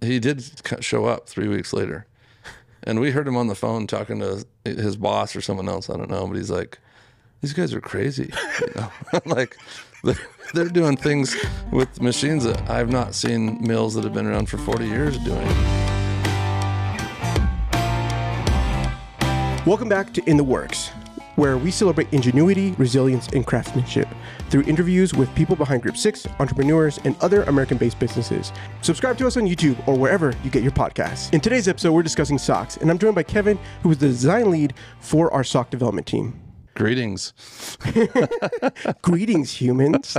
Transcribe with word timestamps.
he 0.00 0.18
did 0.18 0.44
show 0.80 1.06
up 1.06 1.28
three 1.28 1.48
weeks 1.48 1.72
later, 1.72 2.06
and 2.84 3.00
we 3.00 3.10
heard 3.10 3.26
him 3.26 3.36
on 3.36 3.48
the 3.48 3.54
phone 3.54 3.86
talking 3.86 4.20
to 4.20 4.44
his 4.64 4.96
boss 4.96 5.34
or 5.34 5.40
someone 5.40 5.68
else. 5.68 5.90
I 5.90 5.96
don't 5.96 6.10
know, 6.10 6.26
but 6.26 6.36
he's 6.36 6.50
like, 6.50 6.78
"These 7.40 7.52
guys 7.52 7.74
are 7.74 7.80
crazy." 7.80 8.32
You 8.60 8.72
know? 8.74 8.92
like 9.24 9.56
they're, 10.04 10.18
they're 10.54 10.68
doing 10.68 10.96
things 10.96 11.36
with 11.72 12.00
machines 12.00 12.44
that 12.44 12.68
I've 12.70 12.90
not 12.90 13.14
seen 13.14 13.66
mills 13.66 13.94
that 13.94 14.04
have 14.04 14.14
been 14.14 14.26
around 14.26 14.48
for 14.48 14.58
40 14.58 14.86
years 14.86 15.18
doing. 15.18 15.46
Welcome 19.66 19.88
back 19.88 20.14
to 20.14 20.22
In 20.24 20.36
the 20.36 20.44
Works, 20.44 20.90
where 21.38 21.56
we 21.56 21.70
celebrate 21.70 22.12
ingenuity, 22.12 22.72
resilience, 22.72 23.28
and 23.28 23.46
craftsmanship 23.46 24.08
through 24.50 24.62
interviews 24.62 25.14
with 25.14 25.32
people 25.36 25.54
behind 25.54 25.82
Grip 25.82 25.96
6, 25.96 26.26
entrepreneurs, 26.40 26.98
and 27.04 27.16
other 27.20 27.44
American 27.44 27.78
based 27.78 28.00
businesses. 28.00 28.52
Subscribe 28.82 29.16
to 29.18 29.26
us 29.26 29.36
on 29.36 29.44
YouTube 29.44 29.76
or 29.86 29.96
wherever 29.96 30.34
you 30.42 30.50
get 30.50 30.64
your 30.64 30.72
podcasts. 30.72 31.32
In 31.32 31.40
today's 31.40 31.68
episode, 31.68 31.92
we're 31.92 32.02
discussing 32.02 32.38
socks, 32.38 32.76
and 32.78 32.90
I'm 32.90 32.98
joined 32.98 33.14
by 33.14 33.22
Kevin, 33.22 33.56
who 33.84 33.92
is 33.92 33.98
the 33.98 34.08
design 34.08 34.50
lead 34.50 34.74
for 34.98 35.32
our 35.32 35.44
sock 35.44 35.70
development 35.70 36.08
team. 36.08 36.40
Greetings. 36.74 37.32
Greetings, 39.02 39.52
humans. 39.52 40.16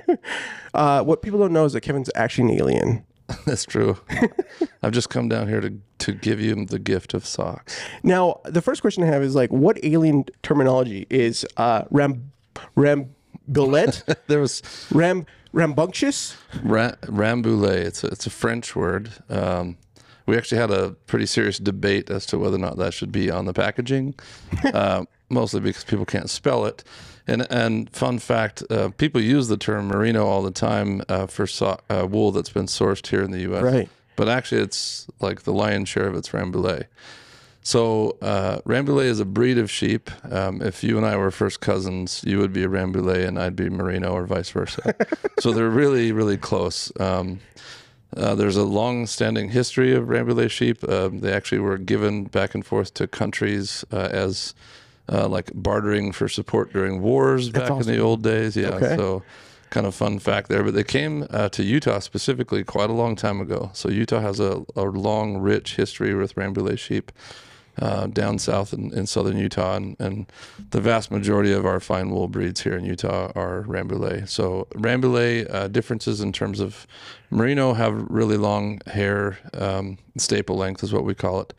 uh, 0.74 1.02
what 1.02 1.22
people 1.22 1.38
don't 1.38 1.52
know 1.54 1.64
is 1.64 1.72
that 1.72 1.80
Kevin's 1.80 2.10
actually 2.14 2.52
an 2.52 2.58
alien. 2.60 3.04
That's 3.46 3.64
true. 3.64 3.98
I've 4.82 4.92
just 4.92 5.10
come 5.10 5.28
down 5.28 5.48
here 5.48 5.60
to 5.60 5.72
to 5.98 6.12
give 6.12 6.40
you 6.40 6.64
the 6.64 6.78
gift 6.80 7.14
of 7.14 7.24
socks. 7.24 7.80
Now, 8.02 8.40
the 8.44 8.60
first 8.60 8.80
question 8.80 9.04
I 9.04 9.06
have 9.06 9.22
is 9.22 9.36
like, 9.36 9.50
what 9.50 9.78
alien 9.84 10.24
terminology 10.42 11.06
is 11.10 11.46
uh, 11.56 11.84
ram 11.90 12.32
rambulet, 12.76 14.16
There 14.26 14.40
was 14.40 14.62
ram 14.90 15.26
rambunctious? 15.52 16.36
Ra- 16.62 16.96
Rambouillet. 17.02 17.76
It's 17.76 18.02
a, 18.04 18.08
it's 18.08 18.26
a 18.26 18.30
French 18.30 18.74
word. 18.74 19.10
Um, 19.28 19.76
we 20.26 20.36
actually 20.36 20.58
had 20.58 20.70
a 20.70 20.90
pretty 21.06 21.26
serious 21.26 21.58
debate 21.58 22.10
as 22.10 22.26
to 22.26 22.38
whether 22.38 22.56
or 22.56 22.60
not 22.60 22.78
that 22.78 22.94
should 22.94 23.12
be 23.12 23.30
on 23.30 23.44
the 23.44 23.52
packaging, 23.52 24.14
uh, 24.72 25.04
mostly 25.28 25.60
because 25.60 25.84
people 25.84 26.04
can't 26.04 26.30
spell 26.30 26.64
it. 26.64 26.84
And 27.26 27.46
and 27.50 27.88
fun 27.90 28.18
fact, 28.18 28.62
uh, 28.70 28.90
people 28.90 29.20
use 29.20 29.48
the 29.48 29.56
term 29.56 29.88
merino 29.88 30.26
all 30.26 30.42
the 30.42 30.50
time 30.50 31.02
uh, 31.08 31.26
for 31.26 31.46
so- 31.46 31.80
uh, 31.88 32.06
wool 32.08 32.32
that's 32.32 32.50
been 32.50 32.66
sourced 32.66 33.06
here 33.06 33.22
in 33.22 33.30
the 33.30 33.40
U.S. 33.42 33.62
Right. 33.62 33.88
But 34.16 34.28
actually, 34.28 34.62
it's 34.62 35.06
like 35.20 35.42
the 35.42 35.52
lion's 35.52 35.88
share 35.88 36.06
of 36.06 36.14
it's 36.14 36.30
Rambouillet. 36.30 36.86
So 37.62 38.16
uh, 38.20 38.58
Rambouillet 38.66 39.04
is 39.04 39.20
a 39.20 39.24
breed 39.24 39.56
of 39.56 39.70
sheep. 39.70 40.10
Um, 40.30 40.60
if 40.60 40.82
you 40.82 40.96
and 40.96 41.06
I 41.06 41.16
were 41.16 41.30
first 41.30 41.60
cousins, 41.60 42.22
you 42.26 42.38
would 42.38 42.52
be 42.52 42.64
a 42.64 42.68
Rambouillet 42.68 43.26
and 43.26 43.38
I'd 43.38 43.54
be 43.54 43.70
Merino, 43.70 44.12
or 44.12 44.26
vice 44.26 44.50
versa. 44.50 44.94
so 45.40 45.52
they're 45.52 45.70
really, 45.70 46.10
really 46.10 46.36
close. 46.36 46.92
Um, 46.98 47.38
uh, 48.16 48.34
there's 48.34 48.56
a 48.56 48.64
long-standing 48.64 49.50
history 49.50 49.94
of 49.94 50.06
Rambouillet 50.08 50.50
sheep. 50.50 50.86
Um, 50.88 51.20
they 51.20 51.32
actually 51.32 51.60
were 51.60 51.78
given 51.78 52.24
back 52.24 52.54
and 52.54 52.66
forth 52.66 52.92
to 52.94 53.06
countries 53.06 53.84
uh, 53.92 54.08
as 54.10 54.54
uh, 55.12 55.28
like 55.28 55.50
bartering 55.54 56.12
for 56.12 56.28
support 56.28 56.72
during 56.72 57.02
wars 57.02 57.50
back 57.50 57.70
in 57.70 57.86
the 57.86 57.98
old 57.98 58.22
days. 58.22 58.56
Yeah, 58.56 58.68
Okay. 58.76 58.96
so 58.96 59.22
kind 59.70 59.86
of 59.86 59.94
fun 59.94 60.18
fact 60.18 60.48
there. 60.48 60.62
But 60.62 60.74
they 60.74 60.84
came 60.84 61.26
uh, 61.30 61.48
to 61.50 61.62
Utah 61.62 61.98
specifically 62.00 62.62
quite 62.64 62.90
a 62.90 62.94
long 62.94 63.16
time 63.16 63.40
ago. 63.40 63.70
So 63.74 63.88
Utah 63.90 64.20
has 64.20 64.40
a, 64.40 64.64
a 64.76 64.82
long, 64.84 65.38
rich 65.38 65.76
history 65.76 66.14
with 66.14 66.34
Rambouillet 66.34 66.78
sheep. 66.78 67.12
Uh, 67.80 68.06
down 68.06 68.38
south 68.38 68.74
in, 68.74 68.92
in 68.92 69.06
southern 69.06 69.38
Utah, 69.38 69.76
and, 69.76 69.96
and 69.98 70.26
the 70.72 70.80
vast 70.80 71.10
majority 71.10 71.52
of 71.54 71.64
our 71.64 71.80
fine 71.80 72.10
wool 72.10 72.28
breeds 72.28 72.60
here 72.60 72.76
in 72.76 72.84
Utah 72.84 73.32
are 73.34 73.62
Rambouillet. 73.62 74.28
So 74.28 74.66
Rambouillet 74.74 75.46
uh, 75.50 75.68
differences 75.68 76.20
in 76.20 76.32
terms 76.34 76.60
of 76.60 76.86
merino 77.30 77.72
have 77.72 77.94
really 78.10 78.36
long 78.36 78.82
hair, 78.88 79.38
um, 79.54 79.96
staple 80.18 80.56
length 80.58 80.84
is 80.84 80.92
what 80.92 81.04
we 81.04 81.14
call 81.14 81.40
it. 81.40 81.54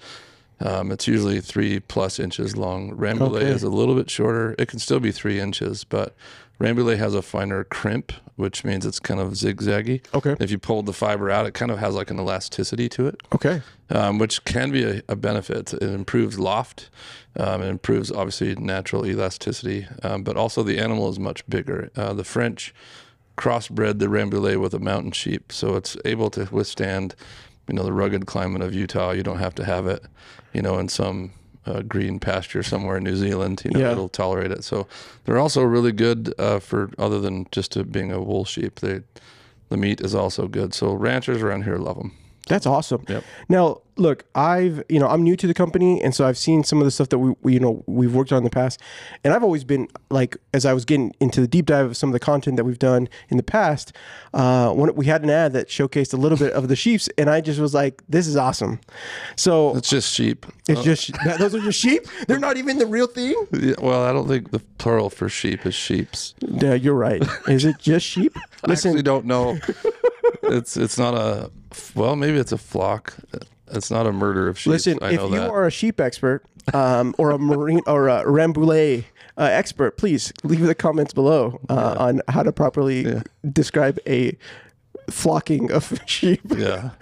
Um, 0.63 0.91
it's 0.91 1.07
usually 1.07 1.41
three 1.41 1.79
plus 1.81 2.19
inches 2.19 2.55
long. 2.55 2.91
Rambouillet 2.95 3.41
Okay. 3.41 3.47
is 3.47 3.63
a 3.63 3.69
little 3.69 3.95
bit 3.95 4.09
shorter. 4.09 4.55
It 4.57 4.69
can 4.69 4.79
still 4.79 4.99
be 5.01 5.11
three 5.11 5.39
inches, 5.39 5.83
but 5.83 6.15
Rambouillet 6.59 6.97
has 6.97 7.13
a 7.13 7.21
finer 7.21 7.65
crimp, 7.65 8.13
which 8.37 8.63
means 8.63 8.85
it's 8.85 8.99
kind 8.99 9.19
of 9.19 9.33
zigzaggy. 9.33 10.01
Okay. 10.13 10.35
If 10.39 10.51
you 10.51 10.57
pulled 10.57 10.85
the 10.85 10.93
fiber 10.93 11.29
out, 11.29 11.45
it 11.45 11.53
kind 11.53 11.69
of 11.69 11.79
has 11.79 11.95
like 11.95 12.09
an 12.11 12.17
elasticity 12.19 12.87
to 12.89 13.07
it 13.07 13.21
Okay. 13.35 13.61
um, 13.89 14.19
which 14.19 14.45
can 14.45 14.71
be 14.71 14.83
a, 14.85 15.01
a 15.09 15.15
benefit. 15.17 15.73
It 15.73 15.83
improves 15.83 16.39
loft, 16.39 16.89
um, 17.37 17.61
it 17.61 17.67
improves 17.67 18.09
obviously 18.11 18.55
natural 18.55 19.05
elasticity, 19.05 19.87
um, 20.03 20.23
but 20.23 20.37
also 20.37 20.63
the 20.63 20.79
animal 20.79 21.09
is 21.09 21.19
much 21.19 21.45
bigger. 21.49 21.89
Uh, 21.97 22.13
the 22.13 22.23
French 22.23 22.73
crossbred 23.37 23.99
the 23.99 24.05
Rambouillet 24.07 24.61
with 24.61 24.73
a 24.73 24.79
mountain 24.79 25.11
sheep, 25.11 25.51
so 25.51 25.75
it's 25.75 25.97
able 26.05 26.29
to 26.29 26.47
withstand, 26.51 27.15
you 27.67 27.73
know, 27.75 27.83
the 27.83 27.93
rugged 27.93 28.25
climate 28.25 28.61
of 28.61 28.73
Utah. 28.73 29.11
You 29.11 29.23
don't 29.23 29.39
have 29.39 29.55
to 29.55 29.63
have 29.65 29.87
it, 29.87 30.03
you 30.53 30.61
know, 30.61 30.77
in 30.79 30.89
some 30.89 31.31
uh, 31.65 31.81
green 31.81 32.19
pasture 32.19 32.61
somewhere 32.63 32.97
in 32.97 33.03
New 33.03 33.15
Zealand. 33.15 33.61
You 33.63 33.71
know, 33.71 33.79
Yeah. 33.79 33.91
it'll 33.91 34.09
tolerate 34.09 34.51
it. 34.51 34.63
So 34.63 34.87
they're 35.23 35.39
also 35.39 35.63
really 35.63 35.93
good 35.93 36.33
uh, 36.37 36.59
for 36.59 36.89
other 36.97 37.19
than 37.21 37.47
just 37.51 37.91
being 37.91 38.11
a 38.11 38.21
wool 38.21 38.45
sheep. 38.45 38.79
They 38.81 39.01
the 39.69 39.77
meat 39.77 40.01
is 40.01 40.13
also 40.13 40.47
good. 40.47 40.73
So 40.73 40.93
ranchers 40.93 41.41
around 41.41 41.63
here 41.63 41.77
love 41.77 41.97
them. 41.97 42.11
That's 42.47 42.65
awesome. 42.65 43.03
Yep. 43.07 43.23
Now, 43.47 43.81
look, 43.95 44.25
I've 44.35 44.83
you 44.89 44.99
know 44.99 45.07
I'm 45.07 45.23
new 45.23 45.35
to 45.37 45.47
the 45.47 45.53
company, 45.53 46.01
and 46.01 46.13
so 46.13 46.25
I've 46.27 46.37
seen 46.37 46.63
some 46.65 46.79
of 46.79 46.85
the 46.85 46.91
stuff 46.91 47.07
that 47.09 47.19
we, 47.19 47.33
we 47.41 47.53
you 47.53 47.59
know 47.59 47.83
we've 47.87 48.13
worked 48.13 48.31
on 48.33 48.39
in 48.39 48.43
the 48.43 48.49
past, 48.49 48.81
and 49.23 49.33
I've 49.33 49.43
always 49.43 49.63
been 49.63 49.87
like 50.09 50.35
as 50.53 50.65
I 50.65 50.73
was 50.73 50.83
getting 50.83 51.13
into 51.21 51.39
the 51.39 51.47
deep 51.47 51.67
dive 51.67 51.85
of 51.85 51.95
some 51.97 52.09
of 52.09 52.13
the 52.13 52.19
content 52.19 52.57
that 52.57 52.65
we've 52.65 52.79
done 52.79 53.07
in 53.29 53.37
the 53.37 53.43
past, 53.43 53.93
uh, 54.33 54.71
when 54.71 54.93
we 54.95 55.05
had 55.05 55.23
an 55.23 55.29
ad 55.29 55.53
that 55.53 55.69
showcased 55.69 56.13
a 56.13 56.17
little 56.17 56.37
bit 56.37 56.51
of 56.53 56.67
the 56.67 56.75
sheeps, 56.75 57.07
and 57.17 57.29
I 57.29 57.39
just 57.39 57.61
was 57.61 57.73
like, 57.73 58.03
this 58.09 58.27
is 58.27 58.35
awesome. 58.35 58.81
So 59.37 59.75
It's 59.77 59.89
just 59.89 60.11
sheep. 60.13 60.45
it's 60.67 60.83
just 60.83 61.13
that, 61.23 61.39
those 61.39 61.55
are 61.55 61.61
just 61.61 61.79
sheep. 61.79 62.05
They're 62.27 62.39
not 62.39 62.57
even 62.57 62.77
the 62.77 62.87
real 62.87 63.07
thing. 63.07 63.35
Yeah, 63.53 63.75
well, 63.81 64.03
I 64.03 64.11
don't 64.11 64.27
think 64.27 64.51
the 64.51 64.59
plural 64.79 65.09
for 65.09 65.29
sheep 65.29 65.65
is 65.65 65.75
sheeps. 65.75 66.35
Yeah, 66.41 66.73
you're 66.73 66.93
right. 66.93 67.23
Is 67.47 67.63
it 67.63 67.77
just 67.79 68.05
sheep? 68.05 68.35
I 68.65 68.67
Listen, 68.67 68.91
actually 68.91 69.03
don't 69.03 69.25
know. 69.25 69.57
it's 70.43 70.75
it's 70.75 70.97
not 70.97 71.13
a 71.13 71.49
well, 71.95 72.15
maybe 72.15 72.37
it's 72.37 72.51
a 72.51 72.57
flock. 72.57 73.15
It's 73.71 73.89
not 73.89 74.05
a 74.05 74.11
murder 74.11 74.47
of 74.47 74.59
sheep. 74.59 74.71
Listen, 74.71 74.99
if 75.01 75.19
you 75.19 75.29
that. 75.29 75.49
are 75.49 75.65
a 75.65 75.71
sheep 75.71 75.99
expert 75.99 76.43
um, 76.73 77.15
or 77.17 77.31
a 77.31 77.39
merino 77.39 77.81
or 77.87 78.07
a 78.07 78.23
Rambouillet 78.23 79.05
uh, 79.37 79.43
expert, 79.43 79.97
please 79.97 80.31
leave 80.43 80.61
the 80.61 80.75
comments 80.75 81.13
below 81.13 81.59
uh, 81.69 81.95
on 81.97 82.21
how 82.27 82.43
to 82.43 82.51
properly 82.51 83.21
describe 83.51 83.99
a 84.07 84.37
flocking 85.09 85.71
of 85.71 85.99
sheep. 86.05 86.41
yeah. 86.55 86.91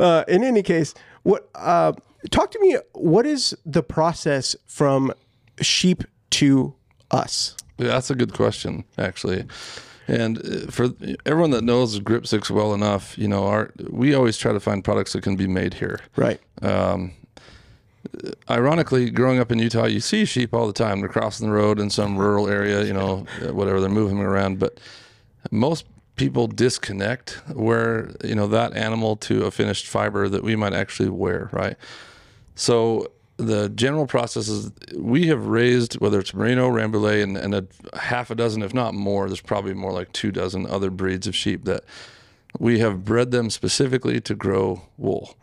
Uh, 0.00 0.24
in 0.26 0.42
any 0.42 0.64
case, 0.64 0.94
what 1.22 1.48
uh, 1.54 1.92
talk 2.30 2.50
to 2.50 2.58
me? 2.58 2.76
What 2.92 3.24
is 3.24 3.56
the 3.64 3.84
process 3.84 4.56
from 4.66 5.12
sheep 5.60 6.02
to 6.30 6.74
us? 7.12 7.56
Yeah, 7.78 7.88
that's 7.88 8.10
a 8.10 8.16
good 8.16 8.32
question, 8.32 8.82
actually. 8.98 9.44
And 10.08 10.38
uh, 10.38 10.70
for 10.70 10.90
everyone 11.26 11.50
that 11.52 11.64
knows 11.64 11.98
Grip 12.00 12.26
Six 12.26 12.50
well 12.50 12.74
enough, 12.74 13.16
you 13.16 13.28
know, 13.28 13.46
our 13.46 13.72
we 13.88 14.14
always 14.14 14.36
try 14.36 14.52
to 14.52 14.60
find 14.60 14.82
products 14.82 15.12
that 15.12 15.22
can 15.22 15.36
be 15.36 15.46
made 15.46 15.74
here. 15.74 16.00
Right. 16.16 16.40
Um, 16.60 17.12
ironically, 18.50 19.10
growing 19.10 19.38
up 19.38 19.52
in 19.52 19.58
Utah, 19.58 19.86
you 19.86 20.00
see 20.00 20.24
sheep 20.24 20.54
all 20.54 20.66
the 20.66 20.72
time. 20.72 21.00
They're 21.00 21.08
crossing 21.08 21.46
the 21.46 21.52
road 21.52 21.78
in 21.78 21.90
some 21.90 22.16
rural 22.16 22.48
area, 22.48 22.84
you 22.84 22.92
know, 22.92 23.26
whatever. 23.50 23.80
They're 23.80 23.88
moving 23.88 24.18
around, 24.18 24.58
but 24.58 24.78
most 25.50 25.86
people 26.16 26.46
disconnect 26.46 27.40
where 27.54 28.10
you 28.22 28.34
know 28.34 28.46
that 28.46 28.76
animal 28.76 29.16
to 29.16 29.44
a 29.44 29.50
finished 29.50 29.86
fiber 29.86 30.28
that 30.28 30.42
we 30.42 30.56
might 30.56 30.74
actually 30.74 31.08
wear, 31.08 31.48
right? 31.52 31.76
So 32.54 33.10
the 33.36 33.68
general 33.70 34.06
process 34.06 34.48
is 34.48 34.70
we 34.94 35.26
have 35.28 35.46
raised 35.46 35.94
whether 36.00 36.20
it's 36.20 36.34
merino, 36.34 36.70
rambouillet, 36.70 37.22
and, 37.22 37.36
and 37.36 37.54
a 37.54 37.66
half 37.98 38.30
a 38.30 38.34
dozen, 38.34 38.62
if 38.62 38.72
not 38.74 38.94
more. 38.94 39.26
There's 39.26 39.40
probably 39.40 39.74
more 39.74 39.92
like 39.92 40.12
two 40.12 40.30
dozen 40.30 40.66
other 40.66 40.90
breeds 40.90 41.26
of 41.26 41.34
sheep 41.34 41.64
that 41.64 41.84
we 42.58 42.80
have 42.80 43.04
bred 43.04 43.30
them 43.30 43.48
specifically 43.48 44.20
to 44.20 44.34
grow 44.34 44.82
wool. 44.98 45.36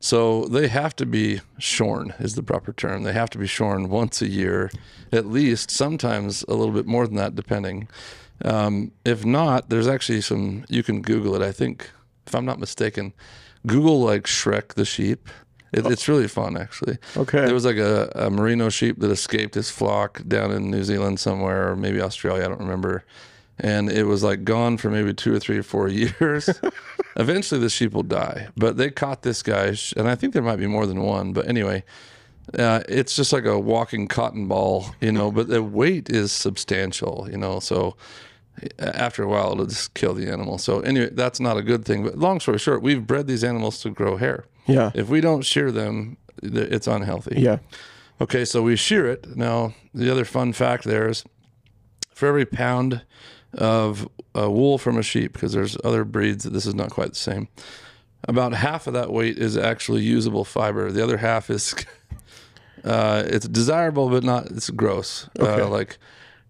So 0.00 0.46
they 0.46 0.66
have 0.68 0.96
to 0.96 1.06
be 1.06 1.40
shorn, 1.58 2.14
is 2.18 2.34
the 2.34 2.42
proper 2.42 2.72
term. 2.72 3.04
They 3.04 3.12
have 3.12 3.30
to 3.30 3.38
be 3.38 3.46
shorn 3.46 3.88
once 3.88 4.20
a 4.20 4.28
year, 4.28 4.70
at 5.12 5.26
least, 5.26 5.70
sometimes 5.70 6.44
a 6.48 6.54
little 6.54 6.74
bit 6.74 6.86
more 6.86 7.06
than 7.06 7.16
that, 7.16 7.36
depending. 7.36 7.88
Um, 8.44 8.90
if 9.04 9.24
not, 9.24 9.70
there's 9.70 9.86
actually 9.86 10.20
some, 10.20 10.64
you 10.68 10.82
can 10.82 11.00
Google 11.00 11.36
it. 11.36 11.42
I 11.42 11.52
think, 11.52 11.90
if 12.26 12.34
I'm 12.34 12.44
not 12.44 12.58
mistaken, 12.58 13.12
Google 13.66 14.00
like 14.02 14.24
Shrek 14.24 14.74
the 14.74 14.84
sheep. 14.84 15.28
It, 15.72 15.86
It's 15.86 16.08
really 16.08 16.28
fun, 16.28 16.56
actually. 16.56 16.98
Okay. 17.16 17.44
There 17.44 17.54
was 17.54 17.64
like 17.64 17.76
a, 17.76 18.10
a 18.14 18.30
merino 18.30 18.68
sheep 18.68 18.98
that 19.00 19.10
escaped 19.10 19.54
his 19.54 19.70
flock 19.70 20.22
down 20.26 20.50
in 20.50 20.70
New 20.70 20.84
Zealand 20.84 21.20
somewhere, 21.20 21.70
or 21.70 21.76
maybe 21.76 22.00
Australia, 22.00 22.44
I 22.44 22.48
don't 22.48 22.60
remember. 22.60 23.04
And 23.58 23.90
it 23.90 24.04
was 24.04 24.22
like 24.22 24.44
gone 24.44 24.76
for 24.78 24.88
maybe 24.88 25.12
two 25.12 25.34
or 25.34 25.38
three 25.40 25.58
or 25.58 25.62
four 25.62 25.88
years. 26.02 26.48
Eventually, 27.16 27.60
the 27.60 27.68
sheep 27.68 27.92
will 27.92 28.04
die. 28.04 28.48
But 28.56 28.76
they 28.76 28.90
caught 28.90 29.22
this 29.22 29.42
guy, 29.42 29.76
and 29.96 30.08
I 30.08 30.14
think 30.14 30.32
there 30.32 30.42
might 30.42 30.56
be 30.56 30.68
more 30.68 30.86
than 30.86 31.02
one. 31.02 31.32
But 31.32 31.48
anyway, 31.48 31.82
uh, 32.56 32.82
it's 32.88 33.16
just 33.16 33.32
like 33.32 33.44
a 33.44 33.58
walking 33.58 34.06
cotton 34.08 34.46
ball, 34.48 34.94
you 35.00 35.12
know. 35.12 35.30
But 35.32 35.48
the 35.48 35.62
weight 35.62 36.08
is 36.08 36.30
substantial, 36.32 37.28
you 37.30 37.36
know. 37.36 37.58
So 37.60 37.96
after 38.78 39.22
a 39.22 39.28
while 39.28 39.52
it'll 39.52 39.66
just 39.66 39.94
kill 39.94 40.14
the 40.14 40.28
animal. 40.28 40.58
So 40.58 40.80
anyway, 40.80 41.10
that's 41.12 41.40
not 41.40 41.56
a 41.56 41.62
good 41.62 41.84
thing. 41.84 42.04
But 42.04 42.16
long 42.18 42.40
story 42.40 42.58
short, 42.58 42.82
we've 42.82 43.06
bred 43.06 43.26
these 43.26 43.44
animals 43.44 43.80
to 43.82 43.90
grow 43.90 44.16
hair. 44.16 44.44
Yeah. 44.66 44.90
If 44.94 45.08
we 45.08 45.20
don't 45.20 45.42
shear 45.42 45.72
them, 45.72 46.16
it's 46.42 46.86
unhealthy. 46.86 47.40
Yeah. 47.40 47.58
Okay, 48.20 48.44
so 48.44 48.62
we 48.62 48.76
shear 48.76 49.06
it. 49.06 49.36
Now, 49.36 49.74
the 49.94 50.10
other 50.10 50.24
fun 50.24 50.52
fact 50.52 50.84
there 50.84 51.08
is 51.08 51.24
for 52.10 52.26
every 52.26 52.44
pound 52.44 53.02
of 53.54 54.08
uh, 54.36 54.50
wool 54.50 54.76
from 54.76 54.98
a 54.98 55.02
sheep, 55.02 55.32
because 55.32 55.52
there's 55.52 55.76
other 55.84 56.04
breeds 56.04 56.44
that 56.44 56.52
this 56.52 56.66
is 56.66 56.74
not 56.74 56.90
quite 56.90 57.10
the 57.10 57.18
same, 57.18 57.48
about 58.24 58.52
half 58.52 58.86
of 58.86 58.92
that 58.94 59.12
weight 59.12 59.38
is 59.38 59.56
actually 59.56 60.02
usable 60.02 60.44
fiber. 60.44 60.90
The 60.90 61.02
other 61.02 61.18
half 61.18 61.48
is 61.48 61.74
uh, 62.84 63.22
it's 63.26 63.46
desirable, 63.48 64.08
but 64.10 64.24
not 64.24 64.46
it's 64.50 64.70
gross. 64.70 65.28
Okay. 65.38 65.62
Uh, 65.62 65.68
like 65.68 65.98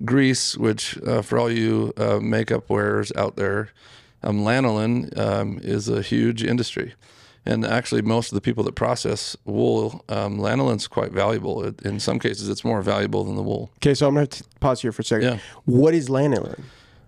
grease, 0.04 0.56
which 0.56 0.98
uh, 1.02 1.22
for 1.22 1.38
all 1.38 1.50
you 1.50 1.92
uh, 1.96 2.18
makeup 2.20 2.68
wearers 2.70 3.12
out 3.16 3.36
there, 3.36 3.70
um, 4.22 4.40
lanolin 4.40 5.16
um, 5.18 5.58
is 5.62 5.88
a 5.88 6.02
huge 6.02 6.42
industry. 6.42 6.94
And 7.46 7.64
actually, 7.64 8.02
most 8.02 8.30
of 8.30 8.34
the 8.34 8.40
people 8.42 8.62
that 8.64 8.74
process 8.74 9.36
wool, 9.46 10.04
um, 10.10 10.38
lanolin's 10.38 10.86
quite 10.86 11.12
valuable. 11.12 11.64
It, 11.64 11.80
in 11.82 11.98
some 11.98 12.18
cases, 12.18 12.48
it's 12.48 12.62
more 12.62 12.82
valuable 12.82 13.24
than 13.24 13.36
the 13.36 13.42
wool. 13.42 13.70
Okay, 13.76 13.94
so 13.94 14.06
I'm 14.06 14.14
gonna 14.14 14.28
pause 14.60 14.82
here 14.82 14.92
for 14.92 15.00
a 15.00 15.04
second. 15.04 15.28
Yeah. 15.28 15.38
What 15.64 15.94
is 15.94 16.08
lanolin? 16.08 16.60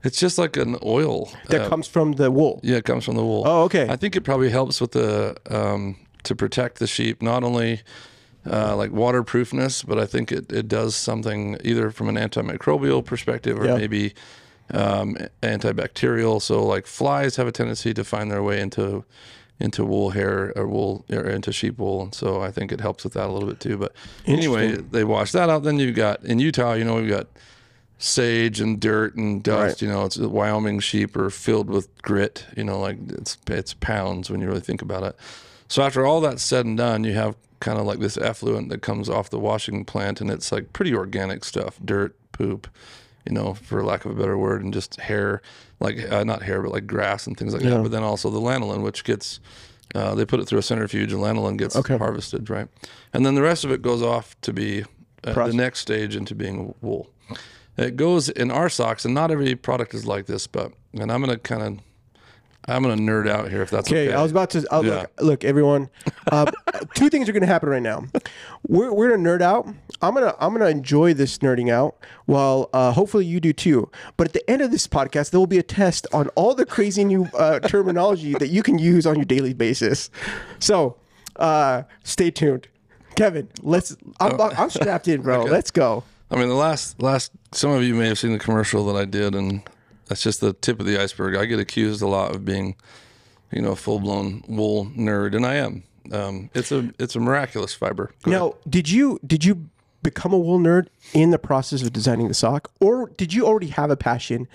It's 0.02 0.18
just 0.18 0.38
like 0.38 0.56
an 0.56 0.78
oil. 0.82 1.30
That 1.48 1.62
uh, 1.62 1.68
comes 1.68 1.86
from 1.86 2.12
the 2.12 2.30
wool. 2.30 2.60
yeah, 2.62 2.76
it 2.76 2.86
comes 2.86 3.04
from 3.04 3.16
the 3.16 3.24
wool. 3.24 3.42
Oh, 3.44 3.64
okay. 3.64 3.86
I 3.90 3.96
think 3.96 4.16
it 4.16 4.22
probably 4.22 4.48
helps 4.48 4.80
with 4.80 4.92
the 4.92 5.36
um, 5.50 5.96
to 6.22 6.34
protect 6.34 6.78
the 6.78 6.86
sheep, 6.86 7.20
not 7.20 7.44
only 7.44 7.82
uh, 8.46 8.74
like 8.76 8.90
waterproofness, 8.92 9.82
but 9.82 9.98
I 9.98 10.06
think 10.06 10.32
it, 10.32 10.50
it 10.52 10.68
does 10.68 10.96
something 10.96 11.58
either 11.64 11.90
from 11.90 12.08
an 12.08 12.16
antimicrobial 12.16 13.04
perspective 13.04 13.58
or 13.58 13.66
Yeah. 13.66 13.76
maybe 13.76 14.14
um, 14.72 15.16
antibacterial. 15.42 16.40
So 16.40 16.64
like 16.64 16.86
flies 16.86 17.36
have 17.36 17.46
a 17.46 17.52
tendency 17.52 17.92
to 17.94 18.04
find 18.04 18.30
their 18.30 18.42
way 18.42 18.60
into 18.60 19.04
into 19.58 19.84
wool 19.84 20.10
hair 20.10 20.54
or 20.56 20.66
wool 20.66 21.04
or 21.10 21.26
into 21.26 21.52
sheep 21.52 21.76
wool, 21.78 22.00
and 22.02 22.14
so 22.14 22.40
I 22.40 22.50
think 22.50 22.72
it 22.72 22.80
helps 22.80 23.04
with 23.04 23.12
that 23.12 23.28
a 23.28 23.32
little 23.32 23.48
bit 23.48 23.60
too. 23.60 23.76
But 23.76 23.92
anyway, 24.24 24.76
they 24.76 25.04
wash 25.04 25.32
that 25.32 25.50
out. 25.50 25.64
Then 25.64 25.78
you've 25.78 25.94
got 25.96 26.24
in 26.24 26.38
Utah, 26.38 26.72
you 26.72 26.84
know, 26.84 26.94
we've 26.94 27.10
got 27.10 27.26
sage 27.98 28.58
and 28.60 28.80
dirt 28.80 29.14
and 29.16 29.42
dust. 29.42 29.82
Right. 29.82 29.82
You 29.82 29.88
know, 29.88 30.04
it's 30.06 30.16
Wyoming 30.16 30.80
sheep 30.80 31.14
are 31.16 31.28
filled 31.28 31.68
with 31.68 31.88
grit. 32.00 32.46
You 32.56 32.64
know, 32.64 32.80
like 32.80 32.96
it's 33.10 33.36
it's 33.48 33.74
pounds 33.74 34.30
when 34.30 34.40
you 34.40 34.46
really 34.48 34.60
think 34.60 34.80
about 34.80 35.02
it. 35.02 35.16
So 35.68 35.82
after 35.82 36.06
all 36.06 36.22
that's 36.22 36.42
said 36.42 36.64
and 36.64 36.78
done, 36.78 37.04
you 37.04 37.12
have 37.12 37.36
kind 37.60 37.78
of 37.78 37.86
like 37.86 38.00
this 38.00 38.16
effluent 38.16 38.68
that 38.70 38.82
comes 38.82 39.08
off 39.08 39.30
the 39.30 39.38
washing 39.38 39.84
plant, 39.84 40.20
and 40.20 40.30
it's 40.30 40.50
like 40.50 40.72
pretty 40.72 40.94
organic 40.94 41.44
stuff: 41.44 41.78
dirt, 41.84 42.16
poop, 42.32 42.68
you 43.26 43.32
know, 43.34 43.54
for 43.54 43.84
lack 43.84 44.04
of 44.04 44.10
a 44.10 44.14
better 44.14 44.36
word, 44.38 44.62
and 44.64 44.72
just 44.74 44.98
hair, 45.00 45.40
like 45.78 46.10
uh, 46.10 46.24
not 46.24 46.42
hair, 46.42 46.62
but 46.62 46.72
like 46.72 46.86
grass 46.86 47.26
and 47.26 47.36
things 47.36 47.52
like 47.54 47.62
Yeah. 47.62 47.70
that. 47.70 47.82
But 47.82 47.90
then 47.92 48.02
also 48.02 48.30
the 48.30 48.40
lanolin, 48.40 48.82
which 48.82 49.04
gets 49.04 49.40
uh, 49.94 50.14
they 50.14 50.24
put 50.24 50.40
it 50.40 50.46
through 50.46 50.58
a 50.60 50.62
centrifuge, 50.62 51.12
and 51.12 51.20
lanolin 51.22 51.56
gets 51.56 51.76
Okay. 51.76 51.98
harvested, 51.98 52.48
right? 52.48 52.68
And 53.12 53.26
then 53.26 53.34
the 53.34 53.42
rest 53.42 53.64
of 53.64 53.70
it 53.72 53.82
goes 53.82 54.02
off 54.02 54.40
to 54.42 54.52
be 54.52 54.84
uh, 55.24 55.32
the 55.34 55.52
next 55.52 55.80
stage 55.80 56.14
into 56.16 56.34
being 56.34 56.74
wool. 56.80 57.10
It 57.76 57.96
goes 57.96 58.28
in 58.28 58.50
our 58.50 58.68
socks, 58.68 59.04
and 59.04 59.14
not 59.14 59.30
every 59.30 59.54
product 59.56 59.94
is 59.94 60.06
like 60.06 60.26
this, 60.26 60.46
but 60.46 60.72
and 60.94 61.10
I'm 61.12 61.20
gonna 61.20 61.38
kind 61.38 61.62
of 61.62 61.84
I'm 62.70 62.82
gonna 62.82 62.96
nerd 62.96 63.28
out 63.28 63.50
here 63.50 63.62
if 63.62 63.70
that's 63.70 63.88
okay. 63.88 64.08
Okay, 64.08 64.14
I 64.16 64.22
was 64.22 64.30
about 64.30 64.50
to 64.50 64.74
uh, 64.74 64.80
Yeah. 64.82 64.90
look, 64.90 65.10
look, 65.20 65.44
everyone. 65.44 65.90
Uh, 66.30 66.50
two 66.94 67.08
things 67.10 67.28
are 67.28 67.32
going 67.32 67.42
to 67.42 67.46
happen 67.46 67.68
right 67.68 67.82
now. 67.82 68.04
We're, 68.66 68.92
we're 68.92 69.10
gonna 69.10 69.28
nerd 69.28 69.42
out. 69.42 69.66
I'm 70.02 70.14
gonna 70.14 70.34
I'm 70.40 70.52
gonna 70.52 70.68
enjoy 70.70 71.14
this 71.14 71.38
nerding 71.38 71.70
out. 71.70 71.96
While 72.26 72.70
uh, 72.72 72.92
hopefully 72.92 73.26
you 73.26 73.40
do 73.40 73.52
too. 73.52 73.90
But 74.16 74.28
at 74.28 74.32
the 74.32 74.48
end 74.50 74.62
of 74.62 74.70
this 74.70 74.86
podcast, 74.86 75.30
there 75.30 75.40
will 75.40 75.46
be 75.46 75.58
a 75.58 75.62
test 75.62 76.06
on 76.12 76.28
all 76.30 76.54
the 76.54 76.64
crazy 76.66 77.04
new 77.04 77.24
uh, 77.34 77.58
terminology 77.68 78.34
that 78.34 78.48
you 78.48 78.62
can 78.62 78.78
use 78.78 79.06
on 79.06 79.16
your 79.16 79.24
daily 79.24 79.52
basis. 79.54 80.10
So 80.58 80.96
uh, 81.36 81.82
stay 82.04 82.30
tuned, 82.30 82.68
Kevin. 83.16 83.48
Let's. 83.62 83.96
I'm, 84.20 84.40
I'm 84.40 84.70
strapped 84.70 85.08
in, 85.08 85.22
bro. 85.22 85.42
Let's 85.44 85.70
go. 85.70 86.04
I 86.30 86.36
mean, 86.36 86.48
the 86.48 86.54
last 86.54 87.02
last 87.02 87.32
some 87.52 87.72
of 87.72 87.82
you 87.82 87.94
may 87.94 88.06
have 88.06 88.18
seen 88.18 88.32
the 88.32 88.38
commercial 88.38 88.86
that 88.86 88.96
I 88.96 89.04
did, 89.04 89.34
and 89.34 89.62
that's 90.10 90.22
just 90.24 90.40
the 90.40 90.52
tip 90.52 90.80
of 90.80 90.86
the 90.86 91.00
iceberg. 91.00 91.36
I 91.36 91.44
get 91.44 91.60
accused 91.60 92.02
a 92.02 92.08
lot 92.08 92.34
of 92.34 92.44
being, 92.44 92.74
you 93.52 93.62
know, 93.62 93.70
a 93.70 93.76
full 93.76 94.00
blown 94.00 94.42
wool 94.48 94.86
nerd, 94.86 95.36
and 95.36 95.46
I 95.46 95.54
am. 95.54 95.84
Um, 96.10 96.50
it's 96.52 96.72
a 96.72 96.90
it's 96.98 97.14
a 97.14 97.20
miraculous 97.20 97.72
fiber. 97.74 98.12
Go 98.24 98.32
ahead. 98.32 98.40
Now, 98.42 98.54
did 98.68 98.90
you 98.90 99.20
did 99.24 99.44
you 99.44 99.68
become 100.02 100.32
a 100.32 100.38
wool 100.38 100.58
nerd 100.58 100.88
in 101.14 101.30
the 101.30 101.38
process 101.38 101.82
of 101.82 101.92
designing 101.92 102.26
the 102.26 102.34
sock, 102.34 102.72
or 102.80 103.10
did 103.16 103.32
you 103.32 103.46
already 103.46 103.68
have 103.68 103.88
a 103.90 103.96
passion 103.96 104.48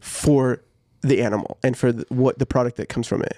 for 0.00 0.62
the 1.02 1.20
animal 1.22 1.58
and 1.62 1.76
for 1.76 1.92
the, 1.92 2.06
what 2.08 2.38
the 2.38 2.46
product 2.46 2.78
that 2.78 2.88
comes 2.88 3.06
from 3.06 3.20
it? 3.22 3.36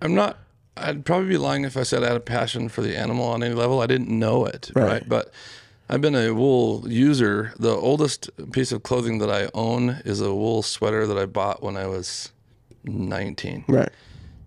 I'm 0.00 0.14
not. 0.14 0.38
I'd 0.78 1.04
probably 1.04 1.28
be 1.28 1.36
lying 1.38 1.64
if 1.64 1.76
I 1.76 1.82
said 1.82 2.02
I 2.02 2.06
had 2.08 2.16
a 2.16 2.20
passion 2.20 2.68
for 2.70 2.80
the 2.82 2.96
animal 2.96 3.26
on 3.26 3.42
any 3.42 3.54
level. 3.54 3.80
I 3.82 3.86
didn't 3.86 4.08
know 4.08 4.46
it, 4.46 4.70
Right. 4.74 4.84
right? 4.86 5.08
But 5.08 5.32
I've 5.88 6.00
been 6.00 6.14
a 6.14 6.32
wool 6.32 6.84
user. 6.88 7.52
The 7.58 7.70
oldest 7.74 8.28
piece 8.52 8.72
of 8.72 8.82
clothing 8.82 9.18
that 9.18 9.30
I 9.30 9.48
own 9.54 10.00
is 10.04 10.20
a 10.20 10.34
wool 10.34 10.62
sweater 10.62 11.06
that 11.06 11.16
I 11.18 11.26
bought 11.26 11.62
when 11.62 11.76
I 11.76 11.86
was 11.86 12.30
19. 12.84 13.64
Right. 13.68 13.88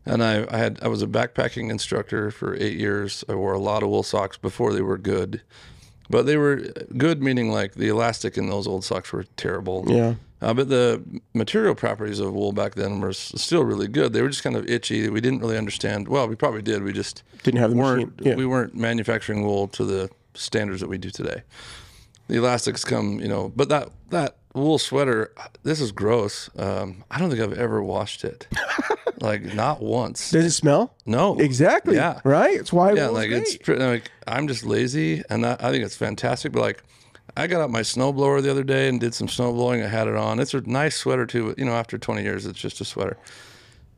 And 0.05 0.23
I, 0.23 0.45
I 0.51 0.57
had 0.57 0.79
I 0.81 0.87
was 0.87 1.01
a 1.03 1.07
backpacking 1.07 1.69
instructor 1.69 2.31
for 2.31 2.55
eight 2.55 2.77
years. 2.77 3.23
I 3.29 3.35
wore 3.35 3.53
a 3.53 3.59
lot 3.59 3.83
of 3.83 3.89
wool 3.89 4.03
socks 4.03 4.37
before 4.37 4.73
they 4.73 4.81
were 4.81 4.97
good, 4.97 5.41
but 6.09 6.25
they 6.25 6.37
were 6.37 6.57
good 6.97 7.21
meaning 7.21 7.51
like 7.51 7.75
the 7.75 7.87
elastic 7.87 8.35
in 8.37 8.49
those 8.49 8.65
old 8.67 8.83
socks 8.83 9.13
were 9.13 9.25
terrible. 9.37 9.85
Yeah. 9.87 10.15
Uh, 10.41 10.55
but 10.55 10.69
the 10.69 11.03
material 11.35 11.75
properties 11.75 12.19
of 12.19 12.33
wool 12.33 12.51
back 12.51 12.73
then 12.73 12.99
were 12.99 13.13
still 13.13 13.63
really 13.63 13.87
good. 13.87 14.11
They 14.11 14.23
were 14.23 14.29
just 14.29 14.41
kind 14.41 14.55
of 14.55 14.67
itchy. 14.67 15.07
We 15.07 15.21
didn't 15.21 15.39
really 15.39 15.57
understand. 15.57 16.07
Well, 16.07 16.27
we 16.27 16.35
probably 16.35 16.63
did. 16.63 16.81
We 16.81 16.93
just 16.93 17.21
Didn't 17.43 17.59
have 17.59 17.69
the 17.69 17.77
weren't. 17.77 18.17
machine. 18.17 18.31
Yeah. 18.31 18.35
We 18.35 18.47
weren't 18.47 18.73
manufacturing 18.75 19.43
wool 19.45 19.67
to 19.67 19.85
the 19.85 20.09
standards 20.33 20.81
that 20.81 20.87
we 20.89 20.97
do 20.97 21.09
today. 21.09 21.43
The 22.27 22.37
elastics 22.37 22.85
come, 22.85 23.19
you 23.19 23.27
know, 23.27 23.51
but 23.55 23.69
that 23.69 23.89
that 24.09 24.37
wool 24.53 24.77
sweater, 24.77 25.33
this 25.63 25.79
is 25.81 25.91
gross. 25.91 26.49
Um, 26.57 27.03
I 27.11 27.19
don't 27.19 27.29
think 27.29 27.41
I've 27.41 27.57
ever 27.57 27.81
washed 27.83 28.23
it, 28.23 28.47
like 29.21 29.53
not 29.53 29.81
once. 29.81 30.31
Does 30.31 30.45
it 30.45 30.51
smell? 30.51 30.93
No, 31.05 31.37
Exactly. 31.39 31.95
Yeah, 31.95 32.19
Right. 32.23 32.57
It's 32.59 32.71
why. 32.71 32.93
yeah. 32.93 33.07
Like 33.07 33.31
it's 33.31 33.51
great. 33.57 33.63
pretty, 33.63 33.83
like 33.83 34.11
I'm 34.27 34.47
just 34.47 34.63
lazy, 34.65 35.23
and 35.29 35.43
that, 35.43 35.63
I 35.63 35.71
think 35.71 35.83
it's 35.83 35.95
fantastic. 35.95 36.51
But 36.53 36.61
like, 36.61 36.83
I 37.35 37.47
got 37.47 37.61
out 37.61 37.69
my 37.69 37.81
snowblower 37.81 38.41
the 38.41 38.51
other 38.51 38.63
day 38.63 38.87
and 38.87 38.99
did 38.99 39.13
some 39.13 39.27
snow 39.27 39.51
blowing. 39.51 39.81
I 39.83 39.87
had 39.87 40.07
it 40.07 40.15
on. 40.15 40.39
It's 40.39 40.53
a 40.53 40.61
nice 40.61 40.95
sweater 40.95 41.25
too. 41.25 41.49
But 41.49 41.59
you 41.59 41.65
know, 41.65 41.73
after 41.73 41.97
20 41.97 42.21
years, 42.23 42.45
it's 42.45 42.59
just 42.59 42.79
a 42.81 42.85
sweater. 42.85 43.17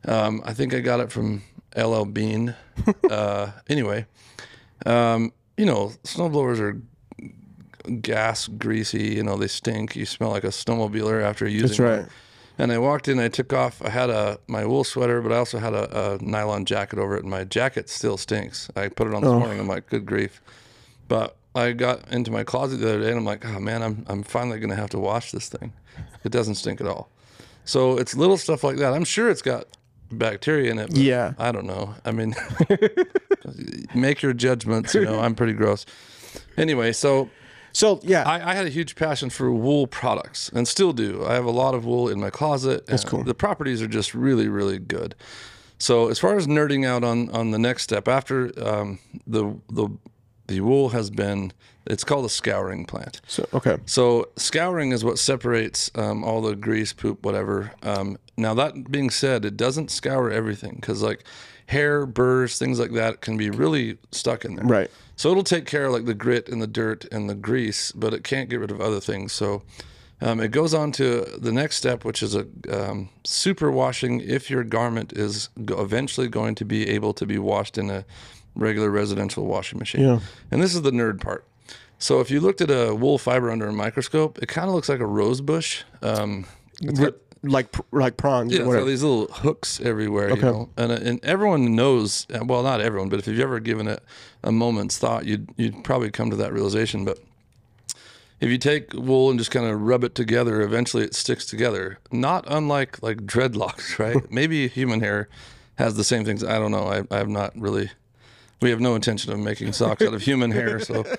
Um, 0.06 0.42
I 0.44 0.54
think 0.54 0.74
I 0.74 0.80
got 0.80 1.00
it 1.00 1.10
from 1.12 1.42
LL 1.76 2.04
Bean. 2.04 2.54
uh, 3.10 3.52
anyway, 3.68 4.06
um, 4.86 5.32
you 5.56 5.66
know, 5.66 5.92
snowblowers 6.04 6.60
are 6.60 6.80
gas 7.90 8.48
greasy. 8.48 9.14
You 9.14 9.22
know, 9.22 9.36
they 9.36 9.48
stink. 9.48 9.96
You 9.96 10.06
smell 10.06 10.30
like 10.30 10.44
a 10.44 10.48
snowmobiler 10.48 11.22
after 11.22 11.46
using 11.46 11.68
That's 11.68 11.80
right. 11.80 11.96
them. 11.96 12.08
And 12.56 12.72
I 12.72 12.78
walked 12.78 13.08
in. 13.08 13.18
I 13.18 13.28
took 13.28 13.52
off. 13.52 13.82
I 13.82 13.90
had 13.90 14.10
a 14.10 14.38
my 14.46 14.64
wool 14.64 14.84
sweater, 14.84 15.20
but 15.20 15.32
I 15.32 15.36
also 15.36 15.58
had 15.58 15.74
a, 15.74 16.14
a 16.14 16.18
nylon 16.22 16.64
jacket 16.64 16.98
over 16.98 17.16
it, 17.16 17.22
and 17.22 17.30
my 17.30 17.44
jacket 17.44 17.88
still 17.88 18.16
stinks. 18.16 18.70
I 18.76 18.88
put 18.88 19.08
it 19.08 19.14
on 19.14 19.22
this 19.22 19.30
oh. 19.30 19.38
morning. 19.38 19.58
I'm 19.58 19.66
like, 19.66 19.88
good 19.88 20.06
grief. 20.06 20.40
But 21.08 21.36
I 21.56 21.72
got 21.72 22.08
into 22.12 22.30
my 22.30 22.44
closet 22.44 22.76
the 22.78 22.88
other 22.88 23.00
day, 23.00 23.08
and 23.08 23.18
I'm 23.18 23.24
like, 23.24 23.44
oh 23.44 23.58
man, 23.58 23.82
I'm 23.82 24.06
I'm 24.08 24.22
finally 24.22 24.60
gonna 24.60 24.76
have 24.76 24.90
to 24.90 25.00
wash 25.00 25.32
this 25.32 25.48
thing. 25.48 25.72
It 26.22 26.30
doesn't 26.30 26.54
stink 26.54 26.80
at 26.80 26.86
all. 26.86 27.10
So 27.64 27.98
it's 27.98 28.14
little 28.14 28.36
stuff 28.36 28.62
like 28.62 28.76
that. 28.76 28.92
I'm 28.92 29.04
sure 29.04 29.30
it's 29.30 29.42
got 29.42 29.66
bacteria 30.12 30.70
in 30.70 30.78
it. 30.78 30.90
But 30.90 30.98
Yeah. 30.98 31.34
I 31.38 31.52
don't 31.52 31.66
know. 31.66 31.94
I 32.04 32.12
mean, 32.12 32.34
make 33.94 34.22
your 34.22 34.32
judgments. 34.32 34.94
You 34.94 35.04
know, 35.04 35.20
I'm 35.24 35.34
pretty 35.34 35.52
gross. 35.54 35.86
Anyway, 36.56 36.92
so 36.92 37.30
So 37.72 38.00
yeah. 38.02 38.22
I, 38.24 38.52
I 38.52 38.54
had 38.54 38.66
a 38.66 38.70
huge 38.70 38.94
passion 38.94 39.30
for 39.30 39.50
wool 39.50 39.86
products 39.86 40.48
and 40.54 40.66
still 40.66 40.92
do. 40.92 41.24
I 41.26 41.34
have 41.34 41.44
a 41.44 41.50
lot 41.50 41.74
of 41.74 41.84
wool 41.84 42.08
in 42.08 42.20
my 42.20 42.30
closet. 42.30 42.86
That's 42.86 43.04
cool. 43.04 43.24
The 43.24 43.34
properties 43.34 43.82
are 43.82 43.88
just 43.88 44.14
really, 44.14 44.48
really 44.48 44.78
good. 44.78 45.14
So 45.78 46.08
as 46.08 46.18
far 46.18 46.36
as 46.36 46.46
nerding 46.46 46.86
out 46.86 47.02
on 47.04 47.28
on 47.30 47.50
the 47.50 47.58
next 47.58 47.82
step 47.82 48.08
after 48.08 48.52
um, 48.64 48.98
the 49.26 49.56
the 49.68 49.88
the 50.46 50.60
wool 50.60 50.90
has 50.90 51.10
been, 51.10 51.52
it's 51.86 52.04
called 52.04 52.24
a 52.24 52.28
scouring 52.28 52.84
plant. 52.84 53.20
so 53.26 53.48
okay. 53.52 53.78
So 53.86 54.28
scouring 54.36 54.92
is 54.92 55.04
what 55.04 55.18
separates 55.18 55.90
um, 55.94 56.22
all 56.22 56.42
the 56.42 56.54
grease, 56.54 56.92
poop, 56.92 57.24
whatever. 57.24 57.72
Um, 57.82 58.18
now 58.36 58.54
that 58.54 58.90
being 58.90 59.10
said, 59.10 59.44
it 59.44 59.56
doesn't 59.56 59.90
scour 59.90 60.30
everything 60.30 60.76
because 60.76 61.02
like 61.02 61.24
hair, 61.66 62.06
burrs, 62.06 62.58
things 62.58 62.78
like 62.78 62.92
that 62.92 63.20
can 63.20 63.36
be 63.36 63.50
really 63.50 63.98
stuck 64.12 64.44
in 64.44 64.56
there. 64.56 64.64
Right. 64.64 64.90
So 65.16 65.30
it'll 65.30 65.44
take 65.44 65.66
care 65.66 65.86
of 65.86 65.92
like 65.92 66.04
the 66.06 66.14
grit 66.14 66.48
and 66.48 66.60
the 66.60 66.66
dirt 66.66 67.04
and 67.12 67.30
the 67.30 67.34
grease, 67.34 67.92
but 67.92 68.12
it 68.12 68.24
can't 68.24 68.48
get 68.50 68.60
rid 68.60 68.70
of 68.70 68.80
other 68.80 69.00
things. 69.00 69.32
So 69.32 69.62
um, 70.20 70.40
it 70.40 70.50
goes 70.50 70.74
on 70.74 70.92
to 70.92 71.22
the 71.38 71.52
next 71.52 71.76
step, 71.76 72.04
which 72.04 72.22
is 72.22 72.34
a 72.34 72.46
um, 72.70 73.08
super 73.24 73.70
washing. 73.70 74.20
If 74.20 74.50
your 74.50 74.64
garment 74.64 75.12
is 75.12 75.48
eventually 75.56 76.28
going 76.28 76.54
to 76.56 76.64
be 76.64 76.88
able 76.88 77.12
to 77.14 77.26
be 77.26 77.38
washed 77.38 77.78
in 77.78 77.90
a 77.90 78.04
regular 78.54 78.90
residential 78.90 79.46
washing 79.46 79.78
machine, 79.78 80.02
Yeah. 80.02 80.20
and 80.50 80.62
this 80.62 80.74
is 80.74 80.82
the 80.82 80.90
nerd 80.92 81.20
part. 81.20 81.44
So 81.98 82.20
if 82.20 82.30
you 82.30 82.40
looked 82.40 82.60
at 82.60 82.70
a 82.70 82.94
wool 82.94 83.18
fiber 83.18 83.50
under 83.50 83.66
a 83.68 83.72
microscope, 83.72 84.38
it 84.42 84.46
kind 84.46 84.68
of 84.68 84.74
looks 84.74 84.88
like 84.88 85.00
a 85.00 85.06
rose 85.06 85.40
bush. 85.40 85.82
Um, 86.02 86.46
it's 86.82 86.98
got, 86.98 87.14
like 87.44 87.72
pr- 87.72 87.82
like 87.92 88.16
prawns 88.16 88.52
Yeah, 88.52 88.58
or 88.58 88.62
it's 88.62 88.64
got 88.64 88.68
whatever. 88.70 88.90
these 88.90 89.02
little 89.02 89.26
hooks 89.28 89.80
everywhere, 89.80 90.30
Okay. 90.30 90.40
you 90.46 90.52
know, 90.52 90.68
and 90.76 90.92
uh, 90.92 90.96
and 91.02 91.24
everyone 91.24 91.74
knows. 91.76 92.26
uh, 92.34 92.44
Well, 92.44 92.62
not 92.62 92.80
everyone, 92.80 93.08
but 93.08 93.18
if 93.18 93.26
you've 93.26 93.40
ever 93.40 93.60
given 93.60 93.86
it 93.88 94.02
a 94.42 94.50
moment's 94.52 94.98
thought, 94.98 95.24
you'd 95.26 95.48
you'd 95.56 95.84
probably 95.84 96.10
come 96.10 96.30
to 96.30 96.36
that 96.36 96.52
realization. 96.52 97.04
But 97.04 97.18
if 98.40 98.50
you 98.50 98.58
take 98.58 98.92
wool 98.92 99.30
and 99.30 99.38
just 99.38 99.50
kind 99.50 99.66
of 99.66 99.80
rub 99.80 100.04
it 100.04 100.14
together, 100.14 100.60
eventually 100.62 101.04
it 101.04 101.14
sticks 101.14 101.46
together. 101.46 101.98
Not 102.10 102.44
unlike 102.48 103.02
like 103.02 103.18
dreadlocks, 103.26 103.98
right? 104.04 104.30
Maybe 104.30 104.68
human 104.68 105.00
hair 105.00 105.28
has 105.76 105.96
the 105.96 106.04
same 106.04 106.24
things. 106.24 106.42
I 106.44 106.58
don't 106.58 106.70
know. 106.72 106.86
I 106.86 107.02
I 107.14 107.18
have 107.18 107.28
not 107.28 107.52
really. 107.58 107.90
We 108.62 108.70
have 108.70 108.80
no 108.80 108.94
intention 108.94 109.32
of 109.32 109.38
making 109.38 109.72
socks 109.72 110.02
out 110.02 110.14
of 110.14 110.22
human 110.22 110.50
hair, 110.50 110.78
so. 110.80 111.04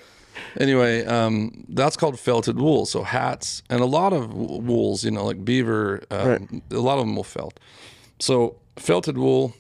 Anyway, 0.60 1.06
um, 1.06 1.66
that's 1.70 1.96
called 1.98 2.20
felted 2.20 2.60
wool. 2.60 2.86
So 2.86 3.04
hats 3.04 3.62
and 3.70 3.82
a 3.82 3.86
lot 3.86 4.14
of 4.14 4.34
wools, 4.34 5.04
you 5.04 5.12
know, 5.12 5.26
like 5.26 5.44
beaver, 5.46 6.04
uh, 6.12 6.38
a 6.72 6.76
lot 6.80 6.96
of 6.98 7.06
them 7.06 7.16
will 7.16 7.24
felt. 7.24 7.60
So 8.20 8.56
felted 8.78 9.18
wool, 9.18 9.54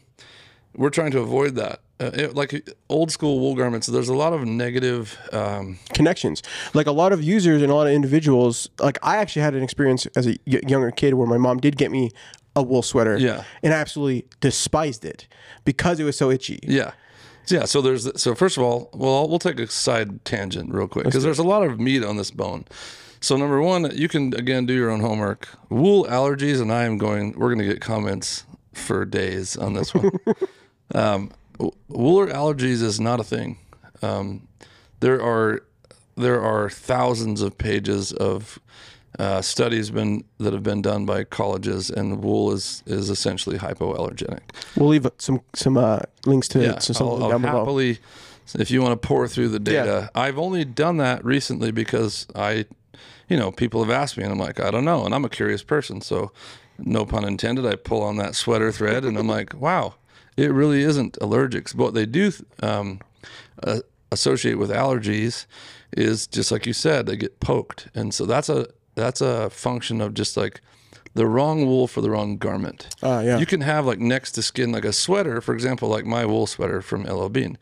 we're 0.75 0.89
trying 0.89 1.12
to 1.12 1.20
avoid 1.20 1.55
that. 1.55 1.79
Uh, 2.00 2.12
it- 2.13 2.36
like 2.36 2.70
old 2.89 3.10
school 3.12 3.39
wool 3.39 3.55
garments, 3.55 3.88
there's 3.88 4.10
a 4.10 4.13
lot 4.15 4.34
of 4.34 4.44
negative. 4.46 5.17
Um, 5.32 5.79
connections. 5.94 6.44
Like 6.74 6.88
a 6.88 6.91
lot 6.91 7.13
of 7.13 7.24
users 7.24 7.62
and 7.62 7.72
a 7.72 7.75
lot 7.75 7.88
of 7.88 7.94
individuals. 7.94 8.70
Like 8.79 8.98
I 9.01 9.17
actually 9.17 9.44
had 9.44 9.55
an 9.55 9.63
experience 9.63 10.05
as 10.15 10.27
a 10.27 10.38
y- 10.46 10.60
younger 10.67 10.91
kid 10.91 11.13
where 11.13 11.27
my 11.27 11.38
mom 11.38 11.60
did 11.60 11.77
get 11.77 11.91
me 11.91 12.12
a 12.58 12.63
wool 12.63 12.82
sweater. 12.82 13.17
Yeah. 13.17 13.44
And 13.63 13.74
I 13.74 13.77
absolutely 13.77 14.25
despised 14.41 15.05
it 15.05 15.27
because 15.63 16.00
it 16.00 16.03
was 16.03 16.17
so 16.17 16.29
itchy. 16.32 16.60
yeah, 16.63 16.91
yeah. 17.47 17.65
So 17.65 17.81
there's 17.81 18.21
so 18.21 18.35
first 18.35 18.57
of 18.57 18.63
all, 18.63 18.89
well, 18.93 19.27
we'll 19.27 19.39
take 19.39 19.59
a 19.59 19.67
side 19.67 20.23
tangent 20.25 20.73
real 20.73 20.87
quick 20.87 21.05
because 21.05 21.23
there's 21.23 21.39
a 21.39 21.43
lot 21.43 21.63
of 21.63 21.79
meat 21.79 22.03
on 22.03 22.17
this 22.17 22.31
bone. 22.31 22.65
So 23.21 23.37
number 23.37 23.61
one, 23.61 23.89
you 23.95 24.07
can 24.07 24.33
again 24.35 24.65
do 24.65 24.73
your 24.73 24.89
own 24.89 24.99
homework. 24.99 25.47
Wool 25.69 26.05
allergies, 26.05 26.61
and 26.61 26.71
I 26.71 26.83
am 26.83 26.97
going. 26.97 27.33
We're 27.37 27.53
going 27.53 27.67
to 27.67 27.73
get 27.73 27.81
comments 27.81 28.45
for 28.73 29.05
days 29.05 29.57
on 29.57 29.73
this 29.73 29.93
one. 29.93 30.11
um, 30.95 31.31
wool 31.87 32.27
allergies 32.27 32.83
is 32.83 32.99
not 32.99 33.19
a 33.19 33.23
thing. 33.23 33.57
Um, 34.01 34.47
there 34.99 35.21
are 35.21 35.63
there 36.15 36.41
are 36.41 36.69
thousands 36.69 37.41
of 37.41 37.57
pages 37.57 38.13
of 38.13 38.59
uh, 39.19 39.41
studies 39.41 39.89
been 39.89 40.24
that 40.39 40.53
have 40.53 40.63
been 40.63 40.81
done 40.81 41.05
by 41.05 41.24
colleges, 41.24 41.89
and 41.89 42.24
wool 42.24 42.51
is 42.51 42.84
is 42.86 43.10
essentially 43.10 43.57
hypoallergenic. 43.57 44.41
We'll 44.75 44.89
leave 44.89 45.07
some 45.17 45.41
some 45.53 45.77
uh, 45.77 46.00
links 46.25 46.48
to, 46.50 46.74
to 46.74 46.93
some 46.93 47.07
I'll, 47.07 47.24
I'll 47.24 47.29
down 47.29 47.41
below. 47.41 47.60
happily, 47.60 48.00
if 48.53 48.69
you 48.69 48.81
want 48.81 49.00
to 49.00 49.07
pour 49.07 49.27
through 49.27 49.50
the 49.50 49.60
data. 49.60 50.10
I've 50.13 50.38
only 50.38 50.65
done 50.65 50.98
that 50.98 51.24
recently 51.25 51.72
because 51.72 52.27
I, 52.36 52.65
you 53.27 53.38
know, 53.38 53.51
people 53.51 53.84
have 53.84 53.91
asked 53.91 54.17
me, 54.17 54.24
and 54.24 54.31
I'm 54.31 54.39
like, 54.39 54.60
I 54.60 54.72
don't 54.72 54.86
know, 54.86 55.05
and 55.05 55.15
I'm 55.15 55.25
a 55.25 55.29
curious 55.29 55.63
person, 55.63 56.01
so 56.01 56.31
no 56.77 57.05
pun 57.05 57.25
intended. 57.25 57.65
I 57.65 57.75
pull 57.75 58.01
on 58.03 58.17
that 58.17 58.36
sweater 58.36 58.72
thread, 58.72 59.05
and 59.05 59.17
I'm 59.17 59.27
like, 59.27 59.53
wow, 59.60 59.95
it 60.38 60.51
really 60.51 60.81
isn't 60.81 61.17
allergics. 61.19 61.75
But 61.75 61.84
what 61.84 61.93
they 61.93 62.05
do 62.05 62.31
um, 62.62 63.00
uh, 63.63 63.79
associate 64.12 64.57
with 64.57 64.69
allergies 64.69 65.45
is 65.95 66.27
just 66.27 66.51
like 66.51 66.65
you 66.65 66.74
said, 66.74 67.05
they 67.05 67.15
get 67.15 67.39
poked, 67.39 67.88
and 67.95 68.13
so 68.13 68.25
that's 68.25 68.50
a 68.50 68.67
that's 68.95 69.21
a 69.21 69.49
function 69.49 70.01
of 70.01 70.13
just 70.13 70.35
like 70.35 70.61
the 71.13 71.25
wrong 71.25 71.65
wool 71.65 71.87
for 71.87 72.01
the 72.01 72.09
wrong 72.09 72.37
garment. 72.37 72.87
Ah, 73.01 73.21
yeah. 73.21 73.37
You 73.37 73.45
can 73.45 73.61
have 73.61 73.85
like 73.85 73.99
next 73.99 74.33
to 74.33 74.41
skin, 74.41 74.71
like 74.71 74.85
a 74.85 74.93
sweater, 74.93 75.41
for 75.41 75.53
example, 75.53 75.89
like 75.89 76.05
my 76.05 76.25
wool 76.25 76.47
sweater 76.47 76.81
from 76.81 77.03
LL 77.03 77.29
Bean. 77.29 77.57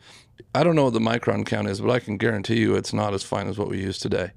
I 0.54 0.64
don't 0.64 0.74
know 0.74 0.84
what 0.84 0.92
the 0.92 1.00
micron 1.00 1.46
count 1.46 1.68
is, 1.68 1.80
but 1.80 1.90
I 1.90 2.00
can 2.00 2.16
guarantee 2.16 2.58
you 2.60 2.74
it's 2.74 2.92
not 2.92 3.14
as 3.14 3.22
fine 3.22 3.48
as 3.48 3.58
what 3.58 3.68
we 3.68 3.80
use 3.80 3.98
today. 3.98 4.32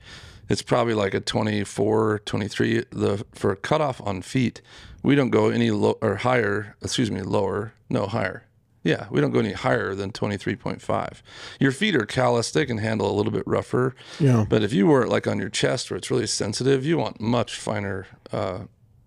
It's 0.50 0.62
probably 0.62 0.94
like 0.94 1.14
a 1.14 1.20
24, 1.20 2.20
23. 2.26 2.86
The 2.92 3.26
for 3.34 3.52
a 3.52 3.56
cutoff 3.56 4.00
on 4.02 4.22
feet, 4.22 4.62
we 5.04 5.16
don't 5.16 5.30
go 5.30 5.50
any 5.50 5.72
low 5.72 5.98
or 6.02 6.18
higher. 6.18 6.76
Excuse 6.82 7.12
me, 7.12 7.22
lower. 7.22 7.74
No, 7.90 8.06
higher. 8.08 8.44
Yeah, 8.88 9.08
we 9.10 9.20
don't 9.20 9.32
go 9.32 9.40
any 9.40 9.52
higher 9.52 9.94
than 9.94 10.12
23.5. 10.12 11.22
Your 11.60 11.72
feet 11.72 11.96
are 11.96 12.06
calloused; 12.06 12.54
they 12.54 12.66
can 12.66 12.78
handle 12.78 13.12
a 13.12 13.16
little 13.16 13.32
bit 13.32 13.44
rougher. 13.46 13.96
Yeah. 14.20 14.46
But 14.48 14.64
if 14.64 14.74
you 14.74 14.88
wear 14.88 15.04
it 15.04 15.10
like 15.10 15.28
on 15.28 15.38
your 15.40 15.50
chest 15.50 15.92
where 15.92 15.98
it's 15.98 16.10
really 16.10 16.28
sensitive, 16.28 16.86
you 16.86 16.98
want 16.98 17.20
much 17.20 17.56
finer 17.56 18.08
uh, 18.32 18.60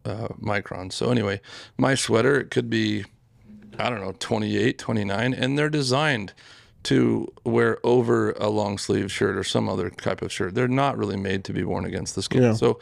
uh, 0.05 0.29
microns. 0.41 0.93
So 0.93 1.11
anyway, 1.11 1.41
my 1.79 1.95
sweater 1.95 2.39
it 2.39 2.51
could 2.51 2.69
be, 2.69 3.05
I 3.79 3.89
don't 3.91 4.01
know, 4.01 4.15
28, 4.19 4.79
29, 4.79 5.35
and 5.35 5.59
they're 5.59 5.71
designed 5.71 6.35
to 6.83 7.31
wear 7.45 7.79
over 7.85 8.33
a 8.33 8.49
long 8.49 8.79
sleeve 8.79 9.13
shirt 9.13 9.37
or 9.37 9.45
some 9.45 9.69
other 9.69 9.91
type 9.91 10.23
of 10.23 10.33
shirt. 10.33 10.55
They're 10.55 10.69
not 10.69 10.97
really 10.97 11.17
made 11.17 11.45
to 11.45 11.53
be 11.53 11.63
worn 11.63 11.85
against 11.85 12.15
the 12.15 12.23
skin. 12.23 12.43
Yeah. 12.43 12.53
So 12.55 12.81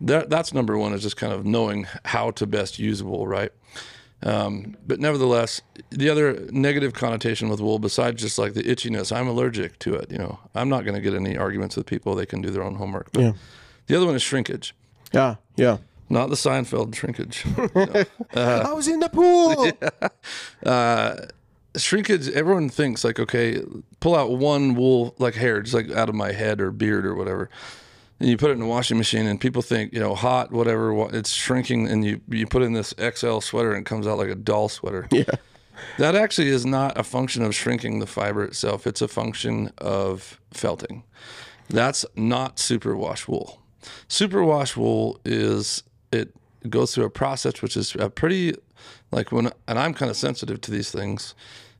that 0.00 0.30
that's 0.30 0.52
number 0.52 0.76
one 0.76 0.92
is 0.92 1.02
just 1.02 1.16
kind 1.16 1.32
of 1.32 1.44
knowing 1.44 1.86
how 2.04 2.30
to 2.32 2.46
best 2.46 2.78
use 2.78 3.02
wool, 3.02 3.26
right? 3.26 3.52
Um, 4.24 4.76
but 4.86 4.98
nevertheless, 5.00 5.60
the 5.90 6.08
other 6.08 6.48
negative 6.50 6.94
connotation 6.94 7.48
with 7.50 7.60
wool, 7.60 7.78
besides 7.78 8.20
just 8.22 8.38
like 8.38 8.54
the 8.54 8.62
itchiness, 8.62 9.14
I'm 9.14 9.28
allergic 9.28 9.78
to 9.80 9.94
it. 9.94 10.10
You 10.10 10.18
know, 10.18 10.38
I'm 10.54 10.68
not 10.70 10.84
going 10.84 10.94
to 10.94 11.00
get 11.00 11.14
any 11.14 11.36
arguments 11.36 11.76
with 11.76 11.86
people. 11.86 12.14
They 12.14 12.24
can 12.26 12.40
do 12.40 12.50
their 12.50 12.62
own 12.62 12.76
homework. 12.76 13.12
But 13.12 13.20
Yeah. 13.22 13.32
the 13.86 13.96
other 13.96 14.06
one 14.06 14.14
is 14.14 14.22
shrinkage, 14.22 14.74
Yeah. 15.12 15.36
Yeah. 15.56 15.76
not 16.08 16.30
the 16.30 16.36
Seinfeld 16.36 16.94
shrinkage. 16.94 17.44
I 18.34 18.72
was 18.72 18.88
in 18.88 19.00
the 19.00 19.10
pool. 19.10 19.70
shrinkage 21.76 22.28
everyone 22.30 22.68
thinks 22.68 23.02
like 23.02 23.18
okay 23.18 23.60
pull 23.98 24.14
out 24.14 24.30
one 24.30 24.76
wool 24.76 25.12
like 25.18 25.34
hair 25.34 25.60
just 25.60 25.74
like 25.74 25.90
out 25.90 26.08
of 26.08 26.14
my 26.14 26.30
head 26.30 26.60
or 26.60 26.70
beard 26.70 27.04
or 27.04 27.16
whatever 27.16 27.50
and 28.20 28.28
you 28.28 28.36
put 28.36 28.50
it 28.50 28.54
in 28.54 28.60
the 28.60 28.66
washing 28.66 28.96
machine 28.96 29.26
and 29.26 29.40
people 29.40 29.62
think 29.62 29.92
you 29.92 30.00
know 30.00 30.14
hot 30.14 30.52
whatever 30.52 31.08
it's 31.14 31.30
shrinking 31.30 31.88
and 31.88 32.04
you 32.04 32.20
you 32.28 32.46
put 32.46 32.62
in 32.62 32.72
this 32.72 32.94
xl 33.14 33.40
sweater 33.40 33.72
and 33.72 33.86
it 33.86 33.88
comes 33.88 34.06
out 34.06 34.18
like 34.18 34.28
a 34.28 34.34
doll 34.34 34.68
sweater. 34.68 35.08
Yeah. 35.12 35.24
that 35.98 36.14
actually 36.14 36.48
is 36.48 36.64
not 36.64 36.96
a 36.96 37.02
function 37.02 37.42
of 37.42 37.52
shrinking 37.52 37.98
the 37.98 38.06
fiber 38.06 38.44
itself. 38.44 38.86
It's 38.86 39.02
a 39.02 39.08
function 39.08 39.72
of 39.78 40.40
felting. 40.52 41.02
That's 41.68 42.06
not 42.14 42.58
superwash 42.58 43.26
wool. 43.26 43.60
Superwash 44.08 44.76
wool 44.76 45.18
is 45.24 45.82
it 46.12 46.32
goes 46.70 46.94
through 46.94 47.04
a 47.04 47.10
process 47.10 47.60
which 47.60 47.76
is 47.76 47.94
a 47.98 48.08
pretty 48.08 48.54
like 49.12 49.32
when 49.32 49.50
and 49.68 49.78
i'm 49.78 49.92
kind 49.94 50.10
of 50.10 50.16
sensitive 50.16 50.60
to 50.62 50.70
these 50.70 50.90
things 50.90 51.34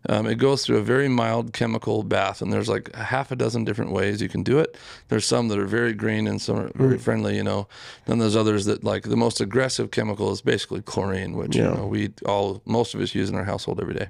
um, 0.09 0.27
it 0.27 0.35
goes 0.37 0.65
through 0.65 0.77
a 0.77 0.83
very 0.83 1.09
mild 1.09 1.53
chemical 1.53 2.03
bath 2.03 2.43
and 2.43 2.53
there's 2.53 2.69
like 2.69 2.91
a 2.95 3.05
half 3.05 3.31
a 3.31 3.37
dozen 3.37 3.65
different 3.65 3.91
ways 3.93 4.21
you 4.21 4.29
can 4.29 4.43
do 4.43 4.59
it 4.59 4.77
there's 5.09 5.27
some 5.27 5.49
that 5.49 5.59
are 5.59 5.67
very 5.67 5.93
green 5.93 6.27
and 6.27 6.41
some 6.43 6.57
are 6.59 6.71
very 6.75 6.99
friendly 6.99 7.37
you 7.37 7.43
know 7.43 7.67
then 8.07 8.19
there's 8.19 8.37
others 8.37 8.65
that 8.67 8.85
like 8.85 9.05
the 9.05 9.17
most 9.17 9.41
aggressive 9.41 9.91
chemical 9.91 10.31
is 10.33 10.41
basically 10.43 10.83
chlorine 10.83 11.37
which 11.37 11.57
Yeah. 11.57 11.71
you 11.71 11.75
know 11.77 11.87
we 11.87 12.13
all 12.27 12.61
most 12.67 12.95
of 12.95 13.01
us 13.01 13.15
use 13.15 13.29
in 13.31 13.35
our 13.35 13.45
household 13.45 13.81
every 13.81 13.95
day 13.95 14.09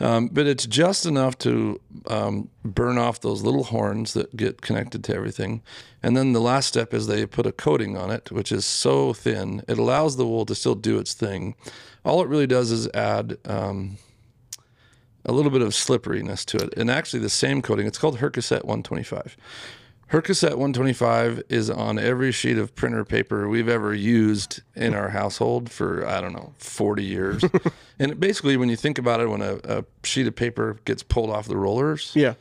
um, 0.00 0.28
but 0.28 0.46
it's 0.48 0.66
just 0.66 1.06
enough 1.06 1.38
to 1.38 1.80
um, 2.08 2.48
burn 2.64 2.98
off 2.98 3.20
those 3.20 3.42
little 3.42 3.62
horns 3.64 4.14
that 4.14 4.34
get 4.36 4.60
connected 4.60 5.04
to 5.04 5.14
everything. 5.14 5.62
And 6.02 6.16
then 6.16 6.32
the 6.32 6.40
last 6.40 6.66
step 6.66 6.92
is 6.92 7.06
they 7.06 7.24
put 7.24 7.46
a 7.46 7.52
coating 7.52 7.96
on 7.96 8.10
it, 8.10 8.32
which 8.32 8.50
is 8.50 8.64
so 8.64 9.12
thin, 9.12 9.62
it 9.68 9.78
allows 9.78 10.16
the 10.16 10.26
wool 10.26 10.44
to 10.46 10.56
still 10.56 10.74
do 10.74 10.98
its 10.98 11.14
thing. 11.14 11.54
All 12.04 12.20
it 12.20 12.26
really 12.26 12.48
does 12.48 12.72
is 12.72 12.88
add 12.94 13.38
um, 13.44 13.96
a 15.24 15.32
little 15.32 15.50
bit 15.50 15.62
of 15.62 15.74
slipperiness 15.74 16.44
to 16.46 16.56
it. 16.58 16.74
And 16.76 16.90
actually, 16.90 17.20
the 17.20 17.28
same 17.30 17.62
coating, 17.62 17.86
it's 17.86 17.98
called 17.98 18.18
Hercosett 18.18 18.64
125. 18.64 19.36
Hercosett 20.08 20.50
125 20.58 21.42
is 21.48 21.70
on 21.70 21.98
every 21.98 22.32
sheet 22.32 22.58
of 22.58 22.74
printer 22.74 23.02
paper 23.04 23.48
we've 23.48 23.68
ever 23.68 23.94
used 23.94 24.60
in 24.76 24.92
our 24.94 25.08
household 25.08 25.70
for, 25.70 26.06
I 26.06 26.20
don't 26.20 26.34
know, 26.34 26.52
40 26.58 27.02
years. 27.02 27.42
and 27.98 28.20
basically, 28.20 28.56
when 28.58 28.68
you 28.68 28.76
think 28.76 28.98
about 28.98 29.20
it, 29.20 29.28
when 29.30 29.40
a, 29.40 29.58
a 29.64 29.84
sheet 30.04 30.26
of 30.26 30.36
paper 30.36 30.78
gets 30.84 31.02
pulled 31.02 31.30
off 31.30 31.48
the 31.48 31.56
rollers, 31.56 32.12
Yeah. 32.14 32.34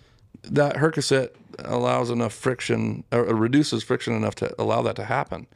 that 0.44 0.78
Hercosett 0.78 1.34
allows 1.60 2.10
enough 2.10 2.34
friction, 2.34 3.06
or 3.12 3.24
reduces 3.24 3.84
friction 3.84 4.14
enough 4.14 4.36
to 4.36 4.54
allow 4.62 4.82
that 4.82 4.98
to 4.98 5.06
happen. 5.06 5.48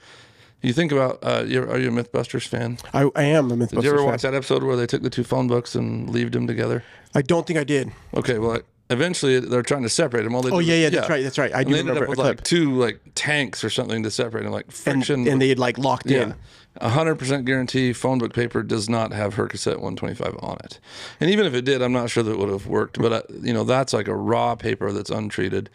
You 0.66 0.74
think 0.74 0.92
about, 0.92 1.20
uh, 1.22 1.44
you're, 1.48 1.70
are 1.70 1.78
you 1.78 1.90
a 1.90 1.92
Mythbusters 1.92 2.48
fan? 2.48 2.78
I, 2.94 3.10
I 3.16 3.24
am 3.24 3.52
a 3.52 3.56
Mythbusters 3.56 3.70
fan. 3.70 3.76
Did 3.76 3.84
you 3.84 3.90
ever 3.92 3.98
fan. 4.00 4.06
watch 4.08 4.22
that 4.24 4.34
episode 4.34 4.64
where 4.64 4.76
they 4.76 4.88
took 4.88 5.04
the 5.04 5.10
two 5.10 5.24
phone 5.24 5.48
books 5.48 5.76
and 5.76 6.10
leaved 6.10 6.34
them 6.34 6.48
together? 6.48 6.84
I 7.14 7.22
don't 7.22 7.46
think 7.46 7.60
I 7.60 7.64
did. 7.64 7.92
Okay, 8.16 8.40
well, 8.40 8.60
eventually 8.90 9.40
they're 9.40 9.62
trying 9.62 9.84
to 9.84 9.90
separate 9.90 10.24
them. 10.24 10.34
All 10.36 10.42
they 10.42 10.52
Oh 10.52 10.60
do- 10.60 10.66
yeah, 10.66 10.76
yeah, 10.76 10.90
that's 10.90 11.10
right, 11.10 11.24
that's 11.24 11.38
right. 11.38 11.54
I 11.54 11.60
And 11.60 11.68
do 11.68 11.74
they 11.74 11.80
ended 11.82 11.94
remember 11.96 12.06
up 12.06 12.10
with 12.18 12.20
like 12.20 12.44
two 12.44 12.72
like 12.80 13.00
tanks 13.16 13.64
or 13.64 13.70
something 13.70 14.02
to 14.04 14.10
separate 14.12 14.44
them, 14.44 14.52
like 14.52 14.66
and, 14.66 14.74
friction. 14.74 15.28
and 15.28 15.42
they 15.42 15.50
had 15.50 15.60
like 15.60 15.78
locked 15.78 16.08
yeah, 16.08 16.22
in. 16.24 16.36
a 16.78 16.90
hundred 16.90 17.16
percent 17.16 17.46
guarantee. 17.46 17.94
Phone 17.94 18.18
book 18.18 18.34
paper 18.34 18.64
does 18.64 18.90
not 18.90 19.14
have 19.14 19.36
Hercosett 19.36 19.80
125 19.80 20.36
on 20.42 20.58
it, 20.64 20.80
and 21.20 21.30
even 21.30 21.46
if 21.46 21.54
it 21.54 21.64
did, 21.64 21.82
I'm 21.84 21.94
not 21.94 22.10
sure 22.10 22.24
that 22.24 22.32
it 22.32 22.38
would 22.40 22.50
have 22.50 22.68
worked. 22.68 23.00
But 23.00 23.12
uh, 23.14 23.22
you 23.42 23.54
know, 23.54 23.64
that's 23.64 23.94
like 23.94 24.08
a 24.08 24.16
raw 24.16 24.56
paper 24.56 24.92
that's 24.92 25.10
untreated. 25.10 25.70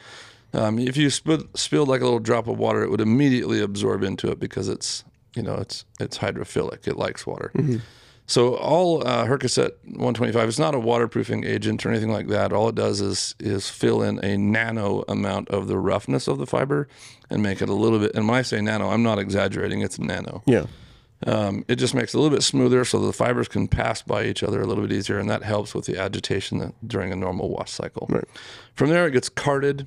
Um, 0.53 0.79
if 0.79 0.97
you 0.97 1.11
sp- 1.13 1.47
spilled 1.55 1.89
like 1.89 2.01
a 2.01 2.05
little 2.05 2.19
drop 2.19 2.49
of 2.49 2.59
water, 2.59 2.83
it 2.83 2.91
would 2.91 3.01
immediately 3.01 3.61
absorb 3.61 4.03
into 4.03 4.31
it 4.31 4.41
because 4.41 4.69
it's 4.69 5.05
you 5.37 5.43
know 5.43 5.55
it's 5.55 5.85
it's 6.01 6.19
hydrophilic. 6.19 6.89
It 6.89 6.97
likes 6.97 7.27
water. 7.27 7.53
So 8.27 8.55
all 8.55 9.05
uh, 9.05 9.25
Hercosett 9.27 9.73
125 9.87 10.49
is 10.49 10.59
not 10.59 10.73
a 10.73 10.79
waterproofing 10.79 11.43
agent 11.43 11.85
or 11.85 11.91
anything 11.91 12.13
like 12.13 12.29
that. 12.29 12.53
All 12.53 12.69
it 12.69 12.77
does 12.77 13.01
is 13.01 13.35
is 13.41 13.69
fill 13.69 14.03
in 14.03 14.25
a 14.25 14.37
nano 14.37 15.05
amount 15.09 15.49
of 15.49 15.67
the 15.67 15.77
roughness 15.77 16.29
of 16.29 16.39
the 16.39 16.47
fiber 16.47 16.87
and 17.29 17.43
make 17.43 17.61
it 17.61 17.69
a 17.69 17.75
little 17.75 17.99
bit. 17.99 18.13
And 18.15 18.29
when 18.29 18.39
I 18.39 18.43
say 18.43 18.61
nano, 18.61 18.89
I'm 18.91 19.03
not 19.03 19.19
exaggerating. 19.19 19.81
It's 19.81 19.99
nano. 19.99 20.45
Yeah. 20.47 20.67
Um, 21.27 21.65
it 21.69 21.77
just 21.77 21.93
makes 21.93 22.15
it 22.15 22.19
a 22.19 22.21
little 22.21 22.35
bit 22.35 22.43
smoother, 22.45 22.85
so 22.85 22.99
the 23.01 23.13
fibers 23.13 23.49
can 23.49 23.69
pass 23.69 24.01
by 24.01 24.25
each 24.25 24.43
other 24.43 24.63
a 24.63 24.67
little 24.67 24.87
bit 24.87 24.93
easier, 24.97 25.19
and 25.19 25.29
that 25.29 25.43
helps 25.43 25.75
with 25.75 25.85
the 25.87 25.99
agitation 25.99 26.59
that, 26.59 26.73
during 26.87 27.13
a 27.13 27.17
normal 27.17 27.51
wash 27.51 27.71
cycle. 27.71 28.07
Right. 28.09 28.25
From 28.75 28.89
there, 28.91 29.07
it 29.07 29.11
gets 29.11 29.29
carded, 29.29 29.87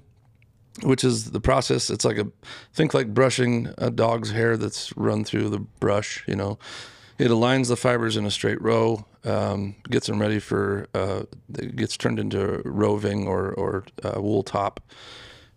which 0.81 1.03
is 1.03 1.31
the 1.31 1.39
process. 1.39 1.89
It's 1.89 2.05
like 2.05 2.17
a 2.17 2.27
think 2.73 2.93
like 2.93 3.13
brushing 3.13 3.69
a 3.77 3.91
dog's 3.91 4.31
hair 4.31 4.57
that's 4.57 4.95
run 4.97 5.23
through 5.23 5.49
the 5.49 5.59
brush. 5.59 6.23
You 6.27 6.35
know, 6.35 6.57
it 7.19 7.29
aligns 7.29 7.67
the 7.67 7.77
fibers 7.77 8.17
in 8.17 8.25
a 8.25 8.31
straight 8.31 8.61
row, 8.61 9.05
um, 9.23 9.75
gets 9.89 10.07
them 10.07 10.19
ready 10.19 10.39
for. 10.39 10.87
Uh, 10.93 11.23
it 11.57 11.75
gets 11.75 11.95
turned 11.95 12.19
into 12.19 12.61
roving 12.65 13.27
or 13.27 13.53
or 13.53 13.85
uh, 14.03 14.19
wool 14.19 14.43
top, 14.43 14.79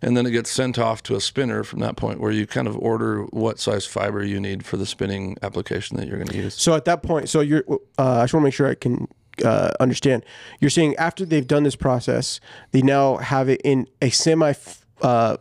and 0.01 0.15
then 0.15 0.25
it 0.25 0.31
gets 0.31 0.51
sent 0.51 0.77
off 0.77 1.01
to 1.03 1.15
a 1.15 1.21
spinner 1.21 1.63
from 1.63 1.79
that 1.79 1.97
point, 1.97 2.19
where 2.19 2.31
you 2.31 2.45
kind 2.45 2.67
of 2.67 2.77
order 2.77 3.23
what 3.31 3.59
size 3.59 3.85
fiber 3.85 4.23
you 4.23 4.39
need 4.39 4.65
for 4.65 4.77
the 4.77 4.85
spinning 4.85 5.37
application 5.41 5.97
that 5.97 6.07
you're 6.07 6.17
going 6.17 6.27
to 6.27 6.37
use. 6.37 6.53
So 6.53 6.75
at 6.75 6.85
that 6.85 7.01
point, 7.01 7.29
so 7.29 7.41
you're. 7.41 7.63
Uh, 7.97 8.19
I 8.19 8.23
just 8.23 8.33
want 8.33 8.43
to 8.43 8.47
make 8.47 8.53
sure 8.53 8.67
I 8.67 8.75
can 8.75 9.07
uh, 9.43 9.71
understand. 9.79 10.23
You're 10.59 10.69
saying 10.69 10.95
after 10.97 11.25
they've 11.25 11.47
done 11.47 11.63
this 11.63 11.75
process, 11.75 12.39
they 12.71 12.81
now 12.81 13.17
have 13.17 13.49
it 13.49 13.61
in 13.63 13.87
a 14.01 14.09
semi. 14.09 14.53
Uh, 15.01 15.37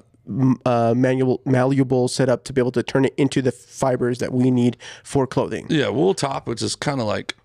uh, 0.64 0.92
manual 0.96 1.40
malleable 1.44 2.08
setup 2.08 2.42
to 2.42 2.52
be 2.52 2.60
able 2.60 2.72
to 2.72 2.82
turn 2.82 3.04
it 3.04 3.14
into 3.16 3.40
the 3.40 3.52
fibers 3.52 4.18
that 4.18 4.32
we 4.32 4.50
need 4.50 4.76
for 5.04 5.24
clothing. 5.24 5.66
Yeah, 5.70 5.88
wool 5.88 6.14
top, 6.14 6.48
which 6.48 6.62
is 6.62 6.74
kind 6.74 7.00
of 7.00 7.06
like, 7.06 7.36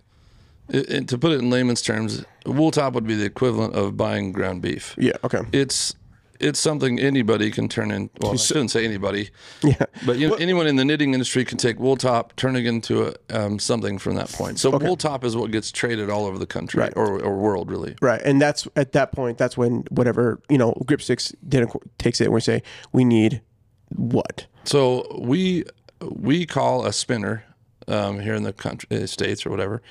it, 0.68 0.90
it- 0.90 1.08
to 1.08 1.16
put 1.18 1.30
it 1.30 1.38
in 1.38 1.48
layman's 1.48 1.80
terms, 1.80 2.24
wool 2.44 2.72
top 2.72 2.94
would 2.94 3.06
be 3.06 3.14
the 3.14 3.24
equivalent 3.24 3.74
of 3.74 3.96
buying 3.96 4.32
ground 4.32 4.62
beef. 4.62 4.96
Yeah. 4.98 5.12
Okay. 5.22 5.42
It's 5.52 5.94
it's 6.42 6.58
something 6.58 6.98
anybody 6.98 7.50
can 7.50 7.68
turn 7.68 7.90
in. 7.90 8.10
Well, 8.20 8.32
I 8.32 8.36
shouldn't 8.36 8.70
say 8.70 8.84
anybody, 8.84 9.30
Yeah. 9.62 9.84
but 10.04 10.18
you 10.18 10.28
know, 10.28 10.34
anyone 10.34 10.66
in 10.66 10.76
the 10.76 10.84
knitting 10.84 11.14
industry 11.14 11.44
can 11.44 11.56
take 11.58 11.78
wool 11.78 11.96
top, 11.96 12.34
turn 12.36 12.56
it 12.56 12.66
into 12.66 13.06
a, 13.08 13.14
um, 13.30 13.58
something 13.58 13.98
from 13.98 14.16
that 14.16 14.28
point. 14.30 14.58
So 14.58 14.76
wool 14.76 14.96
top 14.96 15.24
is 15.24 15.36
what 15.36 15.50
gets 15.50 15.70
traded 15.72 16.10
all 16.10 16.26
over 16.26 16.38
the 16.38 16.46
country 16.46 16.80
Right. 16.80 16.92
or, 16.96 17.20
or 17.22 17.36
world, 17.36 17.70
really. 17.70 17.94
Right, 18.02 18.20
and 18.22 18.40
that's 18.42 18.66
at 18.76 18.92
that 18.92 19.12
point. 19.12 19.38
That's 19.38 19.56
when 19.56 19.84
whatever 19.90 20.40
you 20.50 20.58
know, 20.58 20.72
Grip 20.86 21.00
Six 21.02 21.32
takes 21.98 22.20
it 22.20 22.24
and 22.24 22.34
we 22.34 22.40
say 22.40 22.62
we 22.92 23.04
need 23.04 23.40
what? 23.94 24.46
So 24.64 25.06
we 25.20 25.64
we 26.10 26.46
call 26.46 26.84
a 26.86 26.92
spinner 26.92 27.44
um, 27.88 28.18
here 28.20 28.34
in 28.34 28.42
the 28.42 28.52
country, 28.52 28.88
uh, 29.02 29.06
states 29.06 29.46
or 29.46 29.50
whatever, 29.50 29.82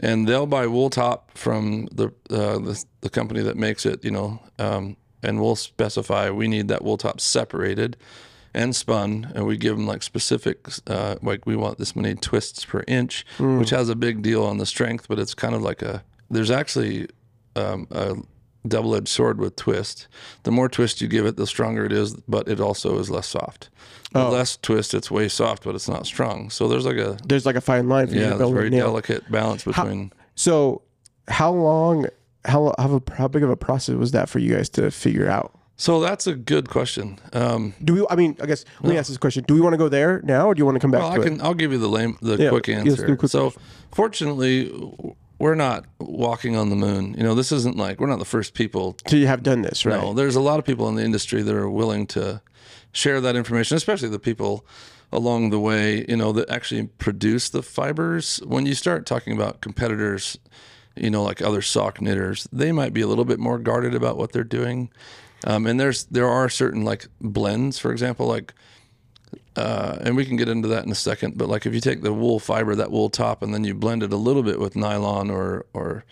and 0.00 0.28
they'll 0.28 0.46
buy 0.46 0.66
wool 0.66 0.90
top 0.90 1.30
from 1.36 1.86
the 1.92 2.08
uh, 2.30 2.58
the, 2.58 2.84
the 3.00 3.08
company 3.10 3.40
that 3.42 3.56
makes 3.56 3.86
it. 3.86 4.04
You 4.04 4.10
know, 4.10 4.40
um, 4.58 4.96
and 5.22 5.40
we'll 5.40 5.56
specify 5.56 6.30
we 6.30 6.48
need 6.48 6.68
that 6.68 6.82
wool 6.82 6.96
top 6.96 7.20
separated 7.20 7.96
and 8.54 8.74
spun, 8.74 9.30
and 9.34 9.46
we 9.46 9.56
give 9.56 9.76
them 9.76 9.86
like 9.86 10.02
specific, 10.02 10.66
uh, 10.86 11.16
like 11.22 11.44
we 11.46 11.54
want 11.54 11.78
this 11.78 11.94
many 11.94 12.14
twists 12.14 12.64
per 12.64 12.82
inch, 12.88 13.26
which 13.38 13.70
has 13.70 13.88
a 13.88 13.94
big 13.94 14.22
deal 14.22 14.42
on 14.44 14.58
the 14.58 14.66
strength, 14.66 15.06
but 15.08 15.18
it's 15.18 15.34
kind 15.34 15.54
of 15.54 15.62
like 15.62 15.82
a. 15.82 16.02
There's 16.30 16.50
actually 16.50 17.08
um, 17.56 17.86
a 17.90 18.16
double-edged 18.66 19.08
sword 19.08 19.38
with 19.38 19.54
twist. 19.56 20.08
The 20.42 20.50
more 20.50 20.68
twist 20.68 21.00
you 21.00 21.08
give 21.08 21.26
it, 21.26 21.36
the 21.36 21.46
stronger 21.46 21.84
it 21.84 21.92
is, 21.92 22.14
but 22.26 22.48
it 22.48 22.58
also 22.60 22.98
is 22.98 23.10
less 23.10 23.26
soft. 23.28 23.70
The 24.12 24.24
less 24.24 24.56
twist, 24.56 24.94
it's 24.94 25.10
way 25.10 25.28
soft, 25.28 25.64
but 25.64 25.74
it's 25.74 25.88
not 25.88 26.06
strong. 26.06 26.48
So 26.48 26.66
there's 26.68 26.86
like 26.86 26.96
a 26.96 27.18
There's 27.26 27.44
like 27.44 27.56
a 27.56 27.60
fine 27.60 27.88
line 27.88 28.06
for 28.08 28.14
you 28.14 28.22
yeah, 28.22 28.30
to 28.30 28.38
build 28.38 28.54
very 28.54 28.70
nail. 28.70 28.86
delicate 28.86 29.30
balance 29.30 29.64
between. 29.64 30.12
So, 30.34 30.82
how 31.28 31.52
long? 31.52 32.06
How 32.44 32.74
how, 32.78 33.02
how 33.16 33.28
big 33.28 33.42
of 33.42 33.50
a 33.50 33.56
process 33.56 33.96
was 33.96 34.12
that 34.12 34.28
for 34.28 34.38
you 34.38 34.54
guys 34.54 34.68
to 34.70 34.90
figure 34.90 35.28
out? 35.28 35.52
So 35.76 36.00
that's 36.00 36.26
a 36.26 36.34
good 36.34 36.68
question. 36.68 37.20
Um, 37.32 37.72
Do 37.84 37.94
we? 37.94 38.06
I 38.10 38.16
mean, 38.16 38.36
I 38.42 38.46
guess 38.46 38.64
let 38.80 38.90
me 38.90 38.98
ask 38.98 39.08
this 39.08 39.16
question: 39.16 39.44
Do 39.46 39.54
we 39.54 39.60
want 39.60 39.74
to 39.74 39.78
go 39.78 39.88
there 39.88 40.20
now, 40.24 40.46
or 40.48 40.54
do 40.54 40.58
you 40.60 40.64
want 40.64 40.74
to 40.74 40.80
come 40.80 40.90
back 40.90 41.02
well, 41.02 41.12
to 41.12 41.20
I 41.20 41.22
it? 41.22 41.28
can. 41.28 41.40
I'll 41.40 41.54
give 41.54 41.70
you 41.72 41.78
the 41.78 41.88
lame, 41.88 42.18
the 42.20 42.36
Yeah, 42.36 42.50
quick 42.50 42.68
answer. 42.68 43.16
quick 43.16 43.30
so, 43.30 43.52
fortunately, 43.92 44.72
we're 45.38 45.54
not 45.54 45.84
walking 46.00 46.56
on 46.56 46.70
the 46.70 46.76
moon. 46.76 47.14
You 47.16 47.22
know, 47.22 47.34
this 47.34 47.52
isn't 47.52 47.76
like 47.76 48.00
we're 48.00 48.08
not 48.08 48.18
the 48.18 48.24
first 48.24 48.54
people 48.54 48.96
So 49.06 49.18
have 49.18 49.42
done 49.42 49.62
this, 49.62 49.86
right? 49.86 50.00
No, 50.00 50.12
there's 50.12 50.36
a 50.36 50.40
lot 50.40 50.58
of 50.58 50.64
people 50.64 50.88
in 50.88 50.96
the 50.96 51.04
industry 51.04 51.42
that 51.42 51.54
are 51.54 51.70
willing 51.70 52.06
to 52.08 52.42
share 52.92 53.20
that 53.20 53.36
information, 53.36 53.76
especially 53.76 54.08
the 54.08 54.18
people 54.18 54.66
along 55.12 55.50
the 55.50 55.60
way, 55.60 56.04
you 56.08 56.16
know, 56.16 56.32
that 56.32 56.50
actually 56.50 56.86
produce 56.98 57.48
the 57.48 57.62
fibers. 57.62 58.38
When 58.44 58.66
you 58.66 58.74
start 58.74 59.06
talking 59.06 59.32
about 59.32 59.60
competitors, 59.60 60.38
you 61.00 61.10
know, 61.10 61.22
like 61.22 61.42
other 61.42 61.62
sock 61.62 62.00
knitters, 62.00 62.48
they 62.52 62.72
might 62.72 62.92
be 62.92 63.00
a 63.00 63.06
little 63.06 63.24
bit 63.24 63.38
more 63.38 63.58
guarded 63.58 63.94
about 63.94 64.16
what 64.16 64.32
they're 64.32 64.44
doing. 64.44 64.90
Um, 65.44 65.66
and 65.66 65.78
there's 65.78 66.04
there 66.04 66.28
are 66.28 66.48
certain 66.48 66.84
like 66.84 67.06
blends, 67.20 67.78
for 67.78 67.92
example, 67.92 68.26
like 68.26 68.54
uh, 69.56 69.98
and 70.02 70.16
we 70.16 70.24
can 70.24 70.36
get 70.36 70.48
into 70.48 70.68
that 70.68 70.84
in 70.84 70.92
a 70.92 70.96
second. 70.96 71.36
But 71.36 71.48
like 71.48 71.66
if 71.66 71.74
you 71.74 71.80
take 71.80 72.02
the 72.02 72.12
wool 72.12 72.38
fiber, 72.38 72.74
that 72.74 72.90
wool 72.90 73.10
top, 73.10 73.42
and 73.42 73.52
then 73.52 73.64
you 73.64 73.74
blend 73.74 74.02
it 74.02 74.12
a 74.12 74.16
little 74.16 74.42
bit 74.42 74.60
with 74.60 74.76
nylon 74.76 75.30
or 75.30 75.66
or 75.72 76.04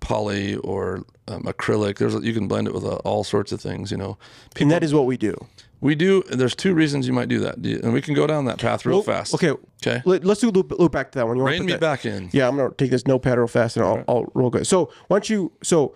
poly 0.00 0.56
or 0.56 1.04
um, 1.28 1.42
acrylic, 1.44 1.98
there's 1.98 2.14
you 2.14 2.32
can 2.32 2.48
blend 2.48 2.68
it 2.68 2.74
with 2.74 2.84
uh, 2.84 2.96
all 2.96 3.24
sorts 3.24 3.52
of 3.52 3.60
things. 3.60 3.90
You 3.90 3.96
know, 3.96 4.18
and 4.60 4.70
that 4.70 4.82
is 4.84 4.94
what 4.94 5.06
we 5.06 5.16
do. 5.16 5.34
we 5.80 5.94
do. 5.94 6.22
There's 6.28 6.54
two 6.54 6.74
reasons 6.74 7.06
you 7.06 7.12
might 7.12 7.28
do 7.28 7.40
that, 7.40 7.56
and 7.56 7.92
we 7.92 8.00
can 8.00 8.14
go 8.14 8.26
down 8.26 8.44
that 8.46 8.58
path 8.58 8.86
real 8.86 9.02
fast. 9.02 9.34
Okay. 9.34 9.52
Okay. 9.86 10.02
Let, 10.04 10.24
us 10.26 10.40
do 10.40 10.50
loop, 10.50 10.72
loop 10.78 10.90
back 10.92 11.12
to 11.12 11.18
that 11.18 11.26
one. 11.28 11.36
You 11.36 11.44
Rein 11.44 11.66
me 11.66 11.72
that- 11.72 11.80
back 11.80 12.06
in. 12.06 12.30
Yeah, 12.32 12.48
I'm 12.48 12.56
gonna 12.56 12.72
take 12.74 12.90
this 12.90 13.06
notepad 13.06 13.38
real 13.38 13.46
fast 13.46 13.76
and 13.76 13.84
I'll, 13.84 14.04
I'll 14.08 14.32
roll 14.34 14.50
good. 14.50 14.66
So 14.66 14.90
why 15.08 15.16
don't 15.16 15.30
you? 15.30 15.52
So 15.62 15.94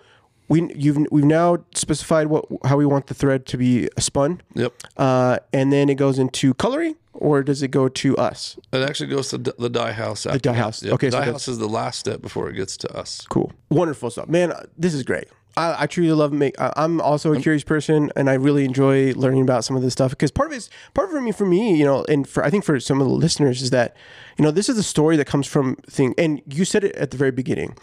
we 0.51 0.57
you've 0.75 0.97
we've 1.11 1.23
now 1.41 1.49
specified 1.73 2.27
what 2.27 2.43
how 2.69 2.75
we 2.77 2.85
want 2.85 3.07
the 3.07 3.13
thread 3.13 3.45
to 3.51 3.57
be 3.57 3.89
spun, 3.97 4.41
Yep. 4.55 4.73
uh, 4.97 5.37
and 5.53 5.71
then 5.71 5.89
it 5.89 5.95
goes 5.95 6.19
into 6.19 6.53
coloring, 6.55 6.95
or 7.13 7.41
does 7.43 7.63
it 7.63 7.69
go 7.71 7.87
to 7.87 8.09
us? 8.17 8.57
It 8.73 8.81
actually 8.89 9.09
goes 9.15 9.29
to 9.29 9.37
the 9.37 9.69
dye 9.69 9.93
house. 9.93 10.23
The 10.23 10.37
dye 10.39 10.53
house. 10.53 10.83
Okay, 10.83 11.07
so 11.09 11.17
dye 11.17 11.25
that's- 11.25 11.33
house 11.45 11.47
is 11.47 11.57
the 11.57 11.69
last 11.69 11.99
step 11.99 12.21
before 12.21 12.49
it 12.49 12.53
gets 12.61 12.75
to 12.83 12.87
us. 13.01 13.25
Cool, 13.29 13.51
wonderful 13.69 14.09
stuff, 14.11 14.27
man. 14.27 14.51
This 14.77 14.93
is 14.93 15.03
great. 15.03 15.27
I, 15.57 15.83
I 15.83 15.87
truly 15.87 16.11
love 16.11 16.31
make. 16.31 16.59
I, 16.59 16.71
I'm 16.75 17.01
also 17.01 17.33
a 17.33 17.35
um, 17.35 17.41
curious 17.41 17.63
person, 17.63 18.11
and 18.15 18.29
I 18.29 18.33
really 18.33 18.65
enjoy 18.65 19.13
learning 19.13 19.41
about 19.41 19.65
some 19.65 19.75
of 19.75 19.81
this 19.81 19.93
stuff 19.93 20.11
because 20.11 20.31
part 20.31 20.51
of 20.51 20.57
it's 20.57 20.69
part 20.93 21.09
of 21.09 21.15
it 21.15 21.17
for 21.17 21.21
me, 21.21 21.31
for 21.31 21.45
me, 21.45 21.75
you 21.75 21.85
know, 21.85 22.05
and 22.07 22.27
for 22.27 22.43
I 22.43 22.49
think 22.49 22.63
for 22.63 22.79
some 22.79 23.01
of 23.01 23.07
the 23.07 23.13
listeners 23.13 23.61
is 23.61 23.69
that, 23.71 23.95
you 24.37 24.43
know, 24.43 24.51
this 24.51 24.69
is 24.69 24.77
a 24.77 24.83
story 24.83 25.17
that 25.17 25.25
comes 25.25 25.47
from 25.47 25.75
thing. 25.87 26.13
And 26.17 26.41
you 26.47 26.65
said 26.65 26.83
it 26.83 26.95
at 26.95 27.11
the 27.11 27.17
very 27.17 27.31
beginning. 27.31 27.77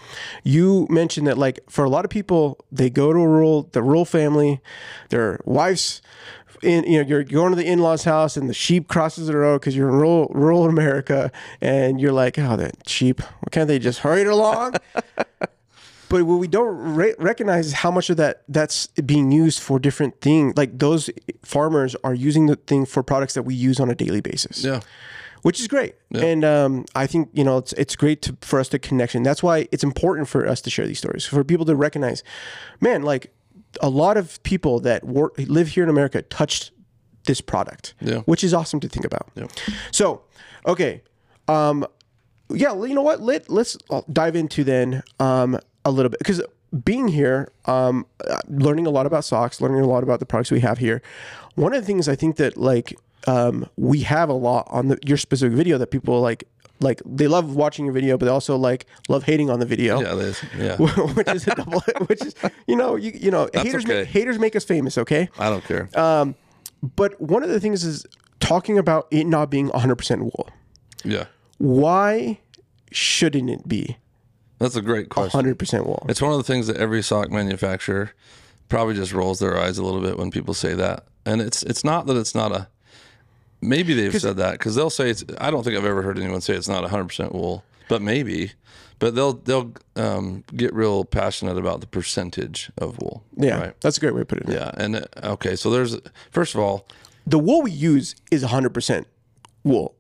You 0.45 0.87
mentioned 0.89 1.27
that 1.27 1.39
like 1.39 1.61
for 1.69 1.85
a 1.85 1.91
lot 1.91 2.05
of 2.05 2.11
people, 2.11 2.59
they 2.73 2.91
go 2.91 3.13
to 3.13 3.19
a 3.19 3.29
rural, 3.29 3.69
the 3.73 3.83
rural 3.83 4.05
family, 4.05 4.61
their 5.11 5.41
wives. 5.45 6.03
In, 6.61 6.83
you 6.91 7.01
know, 7.01 7.09
you're 7.09 7.23
going 7.23 7.51
to 7.51 7.57
the 7.57 7.65
in-laws' 7.65 8.03
house 8.03 8.37
and 8.37 8.49
the 8.49 8.55
sheep 8.55 8.89
crosses 8.89 9.29
the 9.29 9.37
road 9.37 9.61
because 9.61 9.77
you're 9.77 9.89
in 9.91 9.95
rural, 9.95 10.27
rural 10.35 10.65
America, 10.65 11.31
and 11.61 12.01
you're 12.01 12.11
like, 12.11 12.37
"Oh, 12.37 12.57
that 12.57 12.89
sheep! 12.89 13.21
Why 13.21 13.49
can't 13.53 13.69
they 13.69 13.79
just 13.79 14.01
hurry 14.01 14.23
it 14.23 14.27
along?" 14.27 14.75
But 16.09 16.23
what 16.25 16.37
we 16.39 16.49
don't 16.49 16.77
re- 16.97 17.15
recognize 17.19 17.67
is 17.67 17.73
how 17.75 17.91
much 17.91 18.09
of 18.11 18.17
that 18.17 18.43
that's 18.49 18.87
being 19.05 19.31
used 19.31 19.61
for 19.61 19.79
different 19.79 20.21
things. 20.21 20.55
Like 20.57 20.79
those 20.79 21.11
farmers 21.45 21.95
are 22.03 22.15
using 22.15 22.47
the 22.47 22.57
thing 22.57 22.87
for 22.87 23.03
products 23.03 23.35
that 23.35 23.43
we 23.43 23.55
use 23.55 23.79
on 23.81 23.91
a 23.91 23.95
daily 23.95 24.21
basis, 24.23 24.65
Yeah. 24.65 24.81
which 25.43 25.61
is 25.61 25.69
great. 25.69 25.95
And 26.15 26.45
um, 26.45 26.85
I 26.95 27.07
think 27.07 27.29
you 27.33 27.45
know 27.45 27.59
it's 27.59 27.73
it's 27.75 27.95
great 27.97 28.23
to, 28.23 28.37
for 28.41 28.59
us 28.59 28.69
to 28.71 28.79
connection. 28.79 29.23
That's 29.23 29.43
why 29.43 29.69
it's 29.71 29.85
important 29.85 30.29
for 30.29 30.47
us 30.47 30.61
to 30.63 30.71
share 30.71 30.87
these 30.87 30.99
stories 30.99 31.27
for 31.27 31.45
people 31.45 31.67
to 31.67 31.77
recognize, 31.77 32.23
man, 32.81 33.03
like 33.03 33.33
a 33.83 33.89
lot 33.91 34.17
of 34.17 34.43
people 34.45 34.81
that 34.81 35.05
work 35.05 35.35
live 35.37 35.69
here 35.69 35.83
in 35.85 35.91
America 35.91 36.23
touched 36.23 36.71
this 37.27 37.41
product, 37.43 37.95
Yeah. 38.01 38.21
which 38.21 38.43
is 38.43 38.55
awesome 38.55 38.81
to 38.81 38.89
think 38.89 39.05
about. 39.05 39.29
Yeah. 39.35 39.47
So, 39.91 40.23
okay, 40.65 41.03
um, 41.49 41.85
yeah, 42.51 42.73
you 42.75 42.95
know 42.95 43.03
what? 43.03 43.21
Let 43.21 43.51
let's 43.51 43.77
uh, 43.91 44.01
dive 44.11 44.35
into 44.37 44.65
then 44.65 45.03
um, 45.21 45.59
a 45.89 45.91
little 45.91 46.11
bit 46.11 46.19
because 46.19 46.43
being 46.85 47.09
here, 47.09 47.51
um, 47.67 48.07
learning 48.49 48.87
a 48.87 48.91
lot 48.91 49.07
about 49.07 49.25
socks, 49.25 49.61
learning 49.61 49.81
a 49.81 49.87
lot 49.87 50.03
about 50.03 50.21
the 50.21 50.27
products 50.27 50.51
we 50.51 50.61
have 50.61 50.79
here. 50.79 51.03
One 51.55 51.75
of 51.75 51.81
the 51.81 51.87
things 51.87 52.09
I 52.09 52.15
think 52.15 52.37
that 52.37 52.57
like 52.57 52.97
um, 53.27 53.69
we 53.77 54.01
have 54.01 54.29
a 54.29 54.35
lot 54.35 54.69
on 54.71 54.89
the, 54.89 54.99
your 55.05 55.17
specific 55.17 55.57
video 55.57 55.79
that 55.79 55.89
people 55.89 56.21
like. 56.21 56.45
Like 56.81 57.03
they 57.05 57.27
love 57.27 57.57
watching 57.57 57.87
your 57.87 57.93
video, 57.93 58.17
but 58.17 58.27
they 58.27 58.31
also 58.31 58.57
like 58.57 58.87
love 59.09 59.25
hating 59.25 59.51
on 59.51 59.59
the 59.59 59.67
video, 59.67 60.01
Yeah. 60.01 60.15
There's, 60.15 60.41
yeah. 60.57 60.77
which 61.17 61.29
is 61.29 61.49
a 61.49 61.55
double. 61.57 61.81
Which 62.07 62.25
is 62.25 62.37
you 62.69 62.77
know 62.77 62.95
you 62.95 63.11
you 63.17 63.33
know 63.33 63.49
haters 63.53 63.85
okay. 63.85 64.03
make, 64.03 64.09
haters 64.09 64.39
make 64.39 64.55
us 64.55 64.65
famous. 64.65 64.97
Okay, 64.97 65.29
I 65.41 65.51
don't 65.51 65.65
care. 65.65 65.89
um, 65.99 66.37
but 66.83 67.21
one 67.21 67.43
of 67.43 67.49
the 67.49 67.59
things 67.59 67.83
is 67.83 68.07
talking 68.41 68.79
about 68.79 69.09
it 69.11 69.27
not 69.27 69.51
being 69.51 69.69
100% 69.71 70.21
wool 70.21 70.49
yeah. 71.05 71.25
why 71.59 72.39
shouldn't 72.91 73.51
it 73.51 73.67
be 73.69 73.97
That's 74.59 74.77
a 74.77 74.83
great 74.83 75.09
question. 75.09 75.41
100% 75.41 75.87
wool? 75.87 76.05
It's 76.09 76.21
one 76.23 76.33
of 76.33 76.39
the 76.39 76.45
things 76.45 76.67
that 76.67 76.77
every 76.77 77.03
sock 77.03 77.31
manufacturer 77.31 78.11
probably 78.69 78.95
just 78.95 79.13
rolls 79.13 79.39
their 79.39 79.57
eyes 79.59 79.79
a 79.79 79.85
little 79.85 80.01
bit 80.01 80.19
when 80.19 80.31
people 80.31 80.55
say 80.55 80.75
that. 80.75 81.05
And 81.25 81.41
it's 81.41 81.63
it's 81.63 81.85
not 81.85 82.07
that 82.07 82.17
it's 82.17 82.35
not 82.35 82.53
a 82.53 82.69
maybe 83.61 83.95
they've 83.95 84.19
said 84.21 84.37
that 84.39 84.53
because 84.53 84.75
they'll 84.75 84.91
say 84.91 85.11
it's 85.11 85.25
I 85.39 85.51
don't 85.51 85.63
think 85.63 85.77
I've 85.77 85.85
ever 85.85 86.03
heard 86.03 86.19
anyone 86.19 86.41
say 86.41 86.55
it's 86.55 86.69
not 86.69 86.85
100% 86.89 87.33
wool, 87.33 87.65
but 87.89 88.01
maybe. 88.03 88.53
But 88.99 89.15
they'll 89.15 89.35
they'll 89.35 89.73
um, 89.95 90.43
get 90.57 90.75
real 90.75 91.05
passionate 91.05 91.57
about 91.57 91.81
the 91.81 91.87
percentage 91.87 92.71
of 92.79 92.99
wool. 93.01 93.23
Yeah, 93.37 93.61
Right. 93.61 93.81
that's 93.81 93.97
a 93.97 94.01
great 94.01 94.15
way 94.15 94.23
to 94.23 94.27
put 94.27 94.39
it. 94.39 94.49
Yeah. 94.49 94.73
And 94.75 94.97
uh, 94.97 95.05
okay, 95.35 95.55
so 95.55 95.71
there's 95.71 95.97
first 96.33 96.55
of 96.55 96.61
all, 96.61 96.87
The 97.27 97.39
wool 97.39 97.63
we 97.63 97.71
use 97.71 98.17
is 98.33 98.43
100% 98.43 99.05
wool. 99.63 99.95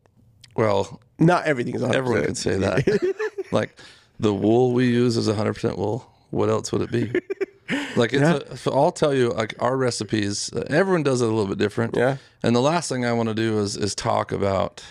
well, 0.57 1.01
Not 1.21 1.45
everything 1.45 1.75
is 1.77 1.83
100%. 1.83 1.95
everyone 1.95 2.25
could 2.25 2.37
say 2.37 2.57
that. 2.57 3.15
like 3.53 3.79
the 4.21 4.35
wool 4.35 4.73
we 4.73 4.87
use 4.87 5.17
is 5.17 5.29
100% 5.29 5.79
wool. 5.79 6.11
What 6.31 6.49
else 6.49 6.73
would 6.73 6.83
it 6.83 6.91
be? 6.91 7.21
Like 7.97 8.13
it's 8.13 8.23
a, 8.23 8.57
so 8.57 8.73
I'll 8.73 8.93
tell 8.93 9.13
you, 9.13 9.31
like 9.31 9.55
our 9.59 9.77
recipes, 9.77 10.51
uh, 10.55 10.65
everyone 10.71 11.03
does 11.03 11.21
it 11.21 11.27
a 11.27 11.29
little 11.29 11.49
bit 11.49 11.59
different. 11.59 11.97
Yeah. 11.97 12.17
And 12.43 12.57
the 12.57 12.61
last 12.61 12.89
thing 12.89 13.05
I 13.05 13.13
want 13.13 13.29
to 13.29 13.35
do 13.35 13.59
is 13.59 13.77
is 13.77 13.95
talk 13.95 14.33
about 14.33 14.83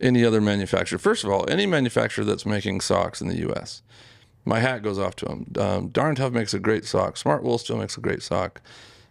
any 0.00 0.24
other 0.24 0.40
manufacturer. 0.40 0.98
First 0.98 1.24
of 1.24 1.30
all, 1.30 1.48
any 1.48 1.64
manufacturer 1.64 2.24
that's 2.24 2.44
making 2.44 2.80
socks 2.82 3.20
in 3.20 3.28
the 3.28 3.38
U.S. 3.38 3.82
My 4.44 4.60
hat 4.60 4.82
goes 4.82 4.98
off 4.98 5.16
to 5.16 5.24
them. 5.24 5.52
Um, 5.58 5.88
Darn 5.88 6.14
Tough 6.14 6.32
makes 6.32 6.52
a 6.52 6.58
great 6.58 6.84
sock. 6.84 7.16
Smart 7.16 7.42
Wool 7.42 7.56
still 7.56 7.78
makes 7.78 7.96
a 7.96 8.00
great 8.00 8.22
sock. 8.22 8.60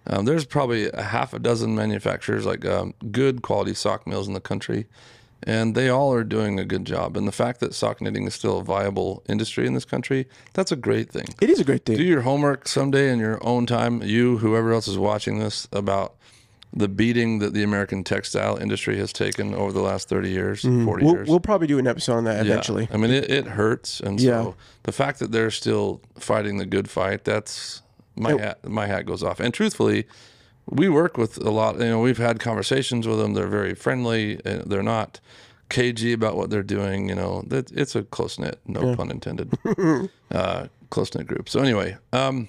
Um, 0.05 0.25
there's 0.25 0.45
probably 0.45 0.91
a 0.91 1.01
half 1.01 1.33
a 1.33 1.39
dozen 1.39 1.73
manufacturers, 1.75 2.45
like 2.45 2.65
um, 2.65 2.93
good 3.11 3.41
quality 3.41 3.73
sock 3.73 4.05
mills 4.05 4.27
in 4.27 4.33
the 4.33 4.41
country, 4.41 4.85
and 5.45 5.75
they 5.75 5.89
all 5.89 6.13
are 6.13 6.23
doing 6.23 6.59
a 6.59 6.65
good 6.65 6.85
job. 6.85 7.17
And 7.17 7.27
the 7.27 7.31
fact 7.31 7.59
that 7.59 7.73
sock 7.73 8.01
knitting 8.01 8.25
is 8.27 8.33
still 8.33 8.59
a 8.59 8.63
viable 8.63 9.23
industry 9.27 9.67
in 9.67 9.73
this 9.73 9.85
country, 9.85 10.27
that's 10.53 10.71
a 10.71 10.75
great 10.75 11.09
thing 11.11 11.25
It 11.41 11.49
is 11.49 11.59
a 11.59 11.63
great 11.63 11.85
thing. 11.85 11.97
do 11.97 12.03
your 12.03 12.21
homework 12.21 12.67
someday 12.67 13.11
in 13.11 13.19
your 13.19 13.39
own 13.45 13.65
time 13.65 14.01
you 14.03 14.37
whoever 14.39 14.71
else 14.73 14.87
is 14.87 14.97
watching 14.97 15.39
this 15.39 15.67
about 15.71 16.15
the 16.75 16.87
beating 16.87 17.37
that 17.39 17.53
the 17.53 17.61
american 17.61 18.03
textile 18.03 18.57
industry 18.57 18.97
has 18.97 19.13
taken 19.13 19.53
over 19.53 19.71
the 19.71 19.81
last 19.81 20.09
30 20.09 20.29
years 20.31 20.61
40 20.63 20.75
Mm-hmm. 20.75 21.05
we'll, 21.05 21.13
years 21.15 21.27
we'll 21.29 21.39
probably 21.39 21.67
do 21.67 21.77
an 21.77 21.85
episode 21.85 22.15
on 22.17 22.23
that 22.23 22.43
Yeah. 22.45 22.51
eventually. 22.53 22.87
i 22.91 22.97
mean 22.97 23.11
it, 23.11 23.29
it 23.29 23.45
hurts 23.45 23.99
and 23.99 24.19
Yeah. 24.19 24.41
so 24.43 24.55
the 24.83 24.91
fact 24.91 25.19
that 25.19 25.31
they're 25.31 25.51
still 25.51 26.01
fighting 26.17 26.57
the 26.57 26.65
good 26.65 26.89
fight 26.89 27.25
that's 27.25 27.83
my 28.15 28.31
hat 28.31 28.67
my 28.67 28.87
hat 28.87 29.05
goes 29.05 29.21
off 29.21 29.39
and 29.39 29.53
truthfully 29.53 30.05
we 30.69 30.87
work 30.89 31.17
with 31.17 31.37
a 31.37 31.49
lot 31.49 31.75
you 31.79 31.85
know 31.89 31.99
we've 31.99 32.17
had 32.17 32.39
conversations 32.39 33.07
with 33.07 33.17
them 33.19 33.33
they're 33.33 33.47
very 33.47 33.75
friendly 33.75 34.39
and 34.45 34.63
they're 34.69 34.83
not 34.83 35.19
cagey 35.69 36.13
about 36.13 36.35
what 36.37 36.49
they're 36.49 36.63
doing 36.63 37.09
you 37.09 37.15
know 37.15 37.43
that 37.47 37.71
it's 37.71 37.95
a 37.95 38.03
close 38.03 38.37
knit 38.39 38.59
no 38.65 38.95
pun 38.95 39.09
intended 39.11 39.51
uh, 40.31 40.67
close 40.89 41.13
knit 41.15 41.27
group 41.27 41.49
so 41.49 41.59
anyway 41.59 41.97
um 42.13 42.47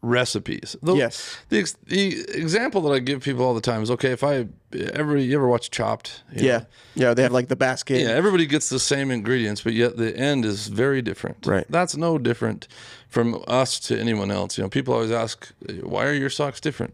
recipes 0.00 0.76
The- 0.82 0.94
Yes. 0.94 1.36
the, 1.48 1.58
ex- 1.58 1.76
the 1.86 2.20
example 2.38 2.80
that 2.82 2.90
i 2.92 3.00
give 3.00 3.20
people 3.24 3.44
all 3.44 3.54
the 3.54 3.60
time 3.60 3.82
is 3.82 3.90
okay 3.90 4.12
if 4.12 4.22
i 4.22 4.46
ever 4.92 5.16
you 5.16 5.34
ever 5.36 5.48
watch 5.48 5.70
chopped 5.72 6.22
You 6.32 6.46
Yeah. 6.46 6.58
know? 6.58 6.66
Yeah. 6.94 7.14
They 7.14 7.22
have 7.22 7.32
like 7.32 7.48
the 7.48 7.56
basket. 7.56 8.00
Yeah, 8.02 8.10
everybody 8.10 8.44
gets 8.46 8.68
the 8.68 8.78
same 8.78 9.10
ingredients, 9.10 9.60
but 9.62 9.72
yet 9.72 9.96
the 9.96 10.14
end 10.16 10.44
is 10.44 10.66
very 10.68 11.00
different. 11.00 11.46
Right. 11.46 11.64
That's 11.70 11.96
no 11.96 12.18
different 12.18 12.66
from 13.08 13.42
us 13.46 13.78
to 13.86 13.98
anyone 13.98 14.30
else. 14.32 14.58
You 14.58 14.64
know, 14.64 14.68
people 14.68 14.92
always 14.94 15.12
ask, 15.12 15.52
"Why 15.82 16.06
are 16.06 16.12
your 16.12 16.28
socks 16.28 16.60
different?" 16.60 16.92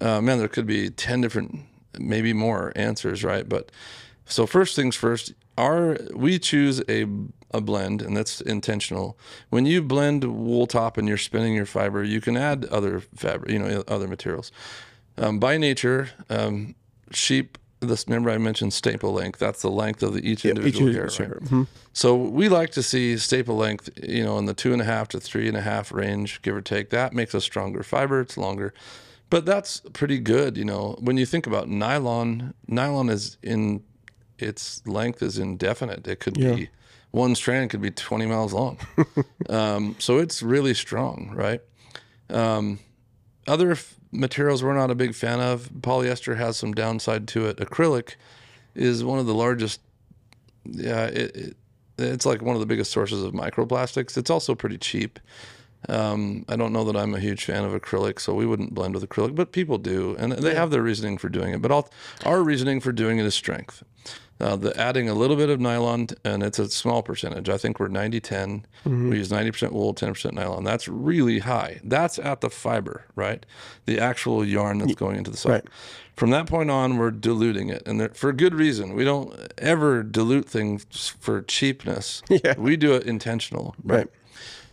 Uh, 0.00 0.20
man, 0.20 0.38
there 0.38 0.48
could 0.48 0.66
be 0.66 0.90
ten 0.90 1.20
different, 1.20 1.60
maybe 1.98 2.32
more 2.32 2.72
answers, 2.76 3.24
right? 3.24 3.48
But 3.48 3.70
so 4.24 4.46
first 4.46 4.76
things 4.76 4.96
first, 4.96 5.32
our 5.58 5.96
we 6.14 6.38
choose 6.38 6.82
a 6.88 7.06
a 7.52 7.60
blend, 7.60 8.00
and 8.00 8.16
that's 8.16 8.40
intentional. 8.40 9.18
When 9.48 9.66
you 9.66 9.82
blend 9.82 10.24
wool 10.24 10.66
top 10.66 10.96
and 10.96 11.08
you're 11.08 11.16
spinning 11.18 11.54
your 11.54 11.66
fiber, 11.66 12.04
you 12.04 12.20
can 12.20 12.36
add 12.36 12.64
other 12.66 13.00
fabric, 13.00 13.50
you 13.50 13.58
know, 13.58 13.82
other 13.88 14.06
materials. 14.06 14.52
Um, 15.18 15.38
by 15.38 15.58
nature, 15.58 16.10
um, 16.28 16.74
sheep. 17.10 17.58
This 17.80 18.06
remember 18.06 18.30
I 18.30 18.36
mentioned 18.36 18.74
staple 18.74 19.10
length. 19.12 19.38
That's 19.38 19.62
the 19.62 19.70
length 19.70 20.02
of 20.02 20.12
the, 20.12 20.20
each 20.20 20.44
individual 20.44 20.92
hair. 20.92 21.08
right? 21.30 21.66
So 21.94 22.14
we 22.14 22.50
like 22.50 22.70
to 22.72 22.82
see 22.82 23.16
staple 23.16 23.56
length, 23.56 23.88
you 24.02 24.22
know, 24.22 24.36
in 24.38 24.44
the 24.44 24.52
two 24.52 24.74
and 24.74 24.82
a 24.82 24.84
half 24.84 25.08
to 25.08 25.18
three 25.20 25.48
and 25.48 25.56
a 25.56 25.62
half 25.62 25.90
range, 25.90 26.42
give 26.42 26.54
or 26.54 26.60
take. 26.60 26.90
That 26.90 27.14
makes 27.14 27.32
a 27.32 27.40
stronger 27.40 27.82
fiber. 27.82 28.20
It's 28.20 28.36
longer, 28.36 28.74
but 29.30 29.46
that's 29.46 29.80
pretty 29.92 30.18
good. 30.18 30.56
You 30.56 30.64
know, 30.64 30.96
when 31.00 31.16
you 31.16 31.24
think 31.24 31.46
about 31.46 31.68
nylon, 31.68 32.54
nylon 32.66 33.08
is 33.08 33.38
in 33.42 33.82
its 34.38 34.86
length 34.86 35.22
is 35.22 35.38
indefinite. 35.38 36.06
It 36.06 36.20
could 36.20 36.34
be 36.56 36.68
one 37.10 37.34
strand 37.34 37.70
could 37.70 37.80
be 37.80 37.90
20 37.90 38.26
miles 38.26 38.52
long. 38.52 38.78
um, 39.48 39.96
so 39.98 40.18
it's 40.18 40.42
really 40.42 40.74
strong, 40.74 41.32
right? 41.34 41.60
Um, 42.28 42.78
other 43.46 43.72
f- 43.72 43.96
materials 44.12 44.62
we're 44.62 44.74
not 44.74 44.90
a 44.90 44.94
big 44.94 45.14
fan 45.14 45.40
of. 45.40 45.70
Polyester 45.80 46.36
has 46.36 46.56
some 46.56 46.72
downside 46.72 47.26
to 47.28 47.46
it. 47.46 47.56
Acrylic 47.56 48.14
is 48.74 49.02
one 49.02 49.18
of 49.18 49.26
the 49.26 49.34
largest. 49.34 49.80
Yeah, 50.64 51.06
it, 51.06 51.36
it 51.36 51.56
it's 51.98 52.24
like 52.24 52.42
one 52.42 52.56
of 52.56 52.60
the 52.60 52.66
biggest 52.66 52.92
sources 52.92 53.22
of 53.22 53.32
microplastics. 53.32 54.16
It's 54.16 54.30
also 54.30 54.54
pretty 54.54 54.78
cheap. 54.78 55.18
Um, 55.90 56.44
I 56.48 56.56
don't 56.56 56.72
know 56.72 56.84
that 56.84 56.96
I'm 56.96 57.14
a 57.14 57.20
huge 57.20 57.44
fan 57.44 57.64
of 57.64 57.72
acrylic, 57.72 58.20
so 58.20 58.32
we 58.34 58.46
wouldn't 58.46 58.74
blend 58.74 58.94
with 58.94 59.06
acrylic, 59.08 59.34
but 59.34 59.52
people 59.52 59.76
do, 59.78 60.14
and 60.18 60.32
they 60.32 60.54
have 60.54 60.70
their 60.70 60.82
reasoning 60.82 61.18
for 61.18 61.28
doing 61.28 61.52
it. 61.52 61.60
But 61.60 61.70
all, 61.70 61.90
our 62.24 62.42
reasoning 62.42 62.80
for 62.80 62.92
doing 62.92 63.18
it 63.18 63.26
is 63.26 63.34
strength. 63.34 63.82
Uh, 64.40 64.56
the 64.56 64.74
adding 64.80 65.06
a 65.06 65.12
little 65.12 65.36
bit 65.36 65.50
of 65.50 65.60
nylon, 65.60 66.06
and 66.24 66.42
it's 66.42 66.58
a 66.58 66.70
small 66.70 67.02
percentage. 67.02 67.50
I 67.50 67.58
think 67.58 67.78
we're 67.78 67.88
90 67.88 68.20
10. 68.20 68.66
We 68.86 69.18
use 69.18 69.28
90% 69.30 69.72
wool, 69.72 69.92
10% 69.92 70.32
nylon. 70.32 70.64
That's 70.64 70.88
really 70.88 71.40
high. 71.40 71.80
That's 71.84 72.18
at 72.18 72.40
the 72.40 72.48
fiber, 72.48 73.04
right? 73.14 73.44
The 73.84 73.98
actual 73.98 74.42
yarn 74.42 74.78
that's 74.78 74.94
going 74.94 75.16
into 75.16 75.30
the 75.30 75.36
sock. 75.36 75.50
right. 75.52 75.64
From 76.16 76.30
that 76.30 76.46
point 76.46 76.70
on, 76.70 76.96
we're 76.96 77.10
diluting 77.10 77.68
it, 77.68 77.82
and 77.86 78.00
there, 78.00 78.08
for 78.10 78.32
good 78.32 78.54
reason. 78.54 78.94
We 78.94 79.04
don't 79.04 79.34
ever 79.58 80.02
dilute 80.02 80.48
things 80.48 80.86
for 81.20 81.42
cheapness. 81.42 82.22
Yeah. 82.30 82.54
We 82.56 82.76
do 82.76 82.94
it 82.94 83.02
intentional, 83.04 83.74
Right. 83.84 84.08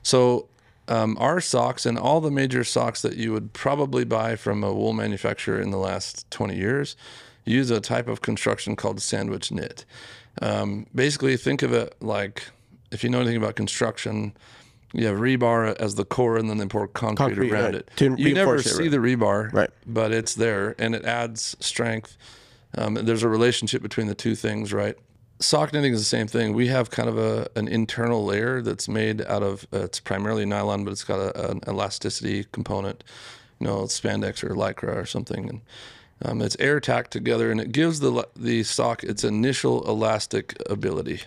so 0.03 0.47
um, 0.87 1.17
our 1.19 1.39
socks 1.41 1.85
and 1.85 1.97
all 1.97 2.21
the 2.21 2.31
major 2.31 2.63
socks 2.63 3.01
that 3.01 3.15
you 3.17 3.31
would 3.33 3.53
probably 3.53 4.05
buy 4.05 4.35
from 4.35 4.63
a 4.63 4.73
wool 4.73 4.93
manufacturer 4.93 5.59
in 5.61 5.71
the 5.71 5.77
last 5.77 6.29
20 6.31 6.55
years 6.55 6.95
use 7.45 7.69
a 7.71 7.79
type 7.79 8.07
of 8.07 8.21
construction 8.21 8.75
called 8.75 9.01
sandwich 9.01 9.51
knit. 9.51 9.85
Um, 10.41 10.85
basically, 10.93 11.37
think 11.37 11.61
of 11.63 11.73
it 11.73 11.95
like 12.01 12.43
if 12.91 13.03
you 13.03 13.09
know 13.09 13.19
anything 13.19 13.37
about 13.37 13.55
construction, 13.55 14.33
you 14.93 15.05
have 15.07 15.17
rebar 15.17 15.75
as 15.79 15.95
the 15.95 16.05
core 16.05 16.37
and 16.37 16.49
then 16.49 16.57
they 16.57 16.65
pour 16.65 16.87
concrete, 16.87 17.25
Concrete, 17.35 17.51
around 17.51 17.63
right, 17.65 17.75
it. 17.75 17.89
to 17.97 18.15
you 18.17 18.33
never 18.33 18.61
see 18.61 18.83
right. 18.83 18.91
the 18.91 18.97
rebar, 18.97 19.51
Right. 19.53 19.69
but 19.85 20.11
it's 20.11 20.35
there 20.35 20.75
and 20.79 20.95
it 20.95 21.05
adds 21.05 21.55
strength. 21.59 22.17
Um, 22.77 22.93
there's 22.95 23.23
a 23.23 23.29
relationship 23.29 23.81
between 23.81 24.07
the 24.07 24.15
two 24.15 24.35
things, 24.35 24.71
right? 24.73 24.95
Sock 25.39 25.71
knitting 25.71 25.93
is 25.93 25.99
the 25.99 26.05
same 26.05 26.27
thing. 26.27 26.53
We 26.53 26.67
have 26.67 26.89
kind 26.89 27.07
of 27.07 27.17
a 27.17 27.47
an 27.55 27.67
internal 27.67 28.25
layer 28.25 28.61
that's 28.61 28.87
made 28.87 29.21
out 29.21 29.43
of 29.43 29.67
uh, 29.73 29.81
it's 29.83 29.99
primarily 29.99 30.45
nylon, 30.45 30.83
but 30.83 30.91
it's 30.91 31.03
got 31.03 31.19
a, 31.19 31.51
an 31.51 31.61
elasticity 31.67 32.45
component, 32.51 33.03
you 33.59 33.67
know, 33.67 33.83
spandex 33.83 34.43
or 34.43 34.55
lycra 34.55 34.95
or 34.95 35.05
something, 35.05 35.47
and 35.49 35.61
um, 36.25 36.41
it's 36.41 36.57
air 36.59 36.79
tacked 36.79 37.11
together, 37.11 37.51
and 37.51 37.61
it 37.61 37.71
gives 37.71 37.99
the 37.99 38.27
the 38.35 38.63
sock 38.63 39.03
its 39.03 39.23
initial 39.23 39.87
elastic 39.87 40.55
ability. 40.69 41.21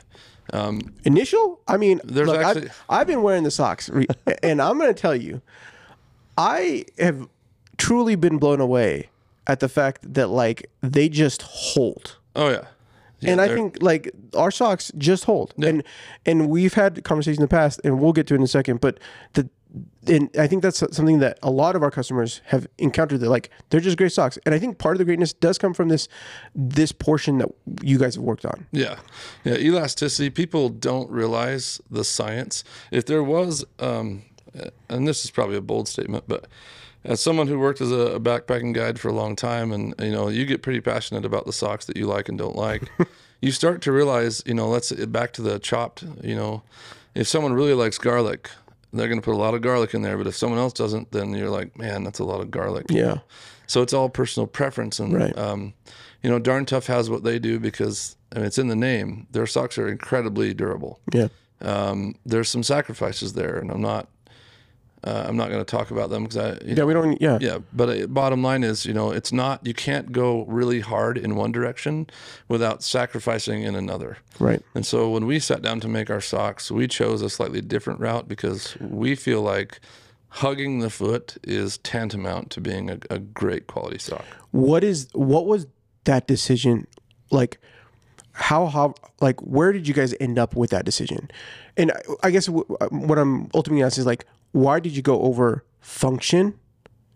Initial? 1.05 1.61
I 1.69 1.77
mean, 1.77 2.01
There's 2.03 2.27
look, 2.27 2.41
actually- 2.43 2.69
I've, 2.69 2.85
I've 2.89 3.07
been 3.07 3.23
wearing 3.23 3.45
the 3.45 3.53
socks, 3.53 3.89
re- 3.89 4.09
and 4.43 4.61
I'm 4.61 4.79
going 4.79 4.93
to 4.93 5.01
tell 5.01 5.15
you, 5.15 5.41
I 6.37 6.87
have 6.99 7.29
truly 7.77 8.17
been 8.17 8.39
blown 8.39 8.61
away 8.61 9.11
at 9.47 9.61
the 9.61 9.69
fact 9.69 10.13
that 10.15 10.29
like 10.29 10.69
they 10.81 11.09
just 11.09 11.43
hold. 11.43 12.17
Oh 12.35 12.49
yeah, 12.51 12.65
Yeah, 13.21 13.33
and 13.33 13.41
I 13.41 13.49
think 13.49 13.79
like 13.81 14.11
our 14.37 14.51
socks 14.51 14.91
just 14.99 15.25
hold. 15.25 15.55
And 15.63 15.83
and 16.27 16.49
we've 16.49 16.75
had 16.75 17.05
conversations 17.05 17.39
in 17.39 17.43
the 17.43 17.49
past, 17.49 17.81
and 17.85 18.01
we'll 18.01 18.13
get 18.13 18.27
to 18.29 18.35
it 18.35 18.39
in 18.39 18.43
a 18.43 18.49
second. 18.49 18.81
But 18.81 18.99
the 19.35 19.49
and 20.07 20.31
I 20.39 20.47
think 20.47 20.63
that's 20.63 20.79
something 20.79 21.21
that 21.21 21.39
a 21.43 21.51
lot 21.51 21.77
of 21.77 21.83
our 21.83 21.91
customers 21.91 22.41
have 22.47 22.67
encountered. 22.79 23.21
That 23.21 23.29
like 23.29 23.51
they're 23.69 23.81
just 23.81 23.97
great 23.97 24.13
socks, 24.13 24.39
and 24.45 24.55
I 24.55 24.59
think 24.59 24.79
part 24.79 24.95
of 24.95 24.99
the 24.99 25.05
greatness 25.05 25.33
does 25.33 25.59
come 25.59 25.75
from 25.75 25.89
this 25.89 26.09
this 26.55 26.93
portion 26.93 27.39
that 27.39 27.49
you 27.83 27.99
guys 27.99 28.15
have 28.15 28.25
worked 28.25 28.45
on. 28.45 28.67
Yeah. 28.73 28.97
Yeah. 29.45 29.57
Elasticity, 29.57 30.31
people 30.31 30.69
don't 30.69 31.11
realize 31.11 31.81
the 31.91 32.05
science. 32.05 32.65
If 32.91 33.07
there 33.07 33.23
was, 33.23 33.65
um, 33.79 34.23
and 34.89 35.07
this 35.07 35.25
is 35.25 35.31
probably 35.31 35.57
a 35.57 35.63
bold 35.63 35.87
statement, 35.89 36.25
but 36.27 36.47
as 37.05 37.21
someone 37.21 37.47
who 37.49 37.59
worked 37.59 37.81
as 37.81 37.91
a 37.91 38.19
backpacking 38.21 38.75
guide 38.75 38.99
for 39.01 39.09
a 39.09 39.13
long 39.13 39.37
time, 39.37 39.73
and 39.73 39.95
you 40.01 40.11
know, 40.11 40.29
you 40.29 40.45
get 40.45 40.63
pretty 40.63 40.81
passionate 40.81 41.25
about 41.25 41.47
the 41.47 41.53
socks 41.53 41.87
that 41.87 41.97
you 41.97 42.07
like 42.07 42.29
and 42.29 42.39
don't 42.39 42.57
like, 42.57 42.83
you 43.41 43.51
start 43.53 43.81
to 43.83 43.93
realize, 43.93 44.43
you 44.47 44.55
know, 44.55 44.69
let's 44.69 44.93
back 44.93 45.33
to 45.35 45.43
the 45.43 45.59
chopped, 45.59 46.05
you 46.23 46.35
know, 46.35 46.63
if 47.15 47.27
someone 47.27 47.53
really 47.53 47.75
likes 47.75 47.99
garlic, 47.99 48.51
they're 48.93 49.09
going 49.09 49.21
to 49.21 49.25
put 49.25 49.35
a 49.35 49.39
lot 49.39 49.55
of 49.55 49.63
garlic 49.63 49.95
in 49.95 50.03
there. 50.03 50.19
But 50.19 50.27
if 50.27 50.37
someone 50.37 50.59
else 50.59 50.73
doesn't, 50.73 51.13
then 51.13 51.31
you're 51.33 51.51
like, 51.51 51.77
man, 51.79 52.05
that's 52.05 52.19
a 52.19 52.25
lot 52.25 52.41
of 52.41 52.51
garlic. 52.51 52.87
Yeah. 52.91 53.19
So 53.67 53.83
it's 53.83 53.93
all 53.93 54.09
personal 54.09 54.47
preference, 54.49 54.99
and 54.99 55.13
Right. 55.15 55.37
um, 55.39 55.75
you 56.23 56.29
know, 56.31 56.39
Darn 56.39 56.67
Tough 56.67 56.87
has 56.89 57.09
what 57.09 57.23
they 57.25 57.39
do 57.39 57.59
because 57.61 58.17
I 58.35 58.39
mean, 58.39 58.47
it's 58.47 58.59
in 58.59 58.69
the 58.69 58.77
name. 58.77 59.27
Their 59.31 59.47
socks 59.47 59.79
are 59.79 59.89
incredibly 59.89 60.53
durable. 60.55 61.01
Yeah. 61.13 61.29
Um, 61.63 62.15
there's 62.27 62.49
some 62.49 62.63
sacrifices 62.63 63.33
there, 63.35 63.59
and 63.59 63.71
I'm 63.71 63.81
not. 63.81 64.09
Uh, 65.03 65.25
I'm 65.27 65.37
not 65.37 65.49
going 65.49 65.65
to 65.65 65.71
talk 65.71 65.91
about 65.91 66.11
them 66.11 66.25
because 66.25 66.37
I. 66.37 66.59
Yeah. 66.65 66.85
We 66.85 66.93
don't. 66.93 67.21
Yeah. 67.21 67.39
yeah, 67.41 67.59
but 67.73 67.89
uh, 67.89 68.07
bottom 68.07 68.43
line 68.43 68.63
is, 68.63 68.85
you 68.85 68.93
know, 68.93 69.11
it's 69.13 69.33
not. 69.33 69.67
You 69.67 69.73
can't 69.73 70.13
go 70.13 70.45
really 70.45 70.81
hard 70.81 71.17
in 71.17 71.37
one 71.37 71.53
direction 71.53 72.07
without 72.49 72.83
sacrificing 72.83 73.63
in 73.63 73.75
another. 73.75 74.19
Right. 74.39 74.63
And 74.75 74.85
so 74.85 75.09
when 75.11 75.25
we 75.27 75.39
sat 75.39 75.63
down 75.63 75.81
to 75.81 75.89
make 75.89 76.11
our 76.11 76.21
socks, 76.21 76.71
we 76.71 76.87
chose 76.87 77.23
a 77.23 77.31
slightly 77.31 77.63
different 77.63 78.01
route 78.01 78.29
because 78.29 78.77
we 78.79 79.15
feel 79.15 79.41
like 79.41 79.81
hugging 80.29 80.81
the 80.81 80.91
foot 80.91 81.37
is 81.45 81.79
tantamount 81.79 82.51
to 82.51 82.61
being 82.61 82.91
a, 82.91 82.99
a 83.09 83.19
great 83.19 83.67
quality 83.67 83.99
sock. 83.99 84.25
What 84.51 84.85
is 84.85 85.09
what 85.15 85.47
was 85.47 85.67
that 86.05 86.27
decision 86.27 86.87
like? 87.31 87.59
how 88.33 88.67
how 88.67 88.95
like 89.21 89.39
where 89.41 89.73
did 89.73 89.87
you 89.89 89.93
guys 89.93 90.15
end 90.21 90.39
up 90.39 90.55
with 90.55 90.71
that 90.71 90.85
decision? 90.85 91.31
And 91.77 91.91
I- 91.93 92.29
I 92.29 92.31
guess 92.31 92.47
w- 92.47 92.65
what 92.91 93.19
I'm 93.19 93.49
ultimately 93.55 93.83
asking 93.83 94.03
is 94.03 94.07
like, 94.07 94.25
why 94.53 94.81
did 94.81 94.97
you 94.97 95.03
go 95.03 95.21
over 95.23 95.65
function? 95.81 96.55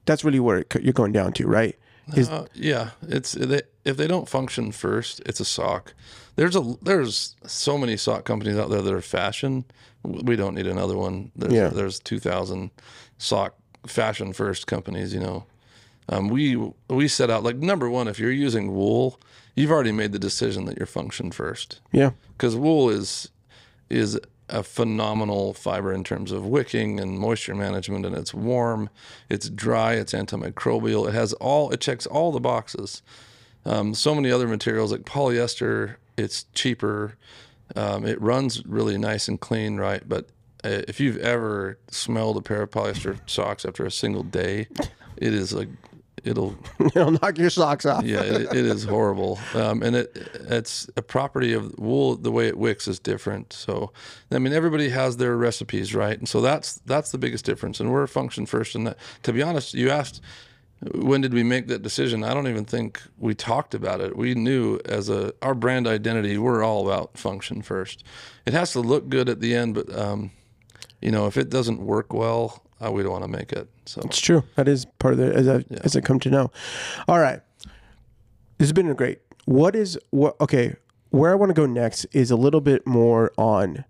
That's 0.07 0.25
really 0.25 0.41
where 0.41 0.59
it, 0.59 0.75
you're 0.83 0.93
going 0.93 1.13
down 1.13 1.33
to, 1.35 1.47
right? 1.47 1.77
Is 2.15 2.29
Uh, 2.29 2.47
yeah, 2.55 2.91
it's 3.09 3.33
they, 3.33 3.63
if 3.85 3.97
they 3.97 4.07
don't 4.07 4.29
function 4.29 4.73
first, 4.73 5.21
it's 5.25 5.41
a 5.41 5.45
sock. 5.45 5.95
There's 6.37 6.55
a 6.57 6.75
there's 6.83 7.35
so 7.47 7.79
many 7.79 7.97
sock 7.97 8.25
companies 8.25 8.59
out 8.59 8.69
there 8.71 8.83
that 8.83 8.93
are 8.93 9.01
fashion. 9.01 9.65
We 10.03 10.37
don't 10.37 10.55
need 10.55 10.67
another 10.67 10.97
one. 10.99 11.31
There's, 11.35 11.53
Yeah. 11.55 11.69
there's 11.69 11.99
2,000 12.01 12.71
sock 13.17 13.55
fashion 13.87 14.35
first 14.35 14.67
companies. 14.67 15.15
You 15.15 15.21
know, 15.21 15.47
um, 16.11 16.29
we 16.29 16.57
we 16.89 17.09
set 17.09 17.31
out 17.31 17.43
like 17.43 17.57
number 17.57 17.89
one. 17.89 18.07
If 18.07 18.19
you're 18.19 18.31
using 18.31 18.75
wool, 18.75 19.19
you've 19.55 19.71
already 19.71 19.93
made 19.93 20.13
the 20.13 20.19
decision 20.19 20.67
that 20.67 20.77
you're 20.77 20.87
function 20.87 21.31
first 21.31 21.81
yeah, 21.93 22.11
because 22.37 22.55
wool 22.55 22.91
is 22.91 23.31
is 23.89 24.19
a 24.49 24.63
phenomenal 24.63 25.55
fiber 25.55 25.93
in 25.93 26.05
terms 26.05 26.31
of 26.31 26.45
wicking 26.45 27.01
and 27.01 27.19
moisture 27.19 27.55
management 27.55 28.05
and 28.05 28.15
it's 28.15 28.35
warm 28.35 28.91
it's 29.31 29.49
dry 29.49 29.95
it's 29.95 30.13
antimicrobial. 30.13 31.09
It 31.09 31.15
has 31.15 31.33
all 31.35 31.71
it 31.71 31.81
checks 31.81 32.07
all 32.07 32.31
the 32.31 32.41
boxes. 32.41 33.03
Um, 33.65 33.95
so 33.95 34.15
many 34.15 34.31
other 34.31 34.47
materials 34.47 34.93
like 34.93 35.03
polyester 35.03 35.97
it's 36.17 36.45
cheaper. 36.55 37.17
Um, 37.75 38.07
it 38.07 38.21
runs 38.21 38.65
really 38.67 38.99
nice 38.99 39.29
and 39.29 39.41
clean 39.41 39.79
right? 39.79 40.07
But 40.07 40.29
uh, 40.63 40.83
if 40.89 41.01
you've 41.01 41.19
ever 41.19 41.79
smelled 41.89 42.37
a 42.37 42.43
pair 42.43 42.63
of 42.63 42.71
polyester 42.71 43.19
socks 43.27 43.65
after 43.65 43.87
a 43.87 43.91
single 43.91 44.23
day 44.23 44.69
it 45.17 45.33
is 45.33 45.53
like 45.53 45.69
it'll 46.25 46.57
it'll 46.81 47.13
knock 47.13 47.39
your 47.39 47.51
socks 47.51 47.87
off. 47.87 48.05
yeah, 48.05 48.23
it, 48.23 48.43
it 48.43 48.67
is 48.67 48.85
horrible. 48.85 49.39
Um, 49.55 49.83
and 49.83 49.97
it 49.97 50.17
it's 50.35 50.89
a 50.97 51.03
property 51.03 51.53
of 51.53 51.79
wool. 51.79 52.17
The 52.17 52.33
way 52.33 52.49
it 52.49 52.59
wicks 52.59 52.89
is 52.89 52.99
different. 52.99 53.53
So, 53.53 53.93
I 54.31 54.39
mean, 54.39 54.53
everybody 54.53 54.89
has 54.89 55.17
their 55.17 55.37
recipes, 55.37 55.95
right? 55.95 56.19
And 56.19 56.29
so 56.29 56.41
that's 56.41 56.75
that's 56.87 57.13
the 57.13 57.19
biggest 57.19 57.45
difference. 57.45 57.81
And 57.81 57.93
we're 57.93 58.07
function 58.07 58.47
first. 58.47 58.75
And 58.75 58.87
that, 58.89 58.99
to 59.23 59.33
be 59.33 59.43
honest, 59.43 59.75
you 59.75 59.91
asked 59.91 60.21
when 60.93 61.21
did 61.21 61.33
we 61.33 61.43
make 61.43 61.69
that 61.69 61.83
decision? 61.83 62.25
I 62.25 62.35
don't 62.35 62.49
even 62.49 62.65
think 62.65 63.01
we 63.19 63.35
talked 63.35 63.75
about 63.75 64.01
it. 64.01 64.17
We 64.17 64.35
knew 64.35 64.81
as 64.85 65.09
a 65.09 65.33
our 65.41 65.55
brand 65.55 65.87
identity, 65.87 66.37
we're 66.37 66.63
all 66.63 66.87
about 66.87 67.17
function 67.17 67.63
first. 67.63 68.05
It 68.47 68.53
has 68.53 68.73
to 68.73 68.81
look 68.81 69.09
good 69.09 69.29
at 69.29 69.41
the 69.41 69.55
end, 69.55 69.75
but 69.75 69.95
um, 69.97 70.31
you 71.01 71.11
know, 71.11 71.27
if 71.27 71.37
it 71.37 71.49
doesn't 71.49 71.81
work 71.81 72.13
well, 72.13 72.64
uh, 72.85 72.91
we 72.91 73.03
don't 73.03 73.13
want 73.13 73.25
to 73.25 73.29
make 73.31 73.53
it. 73.53 73.69
So 73.87 74.01
It's 74.05 74.21
true. 74.21 74.43
That 74.57 74.69
is 74.69 74.87
part 74.99 75.15
of 75.15 75.19
the 75.19 75.35
as 75.35 75.49
I 75.49 75.65
as 75.83 75.97
I 75.97 76.01
come 76.01 76.19
to 76.21 76.31
know. 76.31 76.51
All 77.09 77.19
right, 77.19 77.41
this 78.59 78.67
has 78.67 78.73
been 78.73 78.89
a 78.91 78.95
great. 78.95 79.21
What 79.45 79.77
is 79.77 79.99
what? 80.11 80.41
Okay, 80.41 80.75
where 81.11 81.31
I 81.31 81.35
want 81.35 81.51
to 81.51 81.55
go 81.55 81.67
next 81.67 82.07
is 82.13 82.31
a 82.31 82.37
little 82.37 82.61
bit 82.61 82.87
more 82.87 83.33
on 83.37 83.85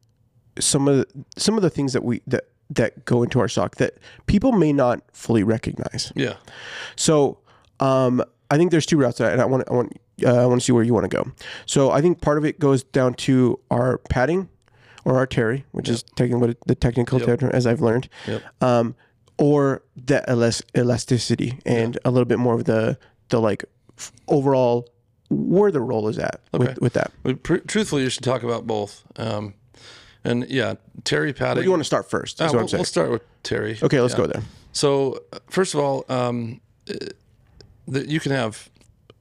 some 0.58 0.88
of 0.88 0.96
the, 0.96 1.24
some 1.36 1.56
of 1.56 1.62
the 1.62 1.70
things 1.70 1.92
that 1.92 2.04
we 2.04 2.22
that 2.26 2.44
that 2.70 3.04
go 3.04 3.22
into 3.22 3.40
our 3.40 3.48
sock 3.48 3.76
that 3.76 3.98
people 4.26 4.52
may 4.52 4.72
not 4.72 5.02
fully 5.12 5.42
recognize. 5.42 6.12
yeah, 6.16 6.36
So, 6.96 7.38
um, 7.78 8.22
I 8.50 8.56
think 8.56 8.70
there's 8.70 8.86
two 8.86 8.96
routes, 8.96 9.18
that, 9.18 9.32
and 9.32 9.40
I 9.40 9.44
want 9.44 9.64
I 9.70 9.74
want 9.74 9.92
uh, 10.24 10.42
I 10.42 10.46
want 10.46 10.60
to 10.60 10.64
see 10.64 10.72
where 10.72 10.82
you 10.82 10.94
want 10.94 11.10
to 11.10 11.14
go. 11.14 11.30
So, 11.66 11.90
I 11.90 12.00
think 12.00 12.20
part 12.20 12.38
of 12.38 12.44
it 12.44 12.58
goes 12.58 12.82
down 12.84 13.14
to 13.14 13.60
our 13.70 13.98
padding 14.10 14.48
or 15.04 15.16
our 15.16 15.26
terry, 15.26 15.64
which 15.72 15.88
is 15.88 16.02
taking 16.16 16.40
what 16.40 16.50
it- 16.50 16.58
the 16.66 16.74
technical 16.74 17.20
term 17.20 17.38
as 17.52 17.66
I've 17.66 17.80
learned, 17.80 18.08
Yep. 18.26 18.42
um, 18.62 18.94
or 19.38 19.82
the 19.96 20.22
elas- 20.28 20.62
elasticity 20.76 21.58
and 21.66 21.98
a 22.04 22.10
little 22.10 22.24
bit 22.24 22.38
more 22.38 22.54
of 22.54 22.64
the 22.64 22.98
the 23.30 23.40
like 23.40 23.64
f- 23.98 24.12
overall 24.28 24.86
where 25.30 25.70
the 25.72 25.80
role 25.80 26.08
is 26.08 26.18
at 26.18 26.40
Okay. 26.52 26.66
with, 26.68 26.80
with 26.80 26.92
that. 26.92 27.10
But 27.22 27.42
pr- 27.42 27.56
truthfully, 27.66 28.02
you 28.02 28.10
should 28.10 28.22
talk 28.22 28.42
about 28.42 28.66
both. 28.66 29.02
Um, 29.16 29.54
and 30.24 30.46
yeah, 30.48 30.74
Terry 31.04 31.32
padding. 31.32 31.64
You 31.64 31.70
want 31.70 31.80
to 31.80 31.84
start 31.86 32.08
first? 32.08 32.40
Uh, 32.40 32.44
That's 32.44 32.54
what 32.54 32.64
we'll, 32.70 32.78
we'll 32.80 32.84
start 32.84 33.10
with 33.10 33.22
Terry. 33.42 33.78
Okay, 33.82 34.00
let's 34.00 34.12
Yeah. 34.14 34.18
go 34.18 34.26
there. 34.26 34.42
So 34.72 35.22
first 35.48 35.72
of 35.74 35.80
all, 35.80 36.04
um, 36.08 36.60
uh, 36.88 36.94
you 38.06 38.20
can 38.20 38.32
have 38.32 38.68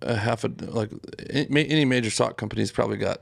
a 0.02 0.15
half 0.15 0.43
a 0.43 0.52
like 0.67 0.89
any 1.30 1.86
major 1.86 2.10
sock 2.10 2.38
company's 2.38 2.72
probably 2.72 2.98
got 2.98 3.22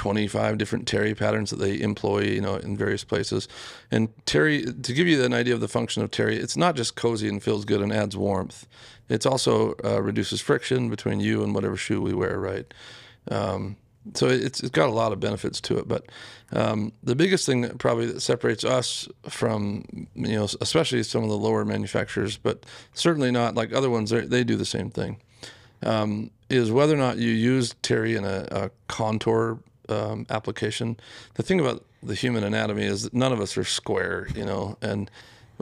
25 0.00 0.56
different 0.56 0.88
terry 0.88 1.14
patterns 1.14 1.50
that 1.50 1.58
they 1.58 1.78
employ, 1.78 2.22
you 2.22 2.40
know, 2.40 2.54
in 2.54 2.74
various 2.74 3.04
places. 3.04 3.46
And 3.90 4.08
terry, 4.24 4.64
to 4.64 4.94
give 4.94 5.06
you 5.06 5.22
an 5.22 5.34
idea 5.34 5.52
of 5.52 5.60
the 5.60 5.68
function 5.68 6.02
of 6.02 6.10
terry, 6.10 6.38
it's 6.38 6.56
not 6.56 6.74
just 6.74 6.96
cozy 6.96 7.28
and 7.28 7.42
feels 7.42 7.66
good 7.66 7.82
and 7.82 7.92
adds 7.92 8.16
warmth. 8.16 8.66
It's 9.10 9.26
also 9.26 9.74
uh, 9.84 10.00
reduces 10.00 10.40
friction 10.40 10.88
between 10.88 11.20
you 11.20 11.42
and 11.44 11.54
whatever 11.54 11.76
shoe 11.76 12.00
we 12.00 12.14
wear, 12.14 12.40
right? 12.40 12.72
Um, 13.30 13.76
so 14.14 14.26
it's 14.28 14.60
it's 14.60 14.70
got 14.70 14.88
a 14.88 14.92
lot 14.92 15.12
of 15.12 15.20
benefits 15.20 15.60
to 15.60 15.76
it, 15.76 15.86
but 15.86 16.06
um, 16.52 16.94
the 17.02 17.14
biggest 17.14 17.44
thing 17.44 17.60
that 17.60 17.76
probably 17.76 18.06
that 18.06 18.22
separates 18.22 18.64
us 18.64 19.06
from 19.28 19.84
you 20.14 20.36
know 20.36 20.48
especially 20.62 21.02
some 21.02 21.22
of 21.22 21.28
the 21.28 21.36
lower 21.36 21.66
manufacturers, 21.66 22.38
but 22.38 22.64
certainly 22.94 23.30
not 23.30 23.54
like 23.54 23.74
other 23.74 23.90
ones. 23.90 24.08
They 24.08 24.20
they 24.20 24.44
do 24.44 24.56
the 24.56 24.64
same 24.64 24.88
thing. 24.88 25.18
Um, 25.82 26.30
is 26.48 26.72
whether 26.72 26.94
or 26.94 26.98
not 26.98 27.18
you 27.18 27.30
use 27.30 27.74
Terry 27.82 28.16
in 28.16 28.24
a, 28.24 28.46
a 28.50 28.70
contour 28.88 29.60
um, 29.90 30.26
application. 30.30 30.96
The 31.34 31.42
thing 31.42 31.60
about 31.60 31.84
the 32.02 32.14
human 32.14 32.44
anatomy 32.44 32.84
is 32.84 33.04
that 33.04 33.14
none 33.14 33.32
of 33.32 33.40
us 33.40 33.56
are 33.56 33.64
square, 33.64 34.28
you 34.34 34.44
know, 34.44 34.76
and 34.80 35.10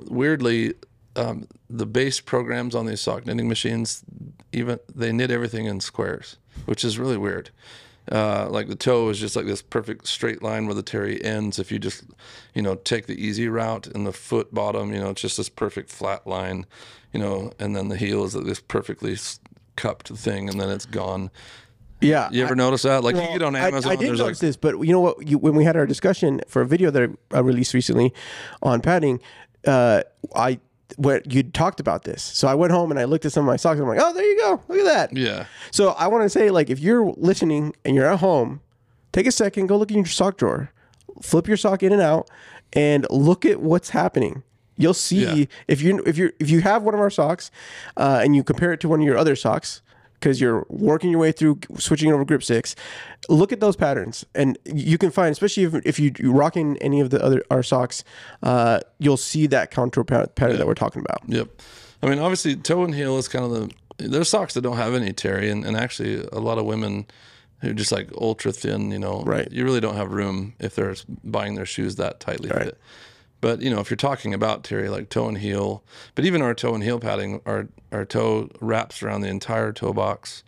weirdly, 0.09 0.75
um, 1.17 1.49
the 1.69 1.87
base 1.87 2.21
programs 2.21 2.75
on 2.75 2.87
these 2.87 3.01
sock 3.01 3.27
knitting 3.27 3.49
machines, 3.49 4.05
even 4.53 4.79
they 4.95 5.13
knit 5.13 5.31
everything 5.31 5.67
in 5.67 5.81
squares, 5.81 6.37
which 6.67 6.85
is 6.85 6.99
really 6.99 7.17
weird. 7.17 7.51
Uh, 8.11 8.49
like 8.49 8.69
the 8.69 8.77
toe 8.77 9.11
is 9.11 9.19
just 9.19 9.37
like 9.37 9.45
this 9.45 9.61
perfect 9.61 10.07
straight 10.07 10.43
line 10.43 10.65
where 10.67 10.75
the 10.75 10.83
terry 10.83 11.23
ends. 11.23 11.59
If 11.59 11.71
you 11.71 11.79
just, 11.79 12.05
you 12.55 12.63
know, 12.63 12.77
take 12.77 13.07
the 13.07 13.23
easy 13.23 13.49
route, 13.49 13.87
and 13.87 14.07
the 14.07 14.13
foot 14.13 14.55
bottom, 14.55 14.95
you 14.95 15.01
know, 15.01 15.11
it's 15.11 15.21
just 15.21 15.37
this 15.37 15.51
perfect 15.51 15.91
flat 15.91 16.27
line, 16.27 16.65
you 17.13 17.21
know, 17.21 17.53
and 17.59 17.77
then 17.77 17.89
the 17.89 17.97
heel 17.97 18.25
is 18.25 18.35
like 18.35 18.47
this 18.47 18.61
perfectly 18.61 19.17
cupped 19.77 20.09
thing, 20.09 20.49
and 20.49 20.59
then 20.59 20.71
it's 20.71 20.87
gone. 20.87 21.31
Yeah, 22.01 22.29
You 22.31 22.45
ever 22.45 22.55
notice 22.55 22.83
that? 22.83 23.03
Like 23.03 23.17
you 23.17 23.23
Well, 23.23 23.33
get 23.33 23.43
on 23.43 23.57
Amazon, 23.57 23.93
I, 23.93 23.97
did 23.97 24.09
there's 24.09 24.19
like 24.21 24.27
notice 24.27 24.39
this, 24.39 24.57
but 24.57 24.79
you 24.81 24.93
know 24.93 25.01
what? 25.01 25.27
You, 25.29 25.39
when 25.39 25.55
we 25.55 25.65
had 25.65 25.77
our 25.77 25.87
discussion 25.87 26.41
for 26.47 26.63
a 26.63 26.67
video 26.67 26.91
that 26.93 27.11
I 27.33 27.41
released 27.41 27.75
recently 27.75 28.15
on 28.63 28.81
padding, 28.81 29.21
uh, 29.67 30.03
I 30.35 30.61
what 30.97 31.33
you 31.33 31.43
talked 31.43 31.81
about 31.81 32.05
this. 32.05 32.23
So 32.23 32.49
I 32.49 32.55
went 32.55 32.73
home 32.73 32.91
and 32.91 32.99
I 33.01 33.05
looked 33.05 33.27
at 33.27 33.33
some 33.33 33.43
of 33.45 33.47
my 33.47 33.57
socks. 33.57 33.79
And 33.81 33.89
I'm 33.89 33.97
like, 33.97 34.05
oh, 34.05 34.13
there 34.15 34.25
you 34.25 34.39
go, 34.39 34.63
look 34.69 34.79
at 34.79 34.85
that. 34.85 35.17
yeah, 35.17 35.45
So 35.71 35.91
I 35.91 36.07
want 36.07 36.25
to 36.25 36.31
say, 36.31 36.51
like, 36.51 36.71
if 36.71 36.79
you're 36.79 37.13
listening 37.17 37.75
and 37.85 37.95
you're 37.95 38.07
at 38.11 38.21
home, 38.21 38.61
take 39.13 39.27
a 39.27 39.33
second, 39.33 39.67
go 39.67 39.77
look 39.77 39.91
in 39.91 39.97
your 39.99 40.07
sock 40.07 40.39
drawer, 40.39 40.71
flip 41.21 41.47
your 41.47 41.57
sock 41.59 41.83
in 41.83 41.93
and 41.93 42.01
out, 42.01 42.31
and 42.73 43.07
look 43.11 43.45
at 43.45 43.61
what's 43.61 43.91
happening. 43.91 44.43
You'll 44.77 44.95
see 44.95 45.25
Yeah. 45.25 45.45
if 45.67 45.83
you 45.83 46.03
if 46.07 46.17
you 46.17 46.31
if 46.39 46.49
you 46.49 46.61
have 46.61 46.85
one 46.85 46.95
of 46.95 47.01
our 47.01 47.11
socks, 47.11 47.51
uh, 47.97 48.21
and 48.23 48.37
you 48.37 48.45
compare 48.45 48.73
it 48.73 48.79
to 48.81 48.89
one 48.89 49.01
of 49.01 49.07
your 49.07 49.19
other 49.19 49.35
socks 49.37 49.83
because 50.21 50.41
you're 50.41 50.67
working 50.69 51.11
your 51.11 51.21
way 51.21 51.33
through 51.33 51.59
switching 51.79 52.13
over 52.13 52.25
grip 52.25 52.43
six. 52.43 52.75
Look 53.29 53.53
at 53.53 53.61
those 53.61 53.77
patterns, 53.77 54.25
and 54.35 54.59
you 54.65 54.99
can 54.99 55.11
find, 55.11 55.31
especially 55.31 55.65
if, 55.65 55.75
if 55.87 55.99
you, 55.99 56.13
you 56.19 56.33
rocking 56.33 56.77
any 56.79 57.01
of 57.01 57.11
the 57.11 57.23
other 57.23 57.43
our 57.51 57.63
socks, 57.63 58.05
uh, 58.43 58.81
you'll 58.99 59.17
see 59.17 59.47
that 59.49 59.71
contour 59.71 60.05
pa- 60.05 60.27
pattern 60.27 60.59
that 60.59 60.67
we're 60.67 60.75
talking 60.75 61.03
about. 61.03 61.23
Yep. 61.27 61.49
I 62.03 62.09
mean, 62.09 62.19
obviously, 62.19 62.57
toe 62.57 62.85
and 62.85 62.95
heel 62.95 63.19
is 63.19 63.29
kind 63.29 63.45
of 63.45 63.51
the. 63.51 63.71
There's 64.09 64.29
socks 64.29 64.55
that 64.55 64.61
don't 64.61 64.77
have 64.77 64.95
any 64.95 65.13
terry, 65.13 65.51
and, 65.51 65.65
and 65.65 65.77
actually, 65.77 66.25
a 66.33 66.39
lot 66.39 66.59
of 66.59 66.65
women 66.65 67.07
who 67.61 67.71
are 67.71 67.75
just 67.75 67.91
like 67.91 68.09
ultra 68.17 68.53
thin, 68.53 68.93
you 68.93 68.99
know, 69.01 69.23
Right. 69.25 69.51
You 69.51 69.65
really 69.65 69.81
don't 69.81 69.97
have 69.97 70.13
room 70.13 70.55
if 70.61 70.77
they're 70.77 70.95
buying 71.25 71.57
their 71.57 71.67
shoes 71.67 71.97
that 71.97 72.21
tightly 72.21 72.49
Right. 72.51 72.67
fit. 72.67 72.79
But 73.41 73.63
you 73.63 73.71
know, 73.71 73.81
if 73.81 73.91
you're 73.91 73.97
talking 73.97 74.35
about 74.35 74.65
terry, 74.65 74.89
like 74.89 75.09
toe 75.09 75.29
and 75.29 75.39
heel, 75.39 75.83
but 76.15 76.25
even 76.25 76.43
our 76.43 76.55
toe 76.55 76.75
and 76.75 76.83
heel 76.83 76.99
padding, 76.99 77.41
our 77.47 77.69
our 77.93 78.05
toe 78.05 78.51
wraps 78.61 79.03
around 79.03 79.23
the 79.23 79.29
entire 79.29 79.73
toe 79.73 79.93
box. 79.93 80.43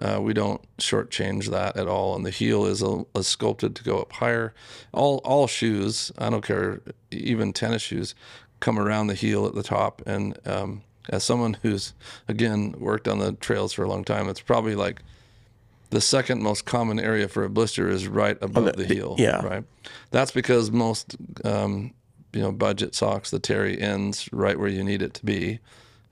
Uh, 0.00 0.20
we 0.20 0.34
don't 0.34 0.60
shortchange 0.76 1.50
that 1.50 1.74
at 1.76 1.88
all, 1.88 2.14
and 2.14 2.26
the 2.26 2.30
heel 2.30 2.66
is, 2.66 2.82
a, 2.82 3.06
is 3.14 3.26
sculpted 3.26 3.74
to 3.74 3.82
go 3.82 3.98
up 3.98 4.12
higher. 4.12 4.52
All 4.92 5.22
all 5.24 5.46
shoes, 5.46 6.12
I 6.18 6.28
don't 6.28 6.44
care, 6.44 6.82
even 7.10 7.54
tennis 7.54 7.80
shoes, 7.80 8.14
come 8.60 8.78
around 8.78 9.06
the 9.06 9.14
heel 9.14 9.46
at 9.46 9.54
the 9.54 9.62
top. 9.62 10.02
And 10.04 10.38
um, 10.46 10.82
as 11.08 11.24
someone 11.24 11.54
who's 11.62 11.94
again 12.28 12.74
worked 12.78 13.08
on 13.08 13.20
the 13.20 13.32
trails 13.32 13.72
for 13.72 13.84
a 13.84 13.88
long 13.88 14.04
time, 14.04 14.28
it's 14.28 14.40
probably 14.40 14.74
like 14.74 15.00
the 15.90 16.00
second 16.00 16.42
most 16.42 16.66
common 16.66 16.98
area 16.98 17.28
for 17.28 17.44
a 17.44 17.48
blister 17.48 17.88
is 17.88 18.06
right 18.06 18.36
above 18.42 18.76
the, 18.76 18.84
heel. 18.84 19.14
yeah. 19.18 19.44
Right. 19.44 19.64
That's 20.10 20.30
because 20.30 20.70
most 20.70 21.16
um, 21.44 21.94
you 22.32 22.40
know 22.40 22.52
budget 22.52 22.94
socks 22.94 23.30
the 23.30 23.38
terry 23.38 23.80
ends 23.80 24.28
right 24.32 24.58
where 24.58 24.68
you 24.68 24.84
need 24.84 25.02
it 25.02 25.14
to 25.14 25.24
be, 25.24 25.60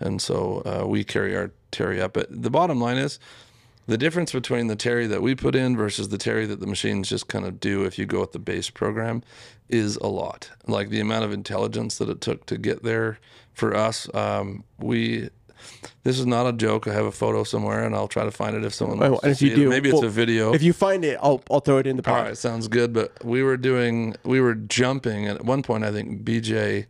and 0.00 0.20
so 0.20 0.62
uh, 0.64 0.86
we 0.86 1.04
carry 1.04 1.36
our 1.36 1.50
terry 1.70 2.00
up. 2.00 2.14
But 2.14 2.26
the 2.30 2.50
bottom 2.50 2.80
line 2.80 2.98
is. 2.98 3.18
The 3.86 3.98
difference 3.98 4.32
between 4.32 4.68
the 4.68 4.76
terry 4.76 5.06
that 5.08 5.20
we 5.20 5.34
put 5.34 5.54
in 5.54 5.76
versus 5.76 6.08
the 6.08 6.16
terry 6.16 6.46
that 6.46 6.58
the 6.58 6.66
machines 6.66 7.10
just 7.10 7.28
kind 7.28 7.44
of 7.44 7.60
do 7.60 7.84
if 7.84 7.98
you 7.98 8.06
go 8.06 8.20
with 8.20 8.32
the 8.32 8.38
base 8.38 8.70
program 8.70 9.22
is 9.68 9.96
a 9.96 10.06
lot. 10.06 10.50
Like 10.66 10.88
the 10.88 11.00
amount 11.00 11.26
of 11.26 11.32
intelligence 11.32 11.98
that 11.98 12.08
it 12.08 12.22
took 12.22 12.46
to 12.46 12.56
get 12.56 12.82
there 12.82 13.18
for 13.52 13.76
us, 13.76 14.08
um, 14.14 14.64
we 14.78 15.28
this 16.02 16.18
is 16.18 16.26
not 16.26 16.46
a 16.46 16.52
joke. 16.52 16.86
I 16.88 16.92
have 16.92 17.06
a 17.06 17.12
photo 17.12 17.44
somewhere, 17.44 17.84
and 17.84 17.94
I'll 17.94 18.08
try 18.08 18.24
to 18.24 18.30
find 18.30 18.54
it 18.56 18.64
if 18.64 18.74
someone. 18.74 18.98
Wants 18.98 19.22
and 19.24 19.36
to 19.36 19.44
if 19.44 19.50
you 19.50 19.56
see 19.56 19.62
it. 19.62 19.64
do, 19.64 19.68
maybe 19.70 19.90
it's 19.90 20.02
a 20.02 20.08
video. 20.08 20.52
If 20.54 20.62
you 20.62 20.72
find 20.72 21.04
it, 21.04 21.18
I'll 21.22 21.42
I'll 21.50 21.60
throw 21.60 21.78
it 21.78 21.86
in 21.86 21.96
the 21.96 22.08
All 22.08 22.16
pod. 22.16 22.26
right, 22.26 22.36
sounds 22.36 22.68
good. 22.68 22.92
But 22.92 23.24
we 23.24 23.42
were 23.42 23.56
doing, 23.56 24.16
we 24.24 24.40
were 24.40 24.54
jumping, 24.54 25.26
and 25.28 25.38
at 25.38 25.44
one 25.44 25.62
point, 25.62 25.84
I 25.84 25.90
think 25.92 26.22
BJ 26.24 26.86